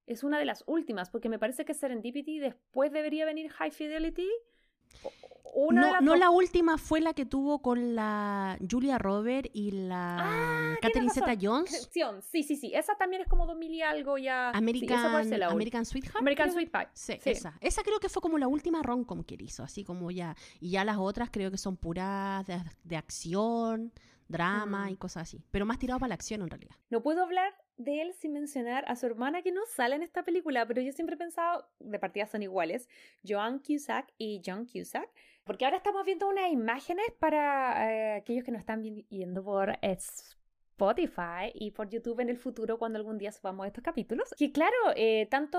[0.07, 4.27] es una de las últimas, porque me parece que Serendipity después debería venir High Fidelity.
[5.57, 9.71] Una no, las no la última fue la que tuvo con la Julia Robert y
[9.71, 11.09] la Ah, Catherine.
[11.09, 11.85] Zeta-Jones.
[11.85, 12.73] Acción, Sí, sí, sí.
[12.75, 14.51] Esa también es como 2000 y algo ya.
[14.51, 15.47] Sí, American, la última.
[15.51, 16.17] American Sweetheart.
[16.17, 16.53] American creo.
[16.55, 16.87] Sweet Pie.
[16.93, 17.29] Sí, Sí.
[17.29, 17.57] esa.
[17.61, 20.35] Esa creo que fue como la última rom-com que él hizo, así como ya.
[20.59, 23.93] Y ya las otras creo que son puras de, de acción,
[24.27, 24.89] drama Mm.
[24.89, 25.41] y cosas así.
[25.51, 26.75] Pero más tirado para la acción en realidad.
[26.89, 30.23] No puedo hablar de él sin mencionar a su hermana que no sale en esta
[30.23, 32.89] película, pero yo siempre he pensado, de partida son iguales,
[33.27, 35.09] Joan Cusack y John Cusack,
[35.43, 39.77] porque ahora estamos viendo unas imágenes para eh, aquellos que nos están viendo por
[40.75, 44.33] Spotify y por YouTube en el futuro cuando algún día subamos estos capítulos.
[44.37, 45.57] Que claro, eh, tanto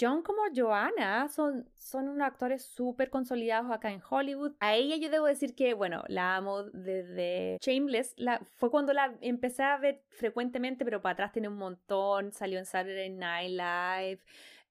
[0.00, 4.52] John como Joanna son, son unos actores súper consolidados acá en Hollywood.
[4.60, 8.14] A ella yo debo decir que, bueno, la amo desde Shameless.
[8.16, 12.32] La, fue cuando la empecé a ver frecuentemente, pero para atrás tiene un montón.
[12.32, 14.20] Salió en Saturday Night Live.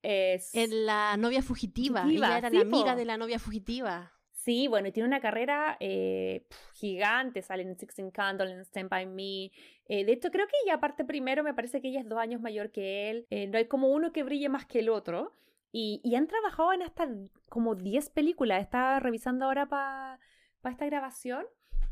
[0.04, 0.56] Es...
[0.56, 2.06] En la novia fugitiva.
[2.08, 4.14] ella era la amiga de la novia fugitiva.
[4.44, 9.06] Sí, bueno, y tiene una carrera eh, gigante, sale en Sixteen Candles, en Stand By
[9.06, 9.52] Me.
[9.86, 12.42] Eh, de hecho, creo que ella aparte primero, me parece que ella es dos años
[12.42, 13.28] mayor que él.
[13.30, 15.36] Eh, no hay como uno que brille más que el otro.
[15.72, 17.08] Y, y han trabajado en hasta
[17.50, 18.64] como 10 películas.
[18.64, 20.20] Estaba revisando ahora para
[20.64, 21.46] esta grabación.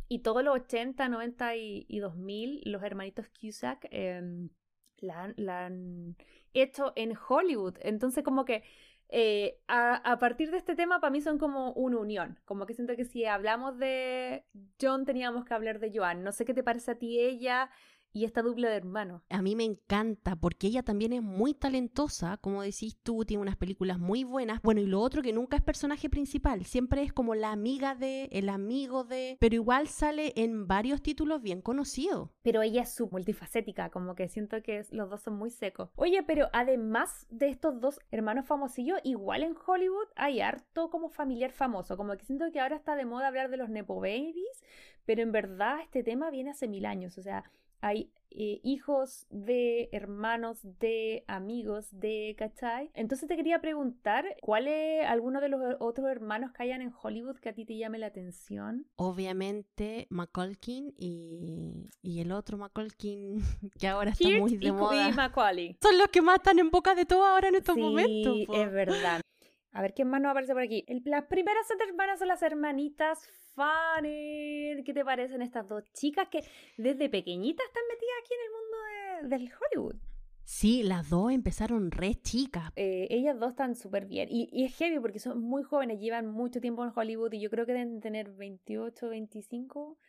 [0.08, 4.50] Y todos los 80, 90 y, y 2000, los hermanitos Cusack em,
[4.98, 6.16] la han
[6.54, 7.76] hecho en Hollywood.
[7.82, 8.64] Entonces, como que
[9.12, 12.40] eh, a, partir de este tema, para mí son como una unión.
[12.46, 14.46] Como que siento que si hablamos de
[14.80, 16.24] John, teníamos que hablar de Joan.
[16.24, 17.72] No sé qué te parece a ti ella
[18.12, 19.22] y esta dupla de hermanos.
[19.30, 23.58] A mí me encanta porque ella también es muy talentosa, como decís tú, tiene unas
[23.58, 24.62] películas muy buenas.
[24.62, 28.30] Bueno, y lo otro que nunca es personaje principal, siempre es como la amiga de,
[28.32, 32.30] el amigo de, pero igual sale en varios títulos bien conocidos.
[32.42, 35.90] Pero ella es su multifacética, como que siento que los dos son muy secos.
[35.96, 41.52] Oye, pero además de estos dos hermanos famosillos, igual en Hollywood hay harto como familiar
[41.52, 44.64] famoso, como que siento que ahora está de moda hablar de los Nepo Babies,
[45.06, 49.90] pero en verdad este tema viene hace mil años, o sea, hay eh, hijos de
[49.92, 52.92] hermanos de amigos de, ¿cachai?
[52.94, 57.40] Entonces te quería preguntar, ¿cuál es alguno de los otros hermanos que hayan en Hollywood
[57.40, 58.86] que a ti te llame la atención?
[58.98, 63.40] Obviamente McCulkin y, y el otro McCulkin
[63.80, 65.10] que ahora está muy de moda.
[65.10, 65.78] Macaulay.
[65.82, 68.38] Son los que más están en boca de todo ahora en estos sí, momentos.
[68.54, 69.22] es verdad.
[69.72, 70.86] A ver, ¿qué más nos aparece por aquí?
[71.06, 73.28] las primeras hermanas son las hermanitas
[74.86, 76.44] ¿Qué te parecen estas dos chicas que
[76.78, 79.96] desde pequeñitas están metidas aquí en el mundo del Hollywood?
[80.44, 82.72] Sí, las dos empezaron re chicas.
[82.76, 84.30] Eh, ellas dos están súper bien.
[84.32, 87.68] Y, es heavy porque son muy jóvenes, llevan mucho tiempo en Hollywood y yo creo
[87.68, 90.00] que deben tener 28, 25,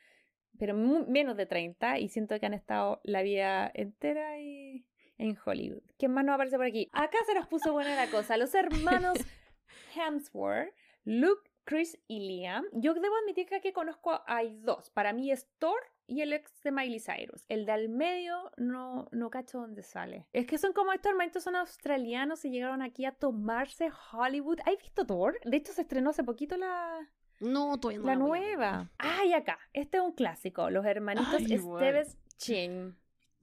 [0.58, 1.98] pero menos de 30.
[1.98, 5.82] Y siento que han estado la vida entera en Hollywood.
[5.98, 6.88] ¿Qué más nos aparece por aquí?
[6.92, 8.38] Acá se nos puso buena la cosa.
[8.38, 9.18] Los hermanos
[9.94, 10.72] Hemsworth,
[11.04, 12.64] Luke Chris y Liam.
[12.72, 14.90] Yo debo admitir que aquí conozco hay dos.
[14.90, 17.44] Para mí es Thor y el ex de Miley Cyrus.
[17.48, 20.26] El de al medio no, no cacho dónde sale.
[20.32, 24.58] Es que son como estos hermanitos son australianos y llegaron aquí a tomarse Hollywood.
[24.66, 25.38] ¿Has visto Thor?
[25.44, 27.08] De hecho se estrenó hace poquito la...
[27.38, 28.06] No, todavía no.
[28.08, 28.90] La, nueva.
[28.98, 29.60] Ay, acá.
[29.72, 30.70] Este es un clásico.
[30.70, 32.96] Los hermanitos Esteves Chin.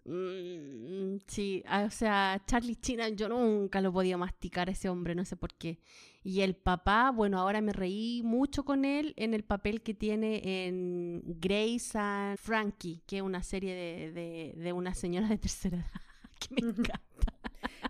[0.03, 5.25] Mm, sí, ah, o sea, Charlie Chin, yo nunca lo podía masticar ese hombre, no
[5.25, 5.79] sé por qué.
[6.27, 10.67] Y el papá, bueno, ahora me reí mucho con él en el papel que tiene
[10.67, 16.01] en Grace and Frankie, que es una serie de, de, una señora de tercera edad,
[16.37, 17.33] que me encanta.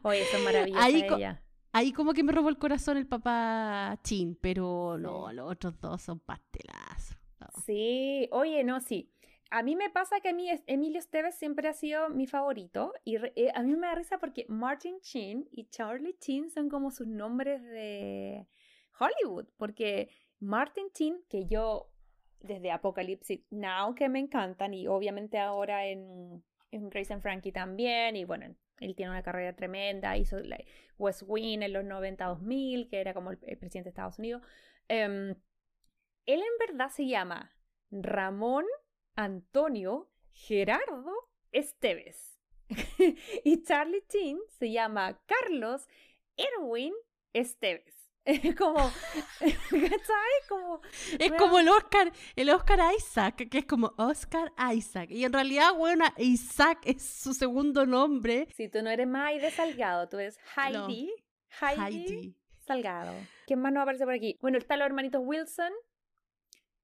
[0.03, 1.41] Oye, eso es maravilloso ahí, ella.
[1.71, 6.03] ahí como que me robó el corazón el papá Chin, pero no, los otros dos
[6.03, 7.17] son pastelazos.
[7.65, 9.11] Sí, oye, no, sí.
[9.49, 13.15] A mí me pasa que a mí Emilio Esteves siempre ha sido mi favorito y
[13.15, 17.07] eh, a mí me da risa porque Martin Chin y Charlie Chin son como sus
[17.07, 18.47] nombres de
[18.99, 20.09] Hollywood, porque
[20.39, 21.91] Martin Chin, que yo
[22.39, 28.15] desde Apocalypse Now que me encantan y obviamente ahora en, en Grace and Frankie también
[28.15, 30.37] y bueno, él tiene una carrera tremenda, hizo
[30.97, 34.41] West Wing en los 90-2000, que era como el, presidente de Estados Unidos.
[34.87, 35.35] Em,
[36.25, 37.51] él en verdad se llama
[37.89, 38.65] Ramón
[39.17, 42.39] Antonio Gerardo Esteves.
[43.43, 45.87] y Charlie Chin se llama Carlos
[46.37, 46.93] Erwin
[47.33, 47.95] Esteves.
[48.23, 48.79] Es como,
[50.49, 50.81] Como,
[51.17, 55.09] es como el Oscar, el Oscar Isaac, que es como Oscar Isaac.
[55.09, 58.47] Y en realidad, bueno, Isaac es su segundo nombre.
[58.53, 61.11] Si tú no eres May de Salgado, tú eres Heidi.
[61.59, 63.13] Heidi, Salgado.
[63.47, 64.37] ¿Quién más nos aparece por aquí?
[64.41, 65.71] Bueno, están los hermanitos Wilson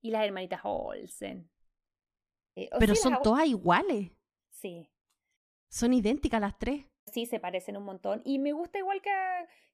[0.01, 1.52] y las hermanitas Olsen.
[2.55, 4.11] Eh, Pero son todas iguales.
[4.49, 4.89] Sí.
[5.69, 6.85] Son idénticas las tres.
[7.11, 8.21] Sí, se parecen un montón.
[8.23, 9.11] Y me gusta igual que,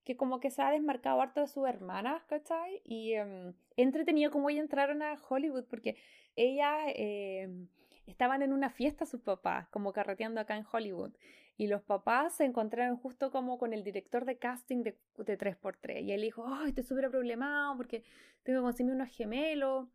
[0.04, 2.82] que como que se ha desmarcado harto de sus hermanas, ¿cachai?
[2.84, 5.98] Y um, entretenido como ellas entraron a Hollywood porque
[6.36, 7.68] ellas em,
[8.08, 11.12] estaban en una fiesta sus papás, como carreteando acá en Hollywood.
[11.58, 16.04] Y los papás se encontraron justo como con el director de casting de, de 3x3.
[16.04, 18.04] Y él dijo, ay, estoy súper problemado porque
[18.44, 19.90] tengo que conseguir unos gemelos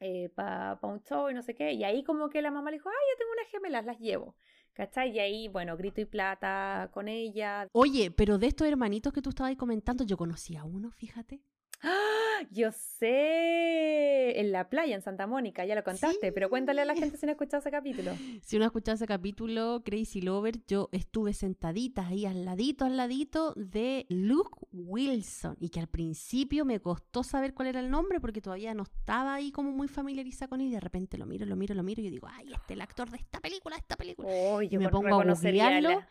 [0.00, 1.72] eh, para pa un show y no sé qué.
[1.72, 4.36] Y ahí como que la mamá le dijo, ay, yo tengo unas gemelas, las llevo.
[4.72, 5.10] ¿Cachai?
[5.10, 7.66] Y ahí, bueno, grito y plata con ella.
[7.72, 11.42] Oye, pero de estos hermanitos que tú estabas comentando, yo conocía a uno, fíjate.
[11.82, 12.18] ¡Ah!
[12.50, 16.94] Yo sé, en la playa, en Santa Mónica, ya lo contaste, pero cuéntale a la
[16.94, 18.12] gente si no ha escuchado ese capítulo.
[18.42, 22.96] Si no ha escuchado ese capítulo, Crazy Lover, yo estuve sentadita ahí al ladito, al
[22.96, 28.20] ladito de Luke Wilson y que al principio me costó saber cuál era el nombre
[28.20, 31.44] porque todavía no estaba ahí como muy familiarizada con él y de repente lo miro,
[31.44, 33.76] lo miro, lo miro y yo digo, ay, este es el actor de esta película,
[33.76, 34.28] de esta película.
[34.30, 36.02] Oh, y me pongo a googlearlo.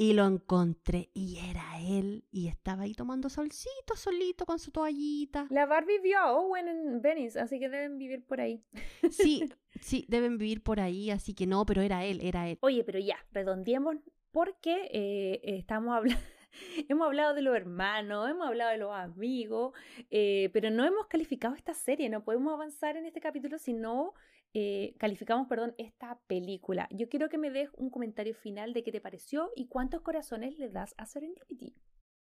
[0.00, 5.48] Y lo encontré y era él y estaba ahí tomando solcito solito con su toallita.
[5.50, 8.62] La Barbie vio a Owen en Venice, así que deben vivir por ahí.
[9.10, 9.42] Sí,
[9.80, 12.58] sí, deben vivir por ahí, así que no, pero era él, era él.
[12.60, 13.96] Oye, pero ya, redondeemos
[14.30, 16.22] porque eh, estamos hablando...
[16.88, 19.74] hemos hablado de los hermanos, hemos hablado de los amigos,
[20.10, 24.14] eh, pero no hemos calificado esta serie, no podemos avanzar en este capítulo si no
[24.54, 26.88] eh, calificamos, perdón, esta película.
[26.90, 30.58] Yo quiero que me des un comentario final de qué te pareció y cuántos corazones
[30.58, 31.74] le das a Serendipity.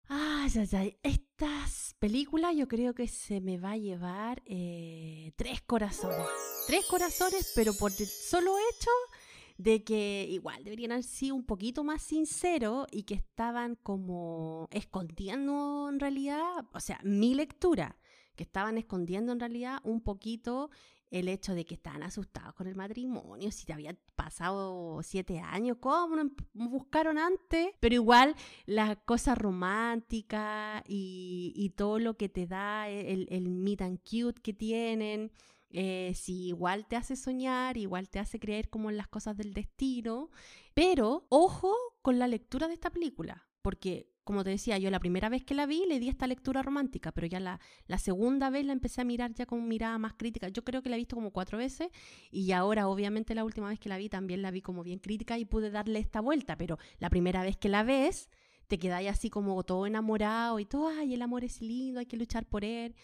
[0.08, 0.84] Ah, ya, ya.
[1.02, 6.26] Estas películas yo creo que se me va a llevar eh, tres corazones.
[6.66, 8.90] Tres corazones, pero por el solo hecho
[9.56, 15.88] de que igual deberían haber sido un poquito más sinceros y que estaban como escondiendo
[15.88, 17.96] en realidad, o sea, mi lectura,
[18.34, 20.70] que estaban escondiendo en realidad un poquito
[21.14, 25.76] el hecho de que estaban asustados con el matrimonio, si te había pasado siete años,
[25.80, 26.30] ¿cómo no
[26.68, 27.68] buscaron antes?
[27.78, 28.34] Pero igual
[28.66, 34.52] la cosa romántica y, todo lo que te da el, el meet and cute que
[34.52, 35.30] tienen,
[35.70, 39.54] eh, si igual te hace soñar, igual te hace creer como en las cosas del
[39.54, 40.30] destino,
[40.72, 45.28] pero ojo con la lectura de esta película, porque como te decía, yo la primera
[45.28, 48.64] vez que la vi le di esta lectura romántica, pero ya la, la, segunda vez
[48.64, 50.48] la empecé a mirar ya con mirada más crítica.
[50.48, 51.88] Yo creo que la he visto como cuatro veces
[52.30, 55.38] y ahora obviamente la última vez que la vi también la vi como bien crítica
[55.38, 58.30] y pude darle esta vuelta, pero la primera vez que la ves
[58.66, 62.16] te quedáis así como todo enamorado y todo, ay, el amor es lindo, hay que
[62.16, 62.94] luchar por él.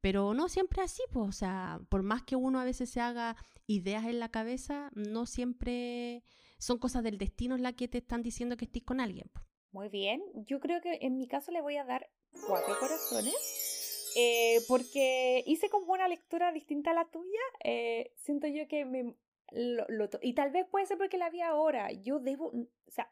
[0.00, 3.36] Pero no siempre así, pues, o sea, por más que uno a veces se haga
[3.66, 6.22] ideas en la cabeza, no siempre
[6.58, 9.28] son cosas del destino las que te están diciendo que estés con alguien.
[9.32, 9.44] Pues.
[9.78, 12.10] Muy bien, yo creo que en mi caso le voy a dar
[12.48, 14.12] cuatro corazones.
[14.16, 17.38] Eh, porque hice como una lectura distinta a la tuya.
[17.62, 19.14] Eh, siento yo que me.
[19.52, 21.92] Lo, y tal vez puede ser porque la vi ahora.
[21.92, 22.46] Yo debo.
[22.48, 23.08] O sea,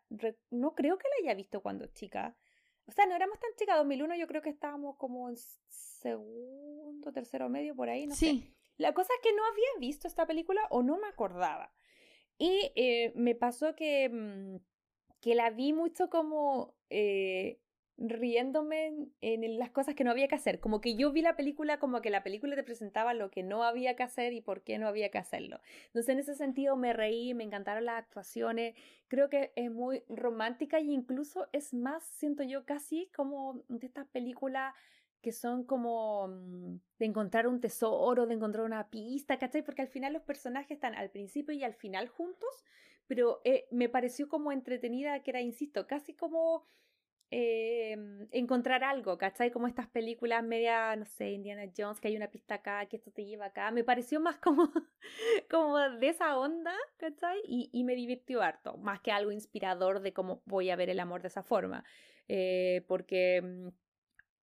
[0.50, 2.36] no creo que la haya visto cuando chica.
[2.86, 3.76] O sea, no éramos tan chicas.
[3.76, 5.36] 2001 yo creo que estábamos como en
[5.68, 8.40] segundo, tercero medio, por ahí, no sí.
[8.40, 8.56] sé.
[8.76, 11.72] La cosa es que no había visto esta película o no me acordaba.
[12.38, 14.08] Y eh, me pasó que.
[14.08, 14.56] Mm,
[15.26, 17.58] que la vi mucho como eh,
[17.98, 20.60] riéndome en, las cosas que no había que hacer.
[20.60, 23.64] Como que yo vi la película como que la película te presentaba lo que no
[23.64, 25.60] había que hacer y por qué no había que hacerlo.
[25.86, 28.76] Entonces en ese sentido me reí, me encantaron las actuaciones.
[29.08, 34.06] Creo que es muy romántica e incluso es más, siento yo, casi como de estas
[34.06, 34.74] películas
[35.22, 39.62] que son como mm, de encontrar un tesoro, de encontrar una pista, ¿cachai?
[39.62, 42.64] Porque al final los personajes están al principio y al final juntos,
[43.06, 46.66] pero eh, me pareció como entretenida, que era, insisto, casi como
[47.30, 47.96] eh,
[48.32, 49.50] encontrar algo, ¿cachai?
[49.50, 53.10] Como estas películas media, no sé, Indiana Jones, que hay una pista acá, que esto
[53.12, 53.70] te lleva acá.
[53.70, 54.70] Me pareció más como,
[55.50, 57.40] como de esa onda, ¿cachai?
[57.46, 61.00] Y, y, me divirtió harto, más que algo inspirador de cómo voy a ver el
[61.00, 61.84] amor de esa forma.
[62.28, 63.68] Eh, porque, mm,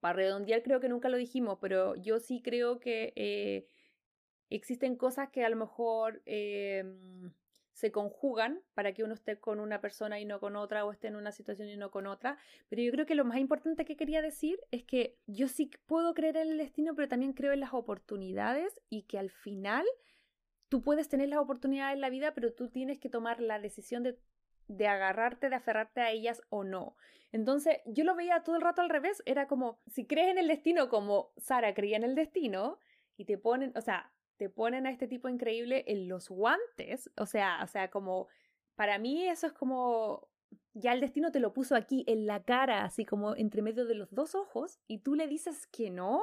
[0.00, 3.68] para redondear, creo que nunca lo dijimos, pero yo sí creo que
[4.50, 6.22] existen cosas que a lo mejor
[7.82, 11.08] se conjugan para que uno esté con una persona y no con otra o esté
[11.08, 12.38] en una situación y no con otra.
[12.68, 16.14] Pero yo creo que lo más importante que quería decir es que yo sí puedo
[16.14, 19.84] creer en el destino, pero también creo en las oportunidades y que al final
[20.68, 24.04] tú puedes tener las oportunidades en la vida, pero tú tienes que tomar la decisión
[24.04, 24.16] de,
[24.68, 26.94] de agarrarte, de aferrarte a ellas o no.
[27.32, 30.46] Entonces yo lo veía todo el rato al revés, era como, si crees en el
[30.46, 32.78] destino como Sara creía en el destino,
[33.16, 37.26] y te ponen, o sea, te ponen a este tipo increíble en los guantes, o
[37.26, 38.28] sea, o sea, como
[38.74, 40.28] para mí eso es como
[40.74, 43.94] ya el destino te lo puso aquí en la cara, así como entre medio de
[43.94, 46.22] los dos ojos, y tú le dices que no.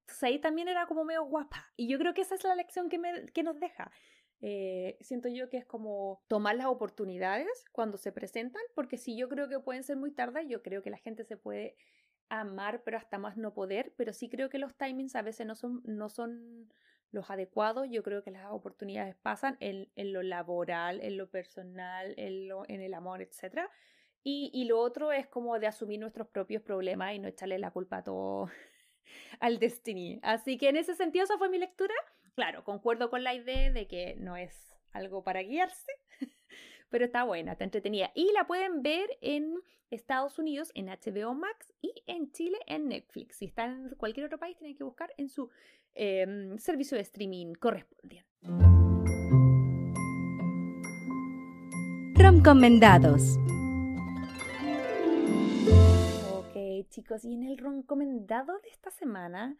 [0.00, 1.70] Entonces ahí también era como medio guapa.
[1.76, 3.90] Y yo creo que esa es la lección que, me, que nos deja.
[4.40, 9.28] Eh, siento yo que es como tomar las oportunidades cuando se presentan, porque si yo
[9.28, 11.76] creo que pueden ser muy tarde, yo creo que la gente se puede
[12.28, 15.54] amar, pero hasta más no poder, pero sí creo que los timings a veces no
[15.54, 16.72] son, no son
[17.10, 22.14] los adecuados, yo creo que las oportunidades pasan en, en lo laboral, en lo personal,
[22.16, 23.60] en, lo, en el amor, etc.
[24.22, 27.70] Y, y, lo otro es como de asumir nuestros propios problemas y no echarle la
[27.70, 28.50] culpa a todo
[29.40, 30.20] al destiny.
[30.22, 31.94] Así que en ese sentido esa fue mi lectura.
[32.34, 35.92] Claro, concuerdo con la idea de que no es algo para guiarse,
[36.90, 38.10] pero está buena, está entretenida.
[38.14, 39.56] Y la pueden ver en
[39.90, 43.36] Estados Unidos en HBO Max y en Chile en Netflix.
[43.36, 45.50] Si están en cualquier otro país, tienen que buscar en su
[45.94, 48.28] em, servicio de streaming correspondiente.
[52.14, 53.36] Romcomendados.
[56.32, 59.56] Ok, chicos, y en el recomendado de esta semana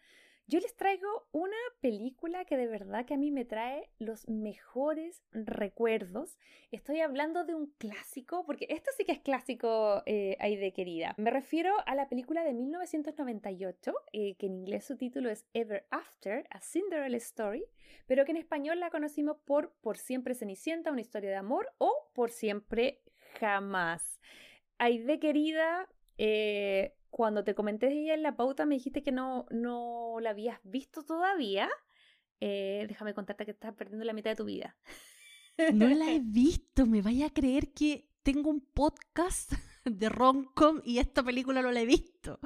[0.48, 5.22] yo les traigo una película que de verdad que a mí me trae los mejores
[5.30, 6.38] recuerdos.
[6.70, 11.14] Estoy hablando de un clásico, porque esto sí que es clásico, eh, Aide querida.
[11.18, 15.86] Me refiero a la película de 1998, eh, que en inglés su título es Ever
[15.90, 17.66] After, A Cinderella Story,
[18.06, 22.10] pero que en español la conocimos por Por siempre Cenicienta, una historia de amor, o
[22.14, 23.02] Por siempre
[23.38, 24.18] jamás.
[24.78, 29.46] Aide querida, eh, cuando te comenté de ella en la pauta me dijiste que no,
[29.50, 31.68] no la habías visto todavía.
[32.40, 34.76] Eh, déjame contarte que estás perdiendo la mitad de tu vida.
[35.72, 39.52] No la he visto, me vaya a creer que tengo un podcast
[39.84, 42.38] de Roncom y esta película no la he visto.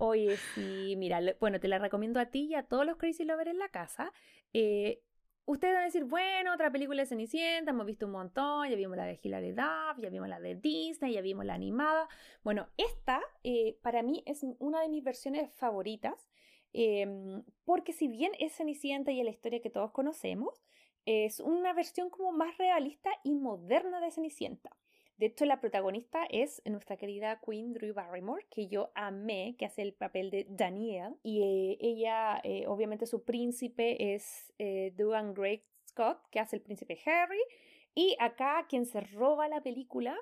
[0.00, 3.50] Oye, sí, mira, bueno, te la recomiendo a ti y a todos los Crazy Lovers
[3.50, 4.12] en la casa.
[4.52, 5.02] Eh,
[5.46, 8.96] Ustedes van a decir, bueno, otra película de Cenicienta, hemos visto un montón, ya vimos
[8.96, 12.08] la de Hilary Duff, ya vimos la de Disney, ya vimos la animada.
[12.42, 16.30] Bueno, esta eh, para mí es una de mis versiones favoritas,
[16.72, 20.64] em, porque si bien es Cenicienta y es la historia que todos conocemos,
[21.04, 24.74] es una versión como más realista y moderna de Cenicienta.
[25.16, 29.82] De hecho, la protagonista es nuestra querida Queen Drew Barrymore, que yo amé, que hace
[29.82, 31.14] el papel de Danielle.
[31.22, 36.62] Y eh, ella, eh, obviamente, su príncipe es eh, Duane Gray Scott, que hace el
[36.62, 37.40] príncipe Harry.
[37.94, 40.16] Y acá quien se roba la película,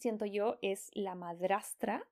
[0.00, 2.04] siento yo, es la madrastra,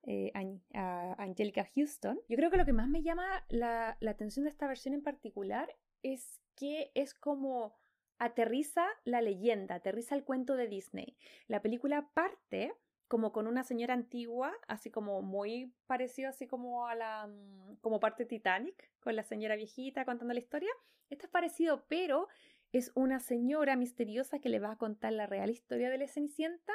[1.17, 2.21] Angelica Houston.
[2.29, 5.75] Yo creo que lo que más me llama la atención de esta versión en particular
[6.03, 7.75] es que es como
[8.19, 11.17] aterriza la leyenda, aterriza el cuento de Disney.
[11.47, 12.73] La película parte
[13.07, 17.99] como con una señora antigua, así como muy parecido así como a la mm, como
[17.99, 20.69] parte Titanic, con la señora viejita contando la historia.
[21.09, 22.27] Esto es parecido, pero
[22.73, 26.73] es una señora misteriosa que le va a contar la real historia de la Cenicienta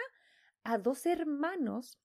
[0.65, 1.99] a dos hermanos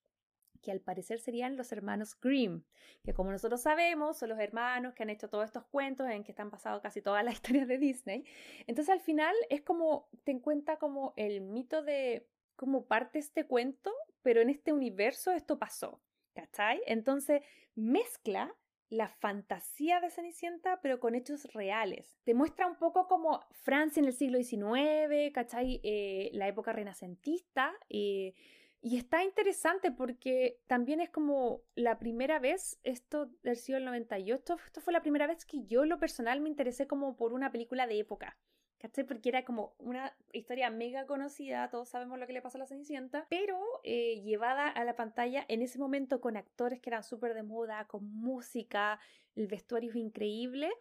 [0.61, 2.63] que al parecer serían los hermanos Grimm,
[3.03, 6.31] que como nosotros sabemos son los hermanos que han hecho todos estos cuentos en que
[6.31, 8.25] están pasado casi todas las historias de Disney.
[8.67, 13.93] Entonces al final es como, te encuentra como el mito de cómo parte este cuento,
[14.21, 16.01] pero en este universo esto pasó,
[16.33, 16.81] ¿cachai?
[16.85, 17.41] Entonces
[17.75, 18.53] mezcla
[18.89, 22.19] la fantasía de Cenicienta, pero con hechos reales.
[22.23, 25.81] Te muestra un poco como Francia en el siglo XIX, ¿cachai?
[25.83, 27.73] Eh, la época renacentista.
[27.89, 28.33] Eh,
[28.81, 34.81] y está interesante porque también es como la primera vez, esto del siglo 98, esto
[34.81, 37.99] fue la primera vez que yo lo personal me interesé como por una película de
[37.99, 38.37] época.
[38.79, 39.05] ¿Cachai?
[39.05, 42.67] Porque era como una historia mega conocida, todos sabemos lo que le pasó a la
[42.67, 47.33] Cenicienta, pero eh, llevada a la pantalla en ese momento con actores que eran súper
[47.33, 48.99] de moda, con música,
[49.35, 50.71] el vestuario es increíble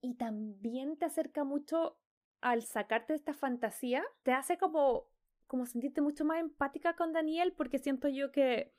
[0.00, 1.98] y también te acerca mucho
[2.40, 5.08] al sacarte de esta fantasía, te hace como
[5.46, 8.72] como sentirte mucho más empática con Daniel porque siento yo que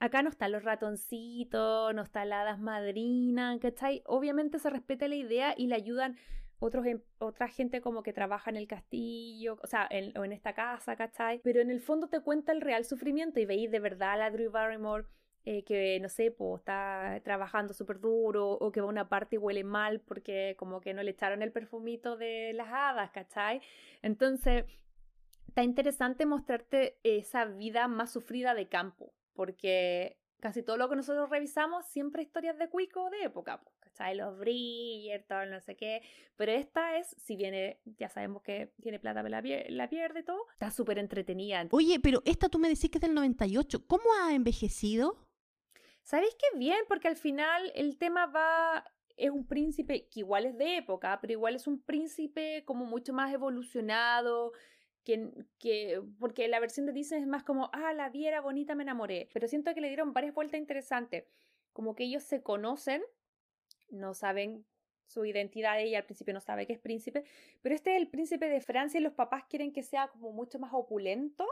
[0.00, 4.02] acá no están los ratoncitos, no está la hadas madrina, ¿cachai?
[4.06, 6.16] Obviamente se respeta la idea y le ayudan
[6.60, 10.32] otros, em, otra gente como que trabaja en el castillo, o sea, en, o en
[10.32, 11.40] esta casa, ¿cachai?
[11.42, 14.30] Pero en el fondo te cuenta el real sufrimiento y veis de verdad a la
[14.30, 15.06] Drew Barrymore
[15.44, 19.38] eh, que, no sé, está trabajando súper duro o que va a una parte y
[19.38, 23.62] huele mal porque como que no le echaron el perfumito de las hadas, ¿cachai?
[24.02, 24.66] Entonces,
[25.48, 31.30] está interesante mostrarte esa vida más sufrida de campo, porque casi todo lo que nosotros
[31.30, 34.16] revisamos siempre historias de cuico de época, ¿cachai?
[34.16, 36.02] Los Bridgerton, no sé qué,
[36.36, 40.70] pero esta es, si viene, ya sabemos que tiene plata, la, la pierde todo, está
[40.70, 41.66] súper entretenida.
[41.70, 45.16] Oye, pero esta tú me decís que es del 98, ¿cómo ha envejecido?
[46.02, 46.78] ¿Sabéis qué bien?
[46.88, 48.84] Porque al final el tema va
[49.16, 53.12] es un príncipe que igual es de época, pero igual es un príncipe como mucho
[53.12, 54.52] más evolucionado,
[55.04, 58.82] que, porque la versión de Disney es más como, ah, la vi, era bonita, me
[58.82, 59.28] enamoré.
[59.32, 61.24] Pero siento que le dieron varias vueltas interesantes.
[61.72, 63.02] Como que ellos se conocen,
[63.90, 64.66] no saben
[65.06, 67.24] su identidad, ella al principio no sabe que es príncipe,
[67.62, 70.58] pero este es el príncipe de Francia y los papás quieren que sea como mucho
[70.58, 71.46] más opulento,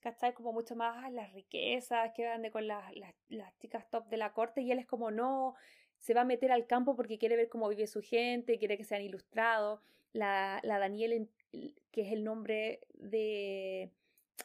[0.00, 0.34] ¿cachai?
[0.34, 4.32] Como mucho más las riquezas, que ande con las, las, las chicas top de la
[4.32, 5.54] corte y él es como no,
[5.98, 8.84] se va a meter al campo porque quiere ver cómo vive su gente, quiere que
[8.84, 9.80] sean ilustrados.
[10.12, 11.14] La, la Daniela
[11.90, 13.90] que es el nombre de,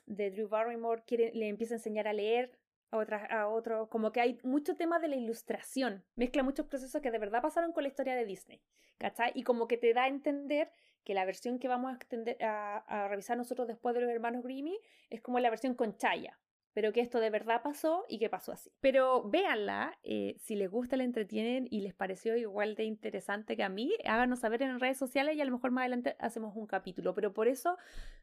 [0.06, 2.52] de Drew Barrymore, quiere, le empieza a enseñar a leer
[2.92, 7.02] a, otras a otro, como que hay mucho tema de la ilustración, mezcla muchos procesos
[7.02, 8.62] que de verdad pasaron con la historia de Disney,
[8.98, 9.32] ¿cachai?
[9.36, 10.72] Y como que te da a entender
[11.04, 14.78] que la versión que vamos a, a, a revisar nosotros después de los hermanos Grimmy
[15.10, 16.38] es como la versión con Chaya,
[16.74, 18.72] pero que esto de verdad pasó y que pasó así.
[18.80, 23.64] Pero véanla, eh, si les gusta, la entretienen y les pareció igual de interesante que
[23.64, 26.68] a mí, háganos saber en redes sociales y a lo mejor más adelante hacemos un
[26.68, 27.14] capítulo.
[27.14, 27.78] Pero por eso,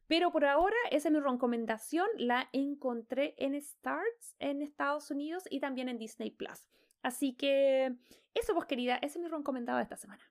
[0.07, 2.09] pero por ahora, esa es mi recomendación.
[2.17, 6.69] La encontré en Starts en Estados Unidos y también en Disney Plus.
[7.03, 7.95] Así que
[8.35, 10.25] eso, pues querida, ese es mi recomendado de esta semana.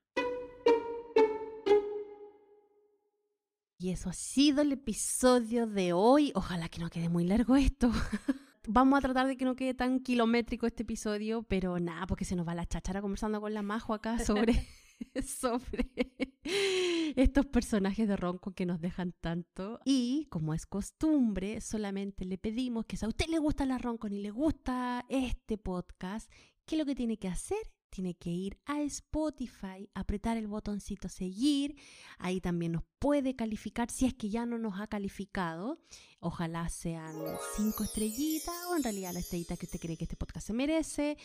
[3.79, 6.31] Y eso ha sido el episodio de hoy.
[6.33, 7.91] Ojalá que no quede muy largo esto.
[8.67, 12.35] Vamos a tratar de que no quede tan kilométrico este episodio, pero nada, porque se
[12.35, 14.67] nos va la chachara conversando con la Majo acá sobre,
[17.15, 19.79] estos personajes de Ronco que nos dejan tanto.
[19.85, 24.09] Y como es costumbre, solamente le pedimos que si a usted le gusta la Ronco
[24.09, 26.31] ni le gusta este podcast,
[26.65, 27.59] ¿qué es lo que tiene que hacer?
[27.89, 31.75] Tiene que ir a Spotify, apretar el botoncito seguir,
[32.17, 35.79] ahí también nos puede calificar si es que ya no nos ha calificado,
[36.19, 37.15] ojalá sean
[37.55, 41.17] cinco estrellitas o en realidad la estrellita que usted cree que este podcast se merece.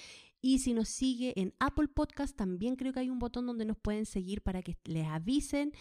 [0.44, 3.78] Y si nos sigue en Apple Podcast, también creo que hay un botón donde nos
[3.78, 5.72] pueden seguir para que les avisen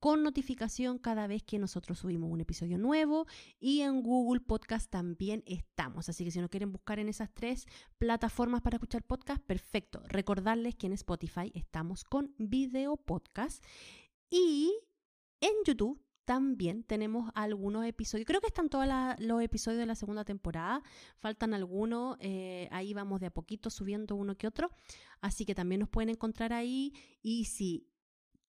[0.00, 3.26] con notificación cada vez que nosotros subimos un episodio nuevo
[3.58, 6.08] y en Google Podcast también estamos.
[6.08, 7.66] Así que si no quieren buscar en esas tres
[7.98, 10.02] plataformas para escuchar podcast, perfecto.
[10.08, 13.64] Recordarles que en Spotify estamos con video podcast
[14.30, 14.72] y
[15.40, 18.26] en YouTube también tenemos algunos episodios.
[18.26, 18.86] Creo que están todos
[19.18, 20.82] los episodios de la segunda temporada.
[21.16, 22.18] Faltan algunos.
[22.20, 24.70] Eh, ahí vamos de a poquito subiendo uno que otro.
[25.22, 26.92] Así que también nos pueden encontrar ahí.
[27.22, 27.88] Y si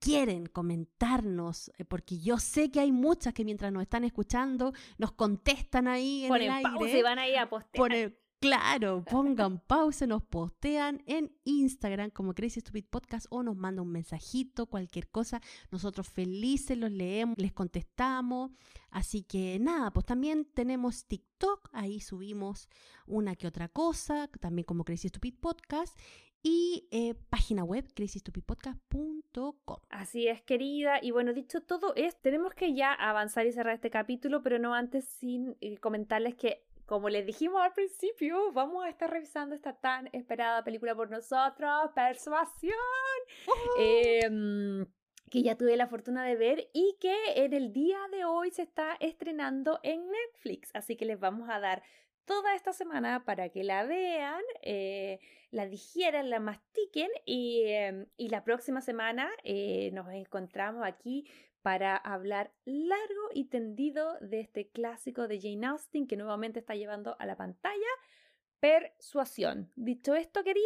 [0.04, 5.14] quieren comentarnos, eh, porque yo sé que hay muchas que mientras nos están escuchando nos
[5.14, 6.70] contestan ahí en el aire.
[6.70, 8.14] Pausa y van ahí a postear.
[8.40, 13.92] claro, pongan pausa, nos postean en Instagram como Crazy Stupid Podcast o nos mandan un
[13.92, 15.42] mensajito, cualquier cosa.
[15.72, 18.52] Nosotros felices los leemos, les contestamos.
[18.90, 22.68] Así que nada, pues también tenemos TikTok, ahí subimos
[23.08, 25.98] una que otra cosa, también como Crazy Stupid Podcast
[26.44, 27.88] y eh, página web
[29.90, 31.00] Así es, querida.
[31.02, 34.74] Y bueno, dicho todo es, tenemos que ya avanzar y cerrar este capítulo, pero no
[34.74, 39.74] antes sin eh, comentarles que como les dijimos al principio, vamos a estar revisando esta
[39.74, 42.74] tan esperada película por nosotros, Persuasión,
[43.80, 44.86] em,
[45.32, 48.64] que ya tuve la fortuna de ver y que en el día de hoy se
[48.64, 50.70] está estrenando en Netflix.
[50.74, 51.84] Así que les vamos a dar
[52.26, 55.20] toda esta semana para que la vean, eh,
[55.52, 61.30] la digieran, la mastiquen y, em, la próxima semana eh, nos encontramos aquí
[61.62, 67.16] para hablar largo y tendido de este clásico de Jane Austen que nuevamente está llevando
[67.20, 67.88] a la pantalla
[68.60, 69.72] Persuasión.
[69.76, 70.64] Dicho esto, querida,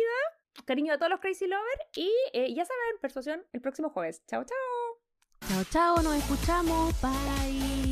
[0.65, 4.23] cariño a todos los Crazy Lovers y eh, ya saben, Persuasión el próximo jueves.
[4.27, 5.47] Chao, chao.
[5.49, 6.93] Chao, chao, nos escuchamos.
[7.01, 7.86] Bye.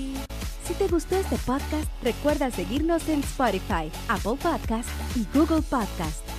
[0.66, 6.35] Si te gustó este podcast, recuerda seguirnos en Spotify, Apple Podcast y Google Podcast.